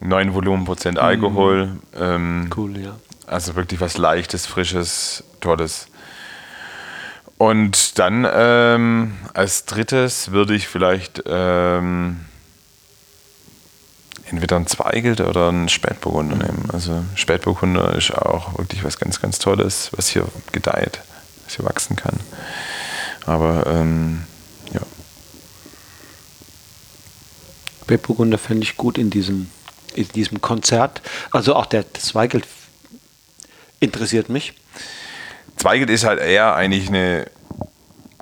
9 0.00 0.34
Volumenprozent 0.34 0.98
Alkohol. 0.98 1.66
Mhm. 1.66 1.80
Ähm, 1.98 2.50
cool, 2.56 2.78
ja. 2.78 2.96
Also 3.26 3.56
wirklich 3.56 3.80
was 3.80 3.98
Leichtes, 3.98 4.46
Frisches, 4.46 5.24
Tolles. 5.40 5.88
Und 7.38 7.98
dann 7.98 8.26
ähm, 8.32 9.16
als 9.34 9.66
drittes 9.66 10.30
würde 10.32 10.54
ich 10.54 10.68
vielleicht 10.68 11.22
ähm, 11.26 12.20
entweder 14.30 14.56
ein 14.56 14.66
Zweigelt 14.66 15.20
oder 15.20 15.50
ein 15.50 15.68
Spätburgunder 15.68 16.36
nehmen. 16.36 16.68
Also 16.72 17.04
Spätburgunder 17.14 17.94
ist 17.94 18.12
auch 18.12 18.58
wirklich 18.58 18.84
was 18.84 18.98
ganz, 18.98 19.20
ganz 19.20 19.38
Tolles, 19.38 19.90
was 19.94 20.08
hier 20.08 20.26
gedeiht, 20.52 21.00
was 21.44 21.56
hier 21.56 21.64
wachsen 21.64 21.96
kann. 21.96 22.18
Aber 23.26 23.66
ähm, 23.66 24.24
ja. 24.72 24.80
Spätburgunder 27.82 28.38
fände 28.38 28.62
ich 28.64 28.76
gut 28.76 28.98
in 28.98 29.10
diesem, 29.10 29.50
in 29.96 30.08
diesem 30.08 30.40
Konzert. 30.40 31.02
Also 31.30 31.54
auch 31.54 31.66
der 31.66 31.92
Zweigelt 31.94 32.46
interessiert 33.80 34.28
mich. 34.28 34.54
Zweigelt 35.56 35.90
ist 35.90 36.04
halt 36.04 36.20
eher 36.20 36.54
eigentlich 36.54 36.88
eine 36.88 37.26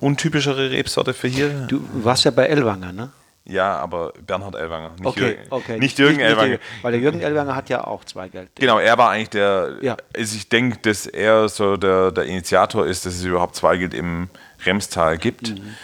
untypischere 0.01 0.71
Rebsorte 0.71 1.15
für 1.15 1.29
hier. 1.29 1.49
Du 1.69 1.83
warst 1.93 2.25
ja 2.25 2.31
bei 2.31 2.47
Elwanger, 2.47 2.93
ne? 2.93 3.11
Ja, 3.47 3.77
aber 3.77 4.15
Bernhard 4.27 4.55
Ellwanger, 4.55 4.93
nicht, 4.97 5.07
okay, 5.07 5.21
Jürgen, 5.21 5.43
okay. 5.51 5.79
nicht 5.79 5.99
Jürgen 5.99 6.17
nicht, 6.17 6.25
Ellwanger. 6.25 6.49
Nicht, 6.49 6.63
weil 6.81 6.93
der 6.93 7.01
Jürgen 7.03 7.21
Ellwanger 7.21 7.55
hat 7.55 7.69
ja 7.69 7.87
auch 7.87 8.03
zwei 8.05 8.29
Geld. 8.29 8.49
Genau, 8.55 8.79
er 8.79 8.97
war 8.97 9.11
eigentlich 9.11 9.31
der, 9.31 9.75
ja. 9.83 9.99
also 10.17 10.37
ich 10.37 10.49
denke, 10.49 10.79
dass 10.81 11.07
er 11.07 11.51
so 11.51 11.77
der, 11.77 12.11
der 12.11 12.25
Initiator 12.25 12.87
ist, 12.87 13.05
dass 13.05 13.15
es 13.17 13.25
überhaupt 13.25 13.55
Zweigeld 13.55 13.93
im 13.93 14.31
Remstal 14.65 15.19
gibt, 15.19 15.51
mhm. 15.51 15.75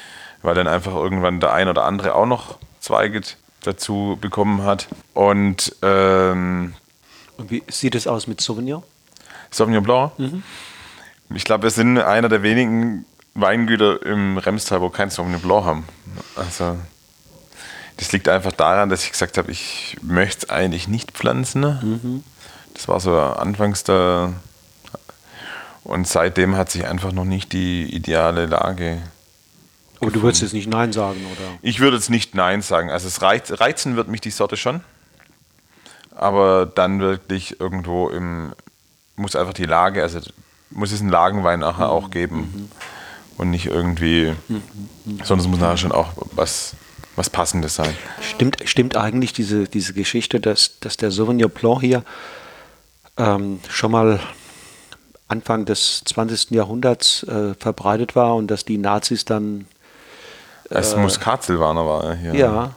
weil 0.40 0.54
dann 0.54 0.68
einfach 0.68 0.94
irgendwann 0.94 1.38
der 1.38 1.52
ein 1.52 1.68
oder 1.68 1.84
andere 1.84 2.14
auch 2.14 2.24
noch 2.24 2.58
Zweigeld 2.80 3.36
dazu 3.62 4.18
bekommen 4.20 4.62
hat. 4.62 4.88
Und, 5.14 5.74
ähm, 5.82 6.74
Und 7.36 7.50
wie 7.50 7.62
sieht 7.68 7.94
es 7.94 8.06
aus 8.06 8.26
mit 8.26 8.40
Sauvignon? 8.40 8.82
Sauvignon 9.50 9.82
Blanc? 9.82 10.18
Mhm. 10.18 10.42
Ich 11.34 11.44
glaube, 11.44 11.64
wir 11.64 11.70
sind 11.70 11.98
einer 11.98 12.28
der 12.28 12.42
wenigen 12.42 13.04
Weingüter 13.34 14.04
im 14.04 14.38
Remstal, 14.38 14.80
wo 14.80 14.90
kein 14.90 15.10
Sauvignon 15.10 15.40
Blanc 15.40 15.64
haben. 15.64 15.84
Also 16.36 16.76
das 17.96 18.12
liegt 18.12 18.28
einfach 18.28 18.52
daran, 18.52 18.88
dass 18.88 19.04
ich 19.04 19.12
gesagt 19.12 19.36
habe, 19.36 19.50
ich 19.50 19.96
möchte 20.02 20.46
es 20.46 20.50
eigentlich 20.50 20.88
nicht 20.88 21.12
pflanzen. 21.12 21.60
Mhm. 21.60 22.24
Das 22.74 22.88
war 22.88 22.98
so 22.98 23.18
anfangs 23.18 23.84
der. 23.84 24.32
Und 25.84 26.06
seitdem 26.06 26.56
hat 26.56 26.70
sich 26.70 26.86
einfach 26.86 27.12
noch 27.12 27.24
nicht 27.24 27.52
die 27.52 27.94
ideale 27.94 28.46
Lage. 28.46 29.02
Aber 30.00 30.10
du 30.10 30.22
würdest 30.22 30.42
jetzt 30.42 30.54
nicht 30.54 30.68
Nein 30.68 30.92
sagen, 30.92 31.20
oder? 31.26 31.58
Ich 31.62 31.80
würde 31.80 31.96
jetzt 31.96 32.10
nicht 32.10 32.34
Nein 32.34 32.62
sagen. 32.62 32.90
Also 32.90 33.08
es 33.08 33.20
reiz, 33.22 33.52
reizen 33.60 33.96
wird 33.96 34.08
mich 34.08 34.20
die 34.20 34.30
Sorte 34.30 34.56
schon. 34.56 34.80
Aber 36.14 36.66
dann 36.66 37.00
wirklich 37.00 37.60
irgendwo 37.60 38.08
im. 38.08 38.52
Muss 39.16 39.36
einfach 39.36 39.52
die 39.52 39.66
Lage, 39.66 40.02
also 40.02 40.18
muss 40.70 40.92
es 40.92 41.00
einen 41.00 41.10
Lagenwein 41.10 41.60
nachher 41.60 41.86
mhm. 41.86 41.92
auch 41.92 42.10
geben. 42.10 42.36
Mhm. 42.38 42.68
Und 43.36 43.50
nicht 43.50 43.66
irgendwie. 43.66 44.34
Mhm. 44.48 44.62
Sondern 45.22 45.40
es 45.40 45.48
muss 45.48 45.60
nachher 45.60 45.76
schon 45.76 45.92
auch 45.92 46.12
was 46.32 46.74
was 47.16 47.28
Passendes 47.28 47.74
sein. 47.74 47.94
Stimmt, 48.22 48.56
stimmt 48.64 48.96
eigentlich 48.96 49.34
diese, 49.34 49.64
diese 49.64 49.92
Geschichte, 49.92 50.40
dass, 50.40 50.80
dass 50.80 50.96
der 50.96 51.10
Sauvignon 51.10 51.50
Blanc 51.50 51.80
hier 51.80 52.02
ähm, 53.18 53.60
schon 53.68 53.92
mal 53.92 54.20
Anfang 55.28 55.64
des 55.64 56.02
20. 56.06 56.52
Jahrhunderts 56.52 57.22
äh, 57.24 57.54
verbreitet 57.54 58.16
war 58.16 58.36
und 58.36 58.48
dass 58.48 58.64
die 58.64 58.78
Nazis 58.78 59.24
dann. 59.24 59.66
Äh, 60.70 60.76
als 60.76 60.96
Muskatsilvaner 60.96 61.86
war 61.86 62.04
er 62.04 62.14
hier. 62.14 62.34
Ja. 62.34 62.70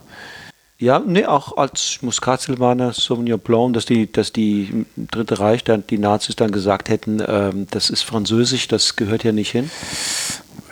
Ja, 0.79 0.99
nee, 0.99 1.25
auch 1.25 1.55
als 1.55 1.99
Muskatsilvaner 2.01 2.91
Sauvignon 2.91 3.39
Blanc, 3.39 3.73
dass 3.73 3.85
die, 3.85 4.11
dass 4.11 4.33
die 4.33 4.85
Dritte 4.97 5.39
Reich, 5.39 5.63
dann, 5.63 5.87
die 5.87 5.97
Nazis 5.97 6.35
dann 6.35 6.51
gesagt 6.51 6.89
hätten, 6.89 7.23
ähm, 7.25 7.67
das 7.71 7.89
ist 7.89 8.01
französisch, 8.01 8.67
das 8.67 8.97
gehört 8.97 9.23
ja 9.23 9.31
nicht 9.31 9.51
hin. 9.51 9.71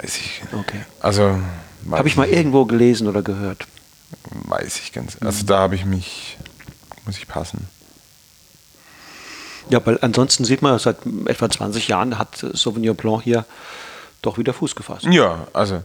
Weiß 0.02 0.18
ich. 0.18 0.42
Okay. 0.52 0.82
Also 1.00 1.40
habe 1.90 2.08
ich 2.10 2.18
mal 2.18 2.28
irgendwo 2.28 2.66
gelesen 2.66 3.08
oder 3.08 3.22
gehört. 3.22 3.68
Weiß 4.32 4.80
ich 4.80 4.92
ganz. 4.92 5.18
Also 5.22 5.46
da 5.46 5.60
habe 5.60 5.76
ich 5.76 5.86
mich, 5.86 6.38
muss 7.06 7.18
ich 7.18 7.28
passen. 7.28 7.70
Ja, 9.70 9.86
weil 9.86 9.98
ansonsten 10.02 10.44
sieht 10.44 10.62
man, 10.62 10.78
seit 10.80 10.98
etwa 11.26 11.50
20 11.50 11.88
Jahren 11.88 12.18
hat 12.18 12.36
Sauvignon 12.36 12.98
Blanc 12.98 13.24
hier 13.24 13.46
doch 14.22 14.38
wieder 14.38 14.54
Fuß 14.54 14.76
gefasst. 14.76 15.06
Ja, 15.10 15.48
also 15.54 15.84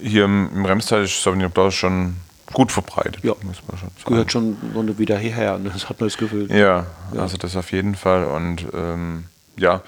hier 0.00 0.24
im 0.24 0.64
Remstal 0.64 1.04
ist 1.04 1.22
Sauvignon 1.22 1.50
Blanc 1.50 1.72
schon 1.72 2.16
gut 2.52 2.72
verbreitet. 2.72 3.24
Ja, 3.24 3.34
muss 3.42 3.62
man 3.66 3.78
schon 3.78 3.90
sagen. 3.90 4.04
gehört 4.06 4.32
schon 4.32 4.56
Runde 4.74 4.98
wieder 4.98 5.18
hierher, 5.18 5.58
ne? 5.58 5.70
das 5.72 5.88
hat 5.88 6.00
man 6.00 6.08
das 6.08 6.18
Gefühl. 6.18 6.50
Ja, 6.50 6.86
ja, 7.12 7.20
also 7.20 7.36
das 7.36 7.56
auf 7.56 7.72
jeden 7.72 7.94
Fall. 7.94 8.24
Und 8.24 8.66
ähm, 8.72 9.24
ja, 9.56 9.82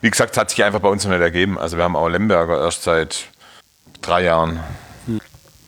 wie 0.00 0.10
gesagt, 0.10 0.32
es 0.32 0.38
hat 0.38 0.50
sich 0.50 0.62
einfach 0.64 0.80
bei 0.80 0.88
uns 0.88 1.04
noch 1.04 1.10
nicht 1.10 1.20
ergeben. 1.20 1.58
Also 1.58 1.76
wir 1.76 1.84
haben 1.84 1.96
auch 1.96 2.08
Lemberger 2.08 2.60
erst 2.60 2.82
seit 2.84 3.26
drei 4.00 4.24
Jahren, 4.24 4.60
hm. 5.06 5.20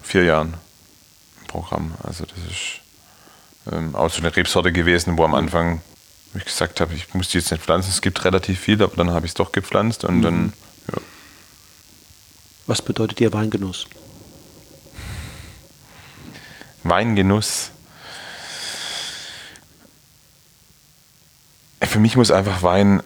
vier 0.02 0.24
Jahren 0.24 0.54
im 1.40 1.46
Programm. 1.46 1.94
Also 2.02 2.24
das 2.24 2.38
ist 2.50 3.72
ähm, 3.72 3.94
auch 3.94 4.10
so 4.10 4.20
eine 4.20 4.34
Rebsorte 4.34 4.72
gewesen, 4.72 5.18
wo 5.18 5.24
am 5.24 5.32
hm. 5.32 5.38
Anfang 5.38 5.80
ich 6.34 6.44
gesagt 6.44 6.80
habe, 6.80 6.94
ich 6.94 7.12
muss 7.14 7.28
die 7.28 7.38
jetzt 7.38 7.50
nicht 7.50 7.62
pflanzen. 7.62 7.90
Es 7.90 8.02
gibt 8.02 8.24
relativ 8.24 8.60
viel, 8.60 8.80
aber 8.82 8.96
dann 8.96 9.10
habe 9.10 9.26
ich 9.26 9.32
es 9.32 9.34
doch 9.34 9.52
gepflanzt 9.52 10.04
und 10.04 10.18
mhm. 10.18 10.22
dann. 10.22 10.52
Was 12.70 12.82
bedeutet 12.82 13.18
dir 13.18 13.32
Weingenuss? 13.32 13.88
Weingenuss. 16.84 17.72
Für 21.82 21.98
mich 21.98 22.16
muss 22.16 22.30
einfach 22.30 22.62
Wein 22.62 23.02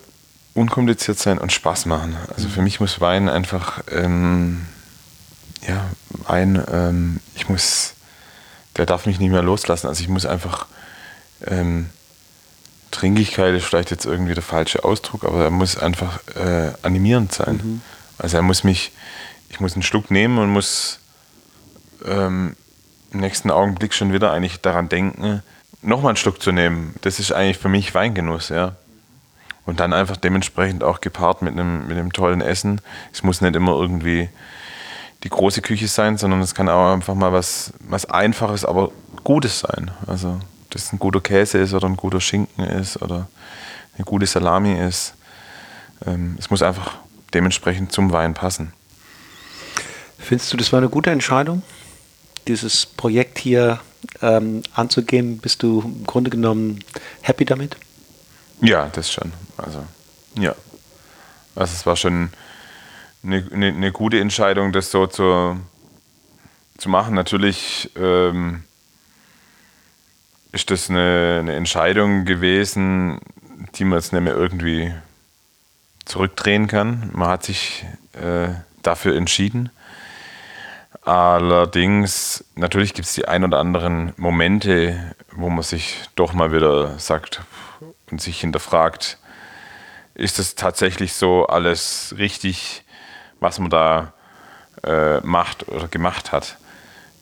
unkompliziert 0.52 1.18
sein 1.18 1.38
und 1.38 1.50
Spaß 1.50 1.86
machen. 1.86 2.14
Also 2.36 2.50
für 2.50 2.60
mich 2.60 2.78
muss 2.78 3.00
Wein 3.00 3.30
einfach 3.30 3.82
ähm, 3.90 4.66
ja, 5.66 5.86
ein, 6.26 6.62
ähm, 6.70 7.20
ich 7.34 7.48
muss, 7.48 7.94
der 8.76 8.84
darf 8.84 9.06
mich 9.06 9.18
nicht 9.18 9.30
mehr 9.30 9.42
loslassen. 9.42 9.86
Also 9.86 10.02
ich 10.02 10.10
muss 10.10 10.26
einfach, 10.26 10.66
ähm, 11.46 11.88
Trinkigkeit 12.90 13.54
ist 13.54 13.64
vielleicht 13.64 13.90
jetzt 13.90 14.04
irgendwie 14.04 14.34
der 14.34 14.42
falsche 14.42 14.84
Ausdruck, 14.84 15.24
aber 15.24 15.44
er 15.44 15.50
muss 15.50 15.78
einfach 15.78 16.20
äh, 16.36 16.72
animierend 16.82 17.32
sein. 17.32 17.60
Mhm. 17.64 17.80
Also 18.18 18.36
er 18.36 18.42
muss 18.42 18.62
mich, 18.62 18.92
ich 19.54 19.60
muss 19.60 19.74
einen 19.74 19.84
Schluck 19.84 20.10
nehmen 20.10 20.38
und 20.38 20.50
muss 20.50 20.98
ähm, 22.04 22.56
im 23.12 23.20
nächsten 23.20 23.52
Augenblick 23.52 23.94
schon 23.94 24.12
wieder 24.12 24.32
eigentlich 24.32 24.60
daran 24.60 24.88
denken, 24.88 25.44
nochmal 25.80 26.10
einen 26.10 26.16
Schluck 26.16 26.42
zu 26.42 26.50
nehmen. 26.50 26.96
Das 27.02 27.20
ist 27.20 27.30
eigentlich 27.30 27.58
für 27.58 27.68
mich 27.68 27.94
Weingenuss, 27.94 28.48
ja. 28.48 28.74
Und 29.64 29.78
dann 29.78 29.92
einfach 29.92 30.16
dementsprechend 30.16 30.82
auch 30.82 31.00
gepaart 31.00 31.42
mit 31.42 31.52
einem, 31.52 31.86
mit 31.86 31.96
einem 31.96 32.12
tollen 32.12 32.40
Essen. 32.40 32.80
Es 33.12 33.22
muss 33.22 33.40
nicht 33.40 33.54
immer 33.54 33.72
irgendwie 33.80 34.28
die 35.22 35.30
große 35.30 35.62
Küche 35.62 35.86
sein, 35.86 36.18
sondern 36.18 36.40
es 36.40 36.56
kann 36.56 36.68
auch 36.68 36.92
einfach 36.92 37.14
mal 37.14 37.32
was, 37.32 37.72
was 37.78 38.06
Einfaches, 38.06 38.64
aber 38.64 38.90
Gutes 39.22 39.60
sein. 39.60 39.92
Also, 40.08 40.40
dass 40.70 40.86
es 40.86 40.92
ein 40.92 40.98
guter 40.98 41.20
Käse 41.20 41.58
ist 41.58 41.72
oder 41.72 41.86
ein 41.86 41.96
guter 41.96 42.20
Schinken 42.20 42.64
ist 42.64 43.00
oder 43.00 43.28
eine 43.94 44.04
gute 44.04 44.26
Salami 44.26 44.74
ist. 44.80 45.14
Ähm, 46.04 46.34
es 46.40 46.50
muss 46.50 46.60
einfach 46.60 46.96
dementsprechend 47.32 47.92
zum 47.92 48.10
Wein 48.10 48.34
passen. 48.34 48.72
Findest 50.24 50.52
du, 50.52 50.56
das 50.56 50.72
war 50.72 50.78
eine 50.78 50.88
gute 50.88 51.10
Entscheidung, 51.10 51.62
dieses 52.48 52.86
Projekt 52.86 53.38
hier 53.38 53.80
ähm, 54.22 54.62
anzugehen? 54.74 55.38
Bist 55.38 55.62
du 55.62 55.82
im 55.82 56.04
Grunde 56.04 56.30
genommen 56.30 56.80
happy 57.22 57.44
damit? 57.44 57.76
Ja, 58.60 58.88
das 58.92 59.12
schon. 59.12 59.32
Also, 59.56 59.84
ja. 60.38 60.54
Also, 61.54 61.74
es 61.74 61.86
war 61.86 61.96
schon 61.96 62.30
eine, 63.22 63.46
eine, 63.52 63.68
eine 63.68 63.92
gute 63.92 64.20
Entscheidung, 64.20 64.72
das 64.72 64.90
so 64.90 65.06
zu, 65.06 65.58
zu 66.78 66.88
machen. 66.88 67.14
Natürlich 67.14 67.90
ähm, 67.96 68.64
ist 70.52 70.70
das 70.70 70.90
eine, 70.90 71.38
eine 71.40 71.54
Entscheidung 71.54 72.24
gewesen, 72.24 73.20
die 73.74 73.84
man 73.84 73.98
jetzt 73.98 74.12
nicht 74.12 74.22
mehr 74.22 74.34
irgendwie 74.34 74.94
zurückdrehen 76.04 76.66
kann. 76.66 77.10
Man 77.12 77.28
hat 77.28 77.44
sich 77.44 77.84
äh, 78.12 78.48
dafür 78.82 79.16
entschieden. 79.16 79.70
Allerdings, 81.04 82.44
natürlich 82.54 82.94
gibt 82.94 83.06
es 83.06 83.14
die 83.14 83.28
ein 83.28 83.44
oder 83.44 83.58
anderen 83.58 84.14
Momente, 84.16 85.14
wo 85.32 85.50
man 85.50 85.62
sich 85.62 85.98
doch 86.14 86.32
mal 86.32 86.50
wieder 86.50 86.98
sagt 86.98 87.42
und 88.10 88.22
sich 88.22 88.40
hinterfragt, 88.40 89.18
ist 90.14 90.38
es 90.38 90.54
tatsächlich 90.54 91.12
so 91.12 91.46
alles 91.46 92.14
richtig, 92.16 92.84
was 93.38 93.58
man 93.58 93.68
da 93.68 94.14
äh, 94.82 95.20
macht 95.20 95.68
oder 95.68 95.88
gemacht 95.88 96.32
hat 96.32 96.56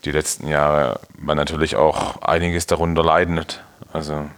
die 0.04 0.12
letzten 0.12 0.48
Jahre, 0.48 1.00
weil 1.18 1.36
natürlich 1.36 1.76
auch 1.76 2.22
einiges 2.22 2.66
darunter 2.66 3.02
leidet. 3.02 3.62
Also 3.92 4.28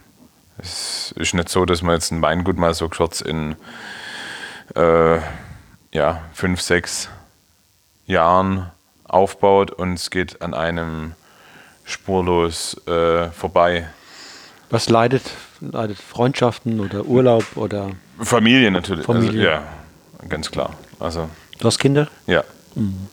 es 0.57 1.11
ist 1.17 1.33
nicht 1.33 1.49
so, 1.49 1.65
dass 1.65 1.81
man 1.81 1.95
jetzt 1.95 2.11
ein 2.11 2.21
Weingut 2.21 2.57
mal 2.57 2.73
so 2.73 2.89
kurz 2.89 3.21
in 3.21 3.55
äh, 4.75 5.19
ja, 5.91 6.21
fünf, 6.33 6.61
sechs 6.61 7.09
Jahren 8.05 8.71
aufbaut 9.05 9.71
und 9.71 9.93
es 9.93 10.09
geht 10.09 10.41
an 10.41 10.53
einem 10.53 11.13
spurlos 11.83 12.75
äh, 12.87 13.29
vorbei. 13.31 13.87
Was 14.69 14.89
leidet? 14.89 15.23
Leidet 15.61 15.97
Freundschaften 15.97 16.79
oder 16.79 17.05
Urlaub 17.05 17.45
oder 17.55 17.91
Familie 18.19 18.71
natürlich. 18.71 19.05
Familie. 19.05 19.51
Also, 19.51 19.63
ja, 20.23 20.27
ganz 20.27 20.51
klar. 20.51 20.73
Also, 20.99 21.29
du 21.59 21.65
hast 21.65 21.79
Kinder? 21.79 22.07
Ja. 22.27 22.43
Mhm. 22.75 23.07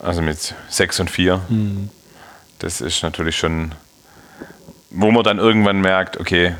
Also 0.00 0.22
mit 0.22 0.54
sechs 0.68 1.00
und 1.00 1.10
vier. 1.10 1.40
Mhm. 1.48 1.90
Das 2.58 2.80
ist 2.80 3.02
natürlich 3.02 3.36
schon, 3.36 3.74
wo 4.90 5.10
man 5.10 5.22
dann 5.24 5.38
irgendwann 5.38 5.80
merkt, 5.80 6.18
okay, 6.18 6.54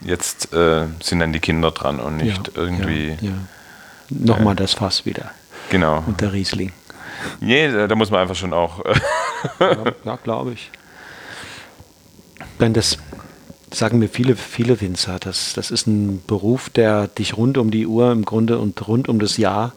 jetzt 0.00 0.52
äh, 0.52 0.86
sind 1.02 1.20
dann 1.20 1.32
die 1.32 1.40
Kinder 1.40 1.70
dran 1.70 2.00
und 2.00 2.18
nicht 2.18 2.48
ja, 2.48 2.62
irgendwie. 2.62 3.16
Ja, 3.20 3.28
ja. 3.28 3.32
Nochmal 4.10 4.54
äh, 4.54 4.56
das 4.56 4.74
Fass 4.74 5.04
wieder. 5.04 5.30
Genau. 5.70 6.02
Und 6.06 6.20
der 6.20 6.32
Riesling. 6.32 6.72
Nee, 7.40 7.70
da 7.86 7.94
muss 7.94 8.10
man 8.10 8.20
einfach 8.20 8.34
schon 8.34 8.52
auch. 8.52 8.84
ja, 9.60 9.76
ja 10.04 10.16
glaube 10.16 10.52
ich. 10.52 10.70
Denn 12.60 12.72
das 12.72 12.98
sagen 13.72 13.98
mir 13.98 14.08
viele, 14.08 14.36
viele 14.36 14.80
Winzer. 14.80 15.18
Das, 15.18 15.52
das 15.54 15.70
ist 15.70 15.86
ein 15.86 16.22
Beruf, 16.26 16.70
der 16.70 17.08
dich 17.08 17.36
rund 17.36 17.58
um 17.58 17.70
die 17.70 17.86
Uhr 17.86 18.12
im 18.12 18.24
Grunde 18.24 18.58
und 18.58 18.86
rund 18.88 19.08
um 19.08 19.18
das 19.18 19.36
Jahr 19.36 19.72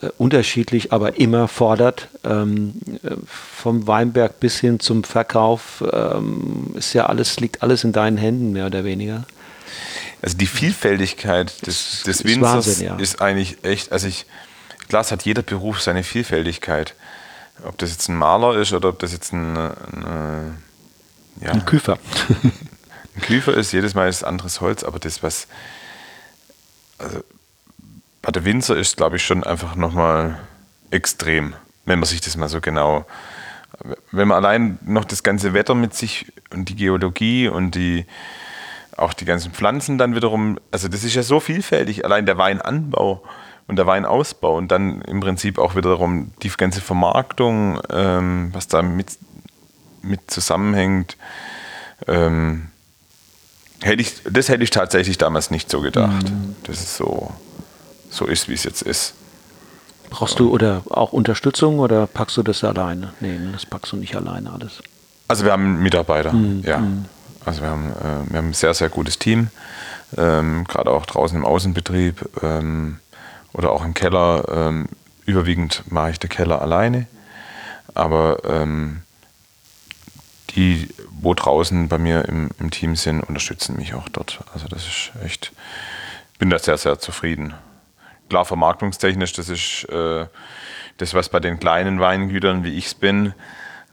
äh, 0.00 0.08
unterschiedlich, 0.18 0.92
aber 0.92 1.18
immer 1.18 1.48
fordert. 1.48 2.08
Ähm, 2.24 2.74
äh, 3.02 3.14
vom 3.26 3.86
Weinberg 3.86 4.40
bis 4.40 4.58
hin 4.60 4.80
zum 4.80 5.04
Verkauf 5.04 5.82
ähm, 5.92 6.74
ist 6.74 6.92
ja 6.92 7.06
alles, 7.06 7.40
liegt 7.40 7.62
alles 7.62 7.84
in 7.84 7.92
deinen 7.92 8.18
Händen, 8.18 8.52
mehr 8.52 8.66
oder 8.66 8.84
weniger. 8.84 9.24
Also 10.20 10.36
die 10.36 10.46
Vielfältigkeit 10.46 11.66
des, 11.66 12.02
des 12.04 12.24
Winzers 12.24 12.66
ist, 12.66 12.80
Wahnsinn, 12.80 12.86
ja. 12.86 12.96
ist 12.96 13.20
eigentlich 13.20 13.56
echt, 13.62 13.90
also 13.92 14.06
ich, 14.06 14.26
klar, 14.92 15.04
hat 15.10 15.24
jeder 15.24 15.40
Beruf 15.40 15.80
seine 15.80 16.02
Vielfältigkeit. 16.02 16.94
Ob 17.64 17.78
das 17.78 17.92
jetzt 17.92 18.08
ein 18.08 18.16
Maler 18.16 18.56
ist 18.60 18.74
oder 18.74 18.90
ob 18.90 18.98
das 18.98 19.12
jetzt 19.12 19.32
ein, 19.32 19.56
ein, 19.56 20.62
ja, 21.40 21.52
ein 21.52 21.64
Küfer. 21.64 21.98
ein 22.42 23.22
Küfer 23.22 23.54
ist, 23.54 23.72
jedes 23.72 23.94
Mal 23.94 24.10
ist 24.10 24.22
anderes 24.22 24.60
Holz, 24.60 24.84
aber 24.84 24.98
das, 24.98 25.22
was, 25.22 25.48
also 26.98 27.24
bei 28.20 28.32
der 28.32 28.44
Winzer 28.44 28.76
ist, 28.76 28.98
glaube 28.98 29.16
ich, 29.16 29.24
schon 29.24 29.44
einfach 29.44 29.76
nochmal 29.76 30.38
extrem, 30.90 31.54
wenn 31.86 31.98
man 31.98 32.06
sich 32.06 32.20
das 32.20 32.36
mal 32.36 32.50
so 32.50 32.60
genau, 32.60 33.06
wenn 34.10 34.28
man 34.28 34.44
allein 34.44 34.78
noch 34.84 35.06
das 35.06 35.22
ganze 35.22 35.54
Wetter 35.54 35.74
mit 35.74 35.94
sich 35.94 36.30
und 36.50 36.68
die 36.68 36.76
Geologie 36.76 37.48
und 37.48 37.74
die, 37.74 38.04
auch 38.94 39.14
die 39.14 39.24
ganzen 39.24 39.52
Pflanzen 39.52 39.96
dann 39.96 40.14
wiederum, 40.14 40.60
also 40.70 40.88
das 40.88 41.02
ist 41.02 41.14
ja 41.14 41.22
so 41.22 41.40
vielfältig, 41.40 42.04
allein 42.04 42.26
der 42.26 42.36
Weinanbau 42.36 43.22
und 43.72 43.76
der 43.76 43.86
Weinausbau 43.86 44.58
und 44.58 44.68
dann 44.68 45.00
im 45.02 45.20
Prinzip 45.20 45.58
auch 45.58 45.74
wiederum 45.74 46.30
die 46.42 46.50
ganze 46.50 46.82
Vermarktung, 46.82 47.80
ähm, 47.90 48.50
was 48.52 48.68
da 48.68 48.82
mit, 48.82 49.16
mit 50.02 50.30
zusammenhängt. 50.30 51.16
Ähm, 52.06 52.68
hätte 53.80 54.02
ich, 54.02 54.22
das 54.30 54.50
hätte 54.50 54.62
ich 54.62 54.68
tatsächlich 54.68 55.16
damals 55.16 55.50
nicht 55.50 55.70
so 55.70 55.80
gedacht. 55.80 56.30
Mhm. 56.30 56.54
Das 56.64 56.80
ist 56.80 56.96
so, 56.96 57.30
so 58.10 58.26
ist, 58.26 58.50
wie 58.50 58.54
es 58.54 58.64
jetzt 58.64 58.82
ist. 58.82 59.14
Brauchst 60.10 60.38
du 60.38 60.50
oder 60.50 60.82
auch 60.90 61.14
Unterstützung 61.14 61.78
oder 61.78 62.06
packst 62.06 62.36
du 62.36 62.42
das 62.42 62.62
alleine? 62.62 63.14
Nee, 63.20 63.38
das 63.52 63.64
packst 63.64 63.92
du 63.92 63.96
nicht 63.96 64.14
alleine 64.14 64.52
alles. 64.52 64.82
Also 65.28 65.46
wir 65.46 65.52
haben 65.52 65.82
Mitarbeiter, 65.82 66.34
mhm. 66.34 66.62
ja. 66.62 66.78
Mhm. 66.78 67.06
Also 67.46 67.62
wir 67.62 67.70
haben, 67.70 67.90
äh, 67.90 68.30
wir 68.30 68.38
haben 68.38 68.48
ein 68.48 68.52
sehr, 68.52 68.74
sehr 68.74 68.90
gutes 68.90 69.18
Team, 69.18 69.48
ähm, 70.18 70.64
gerade 70.68 70.90
auch 70.90 71.06
draußen 71.06 71.38
im 71.38 71.46
Außenbetrieb 71.46 72.28
ähm, 72.42 72.98
oder 73.52 73.70
auch 73.70 73.84
im 73.84 73.94
Keller. 73.94 74.44
Ähm, 74.50 74.88
überwiegend 75.24 75.84
mache 75.90 76.10
ich 76.10 76.18
den 76.18 76.30
Keller 76.30 76.60
alleine, 76.60 77.06
aber 77.94 78.42
ähm, 78.44 79.02
die, 80.50 80.88
wo 81.10 81.34
draußen 81.34 81.88
bei 81.88 81.98
mir 81.98 82.24
im, 82.26 82.50
im 82.58 82.70
Team 82.70 82.96
sind, 82.96 83.22
unterstützen 83.22 83.76
mich 83.76 83.94
auch 83.94 84.08
dort. 84.08 84.40
Also 84.52 84.66
das 84.68 84.86
ist 84.86 85.12
echt, 85.24 85.52
bin 86.38 86.50
da 86.50 86.58
sehr, 86.58 86.76
sehr 86.76 86.98
zufrieden 86.98 87.54
klar 88.32 88.46
vermarktungstechnisch, 88.46 89.34
das 89.34 89.50
ist 89.50 89.84
äh, 89.90 90.24
das, 90.96 91.12
was 91.12 91.28
bei 91.28 91.38
den 91.38 91.60
kleinen 91.60 92.00
Weingütern, 92.00 92.64
wie 92.64 92.78
ich 92.78 92.86
es 92.86 92.94
bin, 92.94 93.34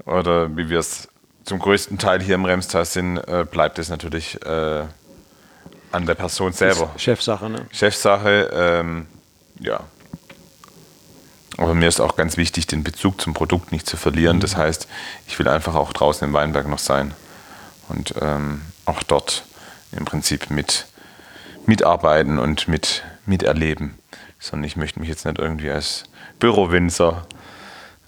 oder 0.05 0.55
wie 0.55 0.69
wir 0.69 0.79
es 0.79 1.09
zum 1.43 1.59
größten 1.59 1.97
Teil 1.97 2.21
hier 2.21 2.35
im 2.35 2.45
Remstal 2.45 2.85
sind, 2.85 3.17
äh, 3.17 3.45
bleibt 3.49 3.79
es 3.79 3.89
natürlich 3.89 4.41
äh, 4.45 4.83
an 5.91 6.05
der 6.05 6.15
Person 6.15 6.53
selber. 6.53 6.89
Chefsache, 6.95 7.49
ne? 7.49 7.65
Chefsache, 7.73 8.49
ähm, 8.53 9.07
ja. 9.59 9.81
Aber 11.57 11.73
mir 11.73 11.87
ist 11.87 11.99
auch 11.99 12.15
ganz 12.15 12.37
wichtig, 12.37 12.67
den 12.67 12.83
Bezug 12.83 13.19
zum 13.19 13.33
Produkt 13.33 13.71
nicht 13.71 13.85
zu 13.85 13.97
verlieren. 13.97 14.37
Mhm. 14.37 14.41
Das 14.41 14.55
heißt, 14.55 14.87
ich 15.27 15.37
will 15.39 15.47
einfach 15.47 15.75
auch 15.75 15.91
draußen 15.91 16.27
im 16.27 16.33
Weinberg 16.33 16.67
noch 16.67 16.79
sein 16.79 17.13
und 17.89 18.13
ähm, 18.21 18.61
auch 18.85 19.03
dort 19.03 19.43
im 19.91 20.05
Prinzip 20.05 20.49
mit 20.49 20.87
mitarbeiten 21.65 22.39
und 22.39 22.67
mit 22.67 23.03
miterleben 23.25 23.99
sondern 24.39 24.65
ich 24.65 24.77
möchte 24.77 24.99
mich 24.99 25.09
jetzt 25.09 25.25
nicht 25.25 25.37
irgendwie 25.37 25.69
als 25.69 26.05
Bürowinzer 26.39 27.27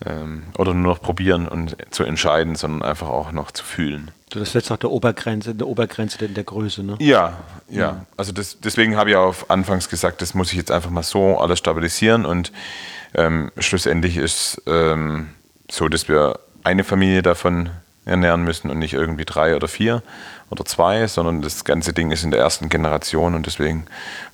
ähm, 0.06 0.44
oder 0.58 0.74
nur 0.74 0.94
noch 0.94 1.02
probieren 1.02 1.48
und 1.48 1.76
zu 1.92 2.04
entscheiden, 2.04 2.56
sondern 2.56 2.82
einfach 2.82 3.10
auch 3.10 3.32
noch 3.32 3.52
zu 3.52 3.64
fühlen. 3.64 4.12
Das 4.30 4.54
setzt 4.54 4.70
nach 4.70 4.78
der 4.78 4.92
Obergrenze, 4.92 5.54
der 5.54 5.68
Obergrenze 5.68 6.30
der 6.30 6.44
Größe, 6.44 6.84
ne? 6.84 6.96
Ja, 7.00 7.40
ja. 7.70 7.94
Mhm. 7.94 7.98
Also 8.18 8.32
das, 8.32 8.60
deswegen 8.60 8.96
habe 8.96 9.12
ich 9.12 9.16
auch 9.16 9.36
anfangs 9.50 9.90
gesagt, 9.90 10.22
das 10.22 10.34
muss 10.34 10.52
ich 10.52 10.58
jetzt 10.58 10.72
einfach 10.72 10.90
mal 10.90 11.04
so 11.04 11.38
alles 11.38 11.60
stabilisieren 11.60 12.26
und 12.26 12.52
ähm, 13.14 13.52
schlussendlich 13.58 14.18
ist 14.18 14.62
ähm, 14.68 15.30
so, 15.70 15.90
dass 15.90 16.08
wir 16.08 16.40
eine 16.64 16.84
Familie 16.84 17.22
davon 17.22 17.70
ernähren 18.06 18.44
müssen 18.44 18.70
und 18.70 18.80
nicht 18.80 18.94
irgendwie 18.94 19.26
drei 19.26 19.56
oder 19.56 19.68
vier 19.68 20.02
oder 20.50 20.66
zwei, 20.66 21.06
sondern 21.08 21.42
das 21.42 21.66
ganze 21.66 21.94
Ding 21.94 22.12
ist 22.12 22.24
in 22.24 22.32
der 22.32 22.40
ersten 22.40 22.70
Generation 22.70 23.36
und 23.36 23.46
deswegen 23.46 23.86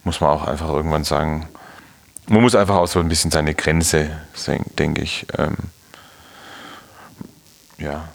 muss 0.04 0.22
man 0.22 0.30
auch 0.30 0.48
einfach 0.48 0.70
irgendwann 0.70 1.04
sagen, 1.04 1.50
man 2.28 2.42
muss 2.42 2.56
einfach 2.56 2.76
auch 2.76 2.88
so 2.88 3.00
ein 3.00 3.10
bisschen 3.10 3.32
seine 3.32 3.56
Grenze 3.56 4.22
sehen, 4.34 4.66
denke 4.78 5.02
ich. 5.02 5.26
Ähm, 5.38 5.56
ja. 7.78 8.10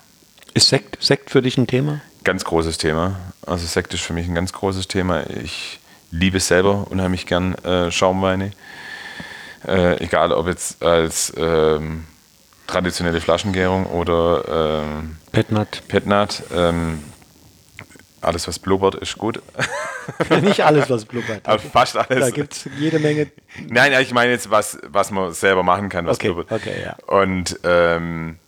Ist 0.55 0.69
Sekt, 0.69 1.03
Sekt 1.03 1.31
für 1.31 1.43
dich 1.43 1.57
ein 1.57 1.67
Thema? 1.67 2.01
Ganz 2.25 2.45
großes 2.45 2.79
Thema. 2.79 3.17
Also 3.47 3.67
Sekt 3.67 3.95
ist 3.95 4.03
für 4.03 4.13
mich 4.13 4.29
ein 4.29 4.35
ganz 4.35 4.53
großes 4.53 4.89
Thema. 4.89 5.25
Ich 5.31 5.81
liebe 6.11 6.41
selber 6.41 6.87
unheimlich 6.91 7.27
gern 7.27 7.55
äh, 7.65 7.91
Schaumweine. 7.91 8.53
Äh, 9.67 10.03
egal 10.05 10.33
ob 10.33 10.47
jetzt 10.47 10.83
als 10.83 11.33
ähm, 11.37 12.05
traditionelle 12.67 13.21
Flaschengärung 13.21 13.87
oder 13.87 14.83
ähm, 14.85 15.17
Petnat. 15.31 15.83
Petnat. 15.89 16.43
Ähm, 16.55 17.03
alles, 18.21 18.47
was 18.47 18.59
blubbert, 18.59 18.95
ist 18.97 19.19
gut. 19.19 19.43
Nicht 20.43 20.61
alles, 20.65 20.89
was 20.91 21.05
blubbert. 21.05 21.47
Aber 21.47 21.59
fast 21.59 21.97
alles. 21.97 22.21
Da 22.21 22.31
gibt 22.31 22.53
es 22.53 22.69
jede 22.79 22.99
Menge. 22.99 23.31
Nein, 23.69 23.93
ich 24.01 24.13
meine 24.13 24.33
jetzt, 24.33 24.51
was, 24.51 24.79
was 24.87 25.11
man 25.11 25.33
selber 25.33 25.63
machen 25.63 25.89
kann, 25.89 26.07
was 26.07 26.17
okay, 26.17 26.29
blubbert. 26.29 26.53
Okay, 26.53 26.83
ja. 26.83 26.97
Und 27.07 27.59
ähm, 27.65 28.39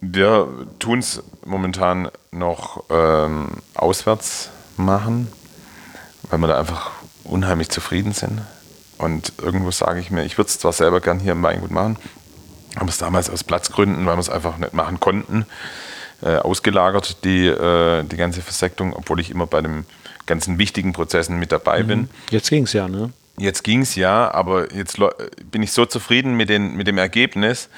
wir 0.00 0.48
tun 0.78 0.98
es 0.98 1.22
momentan 1.44 2.10
noch 2.30 2.84
ähm, 2.90 3.48
auswärts 3.74 4.50
machen, 4.76 5.28
weil 6.28 6.38
wir 6.38 6.48
da 6.48 6.58
einfach 6.58 6.92
unheimlich 7.24 7.70
zufrieden 7.70 8.12
sind. 8.12 8.42
Und 8.98 9.32
irgendwo 9.40 9.70
sage 9.70 10.00
ich 10.00 10.10
mir, 10.10 10.24
ich 10.24 10.38
würde 10.38 10.48
es 10.48 10.58
zwar 10.58 10.72
selber 10.72 11.00
gern 11.00 11.18
hier 11.20 11.32
im 11.32 11.42
Weingut 11.42 11.70
machen, 11.70 11.96
aber 12.76 12.88
es 12.88 12.98
damals 12.98 13.30
aus 13.30 13.44
Platzgründen, 13.44 14.06
weil 14.06 14.16
wir 14.16 14.20
es 14.20 14.30
einfach 14.30 14.56
nicht 14.58 14.74
machen 14.74 15.00
konnten, 15.00 15.46
äh, 16.24 16.36
ausgelagert, 16.36 17.22
die, 17.24 17.46
äh, 17.46 18.02
die 18.04 18.16
ganze 18.16 18.40
Versektung, 18.40 18.94
obwohl 18.94 19.20
ich 19.20 19.30
immer 19.30 19.46
bei 19.46 19.60
den 19.60 19.84
ganzen 20.26 20.58
wichtigen 20.58 20.94
Prozessen 20.94 21.38
mit 21.38 21.52
dabei 21.52 21.82
mhm. 21.82 21.86
bin. 21.86 22.08
Jetzt 22.30 22.48
ging 22.48 22.64
es 22.64 22.72
ja, 22.72 22.88
ne? 22.88 23.12
Jetzt 23.36 23.64
ging 23.64 23.82
es 23.82 23.94
ja, 23.94 24.32
aber 24.32 24.72
jetzt 24.72 24.98
bin 25.50 25.62
ich 25.62 25.72
so 25.72 25.86
zufrieden 25.86 26.34
mit, 26.34 26.48
den, 26.48 26.76
mit 26.76 26.86
dem 26.86 26.98
Ergebnis, 26.98 27.68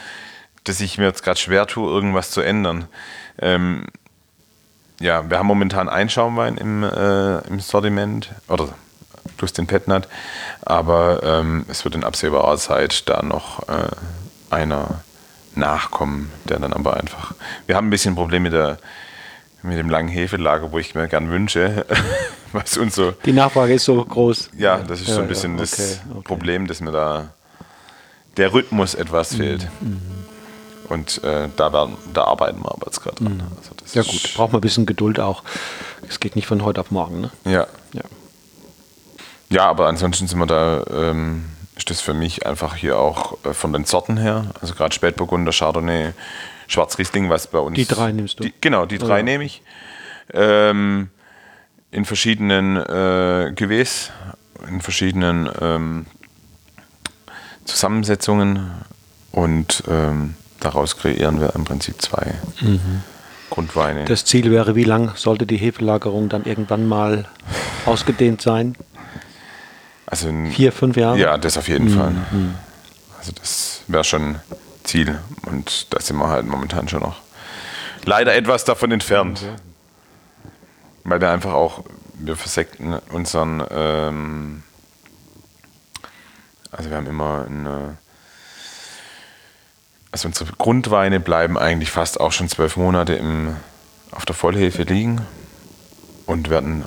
dass 0.65 0.81
ich 0.81 0.99
mir 0.99 1.07
jetzt 1.07 1.23
gerade 1.23 1.41
schwer 1.41 1.67
tue, 1.67 1.91
irgendwas 1.91 2.31
zu 2.31 2.41
ändern. 2.41 2.87
Ähm, 3.41 3.87
ja, 5.01 5.29
wir 5.29 5.39
haben 5.39 5.47
momentan 5.47 5.89
einen 5.89 6.11
Schaumwein 6.11 6.57
im, 6.57 6.83
äh, 6.83 7.39
im 7.49 7.61
Sortiment, 7.61 8.31
oder 8.49 8.69
plus 9.37 9.53
den 9.53 9.67
Petnat, 9.67 10.09
aber 10.63 11.23
ähm, 11.23 11.65
es 11.69 11.85
wird 11.85 11.95
in 11.95 12.05
absehbarer 12.05 12.57
Zeit 12.59 13.09
da 13.09 13.23
noch 13.23 13.69
äh, 13.69 13.89
einer 14.51 15.01
nachkommen, 15.57 16.31
der 16.45 16.59
dann 16.59 16.73
aber 16.73 16.97
einfach. 16.97 17.35
Wir 17.67 17.77
haben 17.77 17.89
ein 17.89 17.91
bisschen 17.91 18.15
Probleme 18.15 18.45
mit, 18.45 18.53
der, 18.53 18.79
mit 19.63 19.79
dem 19.79 19.91
langen 19.91 20.09
Hefelager, 20.09 20.73
wo 20.73 20.79
ich 20.79 20.95
mir 20.95 21.09
gern 21.09 21.31
wünsche, 21.31 21.87
was 22.53 22.77
uns 22.77 22.95
so. 22.95 23.13
Die 23.25 23.33
Nachfrage 23.33 23.75
ist 23.75 23.85
so 23.85 24.05
groß. 24.05 24.51
Ja, 24.57 24.79
das 24.79 25.01
ist 25.01 25.09
ja, 25.09 25.15
so 25.15 25.21
ein 25.21 25.29
bisschen 25.29 25.57
ja, 25.57 25.63
okay, 25.63 25.71
das 25.77 26.01
okay. 26.11 26.23
Problem, 26.25 26.67
dass 26.67 26.81
mir 26.81 26.93
da 26.93 27.31
der 28.37 28.53
Rhythmus 28.53 28.95
etwas 28.95 29.33
mhm. 29.33 29.37
fehlt. 29.37 29.69
Mhm. 29.81 30.01
Und 30.89 31.25
äh, 31.25 31.49
da, 31.57 31.73
werden, 31.73 31.97
da 32.15 32.25
arbeiten 32.25 32.61
wir 32.63 32.71
aber 32.71 32.87
jetzt 32.87 33.03
gerade 33.03 33.17
dran. 33.17 33.35
Mhm. 33.35 33.43
Also 33.57 33.73
ja 33.93 34.03
gut, 34.03 34.35
braucht 34.35 34.53
man 34.53 34.59
ein 34.59 34.63
bisschen 34.63 34.87
Geduld 34.87 35.19
auch. 35.19 35.43
Es 36.09 36.21
geht 36.21 36.37
nicht 36.37 36.47
von 36.47 36.65
heute 36.65 36.81
auf 36.81 36.91
morgen. 36.91 37.21
Ne? 37.23 37.31
Ja. 37.45 37.67
ja. 37.93 38.03
Ja, 39.49 39.67
aber 39.67 39.87
ansonsten 39.87 40.27
sind 40.27 40.39
wir 40.39 40.47
da, 40.47 40.85
ähm, 40.91 41.45
ist 41.77 41.91
das 41.91 42.01
für 42.01 42.15
mich 42.15 42.47
einfach 42.47 42.75
hier 42.75 42.99
auch 42.99 43.37
äh, 43.45 43.53
von 43.53 43.73
den 43.73 43.85
Sorten 43.85 44.17
her, 44.17 44.47
also 44.61 44.75
gerade 44.75 44.95
Spätburgunder, 44.95 45.53
Chardonnay, 45.53 46.13
Schwarzriesling, 46.67 47.31
was 47.31 47.47
bei 47.47 47.59
uns. 47.59 47.77
Die 47.77 47.87
drei 47.87 48.13
nimmst 48.13 48.41
du? 48.41 48.45
Die, 48.45 48.55
genau, 48.61 48.87
die 48.87 48.99
drei 48.99 49.19
ja. 49.19 49.23
nehme 49.23 49.45
ich. 49.45 49.63
Ähm, 50.33 51.11
in 51.91 52.05
verschiedenen 52.05 52.77
äh, 52.77 53.53
Gewäß, 53.55 54.11
in 54.69 54.81
verschiedenen 54.81 55.49
ähm, 55.61 56.07
Zusammensetzungen 57.65 58.71
und 59.33 59.85
ähm, 59.89 60.35
daraus 60.61 60.97
kreieren 60.97 61.41
wir 61.41 61.55
im 61.55 61.65
Prinzip 61.65 62.01
zwei 62.01 62.35
mhm. 62.61 63.03
Grundweine. 63.51 64.05
Das 64.07 64.25
Ziel 64.25 64.51
wäre, 64.51 64.75
wie 64.75 64.85
lang 64.85 65.13
sollte 65.17 65.47
die 65.47 65.57
Hefelagerung 65.57 66.29
dann 66.29 66.45
irgendwann 66.45 66.89
mal 66.89 67.29
ausgedehnt 67.85 68.43
sein? 68.43 68.77
Also 70.07 70.29
in, 70.29 70.51
vier, 70.53 70.73
fünf 70.73 70.97
Jahre? 70.97 71.19
Ja, 71.19 71.37
das 71.37 71.59
auf 71.59 71.69
jeden 71.69 71.91
mhm. 71.91 71.99
Fall. 71.99 72.15
Also 73.19 73.33
das 73.33 73.83
wäre 73.89 74.05
schon 74.05 74.37
Ziel 74.85 75.19
und 75.47 75.93
da 75.93 76.01
sind 76.01 76.17
wir 76.17 76.29
halt 76.29 76.47
momentan 76.47 76.89
schon 76.89 77.01
noch 77.01 77.17
leider 78.07 78.35
etwas 78.35 78.65
davon 78.65 78.93
entfernt. 78.93 79.43
Okay. 79.43 79.57
Weil 81.05 81.21
wir 81.21 81.31
einfach 81.31 81.53
auch, 81.53 81.85
wir 82.15 82.37
versekten 82.37 82.95
unseren, 83.11 83.63
ähm, 83.71 84.63
also 86.71 86.91
wir 86.91 86.97
haben 86.97 87.07
immer 87.07 87.47
eine, 87.47 87.99
also 90.11 90.29
unsere 90.29 90.53
Grundweine 90.53 91.21
bleiben 91.21 91.59
eigentlich 91.59 91.91
fast 91.91 92.19
auch 92.21 92.33
schon 92.33 92.49
zwölf 92.49 92.77
Monate 92.77 93.15
im, 93.15 93.57
auf 94.13 94.25
der 94.25 94.35
Vollhefe 94.35 94.83
liegen 94.83 95.21
und 96.27 96.49
werden 96.49 96.85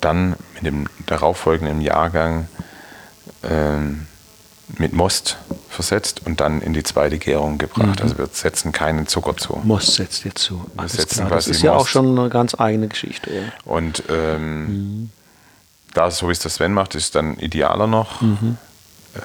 dann 0.00 0.36
mit 0.62 0.72
dem 0.72 0.86
darauffolgenden 1.06 1.80
Jahrgang 1.80 2.48
ähm, 3.42 4.06
mit 4.78 4.92
Most 4.92 5.36
versetzt 5.68 6.22
und 6.24 6.40
dann 6.40 6.62
in 6.62 6.72
die 6.72 6.82
zweite 6.82 7.18
Gärung 7.18 7.58
gebracht. 7.58 7.98
Mhm. 7.98 8.02
Also 8.02 8.18
wir 8.18 8.28
setzen 8.32 8.72
keinen 8.72 9.06
Zucker 9.06 9.36
zu. 9.36 9.60
Most 9.64 9.94
setzt 9.94 10.24
ihr 10.24 10.34
zu. 10.34 10.64
Wir 10.74 10.88
setzen 10.88 11.28
das 11.28 11.48
ist 11.48 11.62
ja 11.62 11.72
Most. 11.72 11.82
auch 11.82 11.88
schon 11.88 12.18
eine 12.18 12.28
ganz 12.28 12.58
eigene 12.58 12.88
Geschichte. 12.88 13.34
Ja. 13.34 13.42
Und 13.64 14.04
ähm, 14.08 14.66
mhm. 14.66 15.10
da, 15.94 16.10
so 16.10 16.28
wie 16.28 16.32
es 16.32 16.38
der 16.38 16.50
Sven 16.50 16.72
macht, 16.72 16.94
ist 16.94 17.14
dann 17.14 17.36
idealer 17.38 17.86
noch. 17.86 18.20
Mhm. 18.20 18.56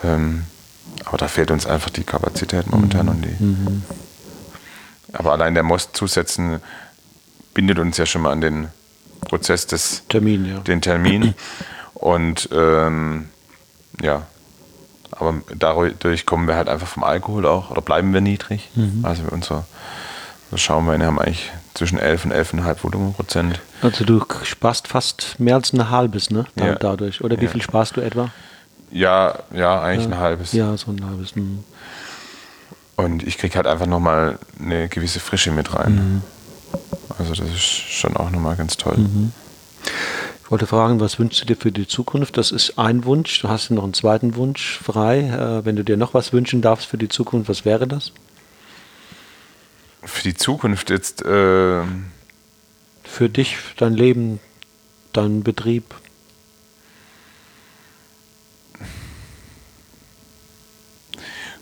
Ähm, 0.04 0.44
aber 1.06 1.18
da 1.18 1.28
fehlt 1.28 1.52
uns 1.52 1.66
einfach 1.66 1.90
die 1.90 2.04
Kapazität 2.04 2.68
momentan 2.68 3.06
mhm. 3.06 3.12
und 3.12 3.22
die. 3.22 3.44
Mhm. 3.44 3.84
Aber 5.14 5.32
allein 5.32 5.54
der 5.54 5.64
Most 5.64 5.96
zusetzen 5.96 6.60
bindet 7.54 7.80
uns 7.80 7.98
ja 7.98 8.06
schon 8.06 8.22
mal 8.22 8.32
an 8.32 8.42
den 8.42 8.68
Prozess 9.22 9.68
des 9.68 10.04
Termin, 10.08 10.46
ja. 10.46 10.60
den 10.60 10.82
Termin. 10.82 11.34
Und 11.94 12.50
ähm, 12.52 13.30
ja, 14.02 14.24
aber 15.12 15.36
dadurch 15.56 16.26
kommen 16.26 16.48
wir 16.48 16.56
halt 16.56 16.70
einfach 16.70 16.88
vom 16.88 17.04
Alkohol 17.04 17.46
auch 17.46 17.72
oder 17.72 17.82
bleiben 17.82 18.14
wir 18.14 18.22
niedrig. 18.22 18.70
Mhm. 18.76 19.04
Also 19.04 19.24
unser, 19.32 19.66
Schaumweine 20.56 21.06
haben 21.06 21.20
eigentlich 21.20 21.52
zwischen 21.74 22.00
11 22.00 22.26
und 22.26 22.34
11,5 22.34 22.84
Volumenprozent. 22.84 23.60
Also 23.82 24.06
du 24.06 24.24
sparst 24.44 24.88
fast 24.88 25.40
mehr 25.40 25.56
als 25.56 25.74
ein 25.74 25.90
halbes, 25.90 26.30
ne? 26.30 26.46
Ja. 26.56 26.76
Dadurch. 26.76 27.22
Oder 27.22 27.40
wie 27.40 27.46
ja. 27.46 27.52
viel 27.52 27.62
sparst 27.62 27.98
du 27.98 28.02
etwa? 28.02 28.32
Ja, 28.90 29.40
ja, 29.54 29.82
eigentlich 29.82 30.10
ja. 30.10 30.16
ein 30.16 30.20
halbes. 30.20 30.54
Ja, 30.54 30.78
so 30.78 30.92
ein 30.92 31.06
halbes. 31.06 31.36
Mhm. 31.36 31.64
Und 32.96 33.24
ich 33.24 33.38
kriege 33.38 33.56
halt 33.56 33.68
einfach 33.68 33.86
nochmal 33.86 34.40
eine 34.60 34.88
gewisse 34.88 35.20
Frische 35.20 35.52
mit 35.52 35.76
rein. 35.76 35.96
Mhm. 35.96 36.22
Also 37.18 37.34
das 37.34 37.50
ist 37.50 37.64
schon 37.64 38.16
auch 38.18 38.30
nochmal 38.30 38.56
ganz 38.56 38.78
toll. 38.78 38.98
Mhm. 38.98 39.32
Ich 40.44 40.52
wollte 40.52 40.68
fragen, 40.68 41.00
was 41.00 41.20
wünschst 41.20 41.42
du 41.42 41.46
dir 41.46 41.58
für 41.58 41.72
die 41.72 41.88
Zukunft? 41.88 42.38
Das 42.38 42.52
ist 42.52 42.80
ein 42.80 43.04
Wunsch. 43.06 43.42
Du 43.42 43.50
hast 43.50 43.70
noch 43.70 43.84
einen 43.84 43.94
zweiten 43.94 44.36
Wunsch 44.36 44.80
frei. 44.82 45.20
Äh, 45.20 45.66
wenn 45.66 45.76
du 45.76 45.84
dir 45.84 45.98
noch 45.98 46.14
was 46.14 46.32
wünschen 46.32 46.62
darfst 46.62 46.88
für 46.88 46.98
die 46.98 47.10
Zukunft, 47.10 47.50
was 47.50 47.66
wäre 47.66 47.88
das? 47.88 48.14
Für 50.04 50.24
die 50.24 50.36
Zukunft 50.36 50.90
jetzt. 50.90 51.24
Äh 51.26 51.84
für 53.08 53.30
dich, 53.30 53.58
dein 53.78 53.94
Leben, 53.94 54.40
dein 55.14 55.42
Betrieb. 55.42 55.96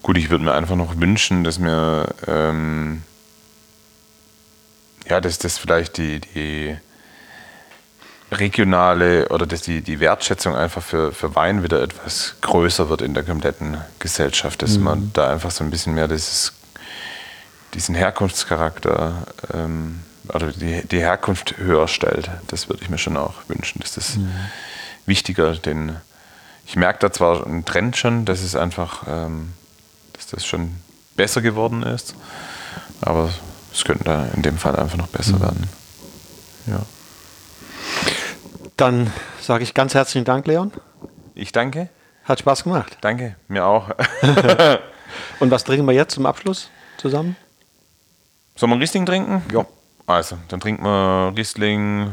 Gut, 0.01 0.17
ich 0.17 0.29
würde 0.29 0.43
mir 0.43 0.53
einfach 0.53 0.75
noch 0.75 0.99
wünschen, 0.99 1.43
dass 1.43 1.59
mir 1.59 2.13
ähm, 2.27 3.03
ja, 5.07 5.21
dass 5.21 5.37
das 5.37 5.57
vielleicht 5.57 5.97
die, 5.97 6.19
die 6.19 6.77
regionale 8.31 9.29
oder 9.29 9.45
dass 9.45 9.61
die, 9.61 9.81
die 9.81 9.99
Wertschätzung 9.99 10.55
einfach 10.55 10.81
für, 10.81 11.11
für 11.11 11.35
Wein 11.35 11.63
wieder 11.63 11.81
etwas 11.81 12.35
größer 12.41 12.89
wird 12.89 13.01
in 13.01 13.13
der 13.13 13.23
kompletten 13.23 13.77
Gesellschaft, 13.99 14.61
dass 14.61 14.77
mhm. 14.77 14.83
man 14.83 15.11
da 15.13 15.31
einfach 15.31 15.51
so 15.51 15.63
ein 15.63 15.69
bisschen 15.69 15.93
mehr 15.93 16.07
dieses, 16.07 16.53
diesen 17.73 17.95
Herkunftscharakter 17.95 19.27
ähm, 19.53 20.01
oder 20.33 20.51
die, 20.51 20.87
die 20.87 20.99
Herkunft 20.99 21.57
höher 21.57 21.87
stellt. 21.87 22.29
Das 22.47 22.67
würde 22.67 22.83
ich 22.83 22.89
mir 22.89 22.97
schon 22.97 23.17
auch 23.17 23.35
wünschen, 23.47 23.79
dass 23.81 23.93
das 23.93 24.15
mhm. 24.15 24.31
wichtiger, 25.05 25.53
denn 25.53 25.97
ich 26.65 26.75
merke 26.75 26.99
da 26.99 27.11
zwar 27.11 27.45
einen 27.45 27.63
Trend 27.63 27.95
schon, 27.95 28.25
dass 28.25 28.41
es 28.41 28.55
einfach, 28.55 29.03
ähm, 29.07 29.53
dass 30.13 30.27
das 30.27 30.45
schon 30.45 30.75
besser 31.15 31.41
geworden 31.41 31.83
ist, 31.83 32.15
aber 33.01 33.29
es 33.75 33.83
könnte 33.83 34.05
da 34.05 34.25
in 34.33 34.41
dem 34.41 34.57
Fall 34.57 34.75
einfach 34.75 34.97
noch 34.97 35.07
besser 35.07 35.35
mhm. 35.35 35.41
werden. 35.41 35.69
Ja. 36.67 36.79
Dann 38.77 39.11
sage 39.41 39.63
ich 39.63 39.73
ganz 39.73 39.93
herzlichen 39.93 40.25
Dank, 40.25 40.47
Leon. 40.47 40.71
Ich 41.33 41.51
danke. 41.51 41.89
Hat 42.23 42.39
Spaß 42.39 42.63
gemacht. 42.63 42.97
Danke, 43.01 43.35
mir 43.47 43.65
auch. 43.65 43.89
Und 45.39 45.51
was 45.51 45.63
trinken 45.63 45.85
wir 45.85 45.93
jetzt 45.93 46.13
zum 46.15 46.25
Abschluss 46.25 46.69
zusammen? 46.97 47.35
Sollen 48.55 48.71
wir 48.71 48.79
Riesling 48.79 49.05
trinken? 49.05 49.43
Ja. 49.51 49.65
Also, 50.07 50.37
dann 50.47 50.59
trinken 50.59 50.83
wir 50.83 51.33
Riesling 51.35 52.11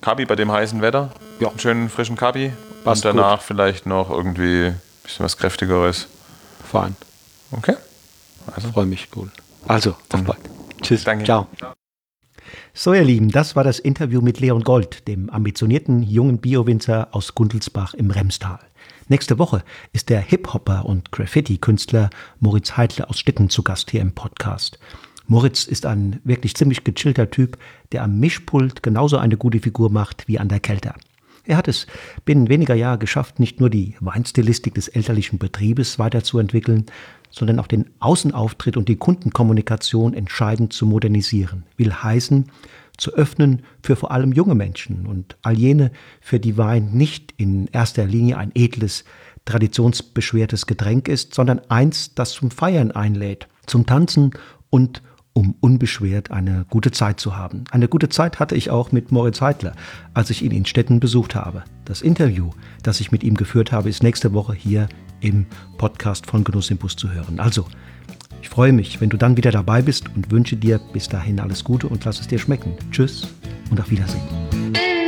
Kabi 0.00 0.24
bei 0.24 0.36
dem 0.36 0.52
heißen 0.52 0.80
Wetter. 0.80 1.10
Ja. 1.40 1.48
Einen 1.48 1.58
schönen 1.58 1.88
frischen 1.88 2.16
Kabi. 2.16 2.52
Passt 2.84 3.04
Und 3.04 3.16
danach 3.16 3.38
gut. 3.38 3.46
vielleicht 3.46 3.86
noch 3.86 4.10
irgendwie 4.10 4.66
ein 4.66 4.80
bisschen 5.02 5.24
was 5.24 5.36
Kräftigeres. 5.36 6.06
Fein. 6.70 6.96
Okay. 7.50 7.74
Also. 8.54 8.70
Freue 8.70 8.86
mich, 8.86 9.08
cool. 9.16 9.30
Also, 9.66 9.96
auf 10.12 10.22
bald. 10.22 10.59
Tschüss. 10.82 11.04
Danke. 11.04 11.24
Ciao. 11.24 11.46
So, 12.72 12.94
ihr 12.94 13.04
Lieben, 13.04 13.30
das 13.30 13.56
war 13.56 13.64
das 13.64 13.78
Interview 13.78 14.20
mit 14.20 14.40
Leon 14.40 14.62
Gold, 14.62 15.06
dem 15.06 15.30
ambitionierten 15.30 16.02
jungen 16.02 16.38
Biowinzer 16.38 17.08
aus 17.12 17.34
Gundelsbach 17.34 17.94
im 17.94 18.10
Remstal. 18.10 18.58
Nächste 19.08 19.38
Woche 19.38 19.64
ist 19.92 20.08
der 20.08 20.20
Hip-Hopper 20.20 20.84
und 20.86 21.10
Graffiti-Künstler 21.10 22.10
Moritz 22.38 22.76
Heidle 22.76 23.08
aus 23.08 23.18
Stitten 23.18 23.50
zu 23.50 23.62
Gast 23.62 23.90
hier 23.90 24.00
im 24.00 24.14
Podcast. 24.14 24.78
Moritz 25.26 25.64
ist 25.64 25.86
ein 25.86 26.20
wirklich 26.24 26.54
ziemlich 26.54 26.82
gechillter 26.84 27.30
Typ, 27.30 27.58
der 27.92 28.02
am 28.02 28.18
Mischpult 28.18 28.82
genauso 28.82 29.18
eine 29.18 29.36
gute 29.36 29.60
Figur 29.60 29.90
macht 29.90 30.26
wie 30.28 30.38
an 30.38 30.48
der 30.48 30.60
Kelter. 30.60 30.94
Er 31.44 31.56
hat 31.56 31.68
es 31.68 31.86
binnen 32.24 32.48
weniger 32.48 32.74
Jahre 32.74 32.98
geschafft, 32.98 33.38
nicht 33.38 33.60
nur 33.60 33.70
die 33.70 33.94
Weinstilistik 34.00 34.74
des 34.74 34.88
elterlichen 34.88 35.38
Betriebes 35.38 35.98
weiterzuentwickeln, 35.98 36.86
sondern 37.30 37.58
auch 37.58 37.66
den 37.66 37.90
Außenauftritt 38.00 38.76
und 38.76 38.88
die 38.88 38.96
Kundenkommunikation 38.96 40.14
entscheidend 40.14 40.72
zu 40.72 40.86
modernisieren. 40.86 41.64
Will 41.76 41.92
heißen, 41.92 42.50
zu 42.96 43.14
öffnen 43.14 43.62
für 43.82 43.96
vor 43.96 44.10
allem 44.10 44.32
junge 44.32 44.54
Menschen 44.54 45.06
und 45.06 45.36
all 45.42 45.56
jene, 45.56 45.90
für 46.20 46.38
die 46.38 46.58
Wein 46.58 46.90
nicht 46.92 47.32
in 47.38 47.66
erster 47.68 48.04
Linie 48.04 48.36
ein 48.36 48.52
edles, 48.54 49.04
traditionsbeschwertes 49.46 50.66
Getränk 50.66 51.08
ist, 51.08 51.34
sondern 51.34 51.60
eins, 51.70 52.14
das 52.14 52.32
zum 52.32 52.50
Feiern 52.50 52.90
einlädt, 52.90 53.48
zum 53.66 53.86
Tanzen 53.86 54.32
und 54.68 55.02
um 55.32 55.54
unbeschwert 55.60 56.30
eine 56.30 56.66
gute 56.68 56.90
Zeit 56.90 57.20
zu 57.20 57.36
haben. 57.36 57.64
Eine 57.70 57.88
gute 57.88 58.08
Zeit 58.08 58.40
hatte 58.40 58.56
ich 58.56 58.70
auch 58.70 58.92
mit 58.92 59.12
Moritz 59.12 59.40
Heidler, 59.40 59.72
als 60.14 60.30
ich 60.30 60.42
ihn 60.42 60.52
in 60.52 60.66
Städten 60.66 61.00
besucht 61.00 61.34
habe. 61.34 61.64
Das 61.84 62.02
Interview, 62.02 62.50
das 62.82 63.00
ich 63.00 63.12
mit 63.12 63.22
ihm 63.22 63.34
geführt 63.34 63.72
habe, 63.72 63.88
ist 63.88 64.02
nächste 64.02 64.32
Woche 64.32 64.54
hier 64.54 64.88
im 65.20 65.46
Podcast 65.78 66.26
von 66.26 66.44
Genuss 66.44 66.70
im 66.70 66.78
Bus 66.78 66.96
zu 66.96 67.10
hören. 67.10 67.40
Also, 67.40 67.66
ich 68.42 68.48
freue 68.48 68.72
mich, 68.72 69.00
wenn 69.00 69.10
du 69.10 69.16
dann 69.16 69.36
wieder 69.36 69.50
dabei 69.50 69.82
bist 69.82 70.08
und 70.14 70.30
wünsche 70.30 70.56
dir 70.56 70.80
bis 70.92 71.08
dahin 71.08 71.40
alles 71.40 71.62
Gute 71.62 71.88
und 71.88 72.04
lass 72.04 72.20
es 72.20 72.28
dir 72.28 72.38
schmecken. 72.38 72.74
Tschüss 72.90 73.28
und 73.70 73.80
auf 73.80 73.90
Wiedersehen. 73.90 74.99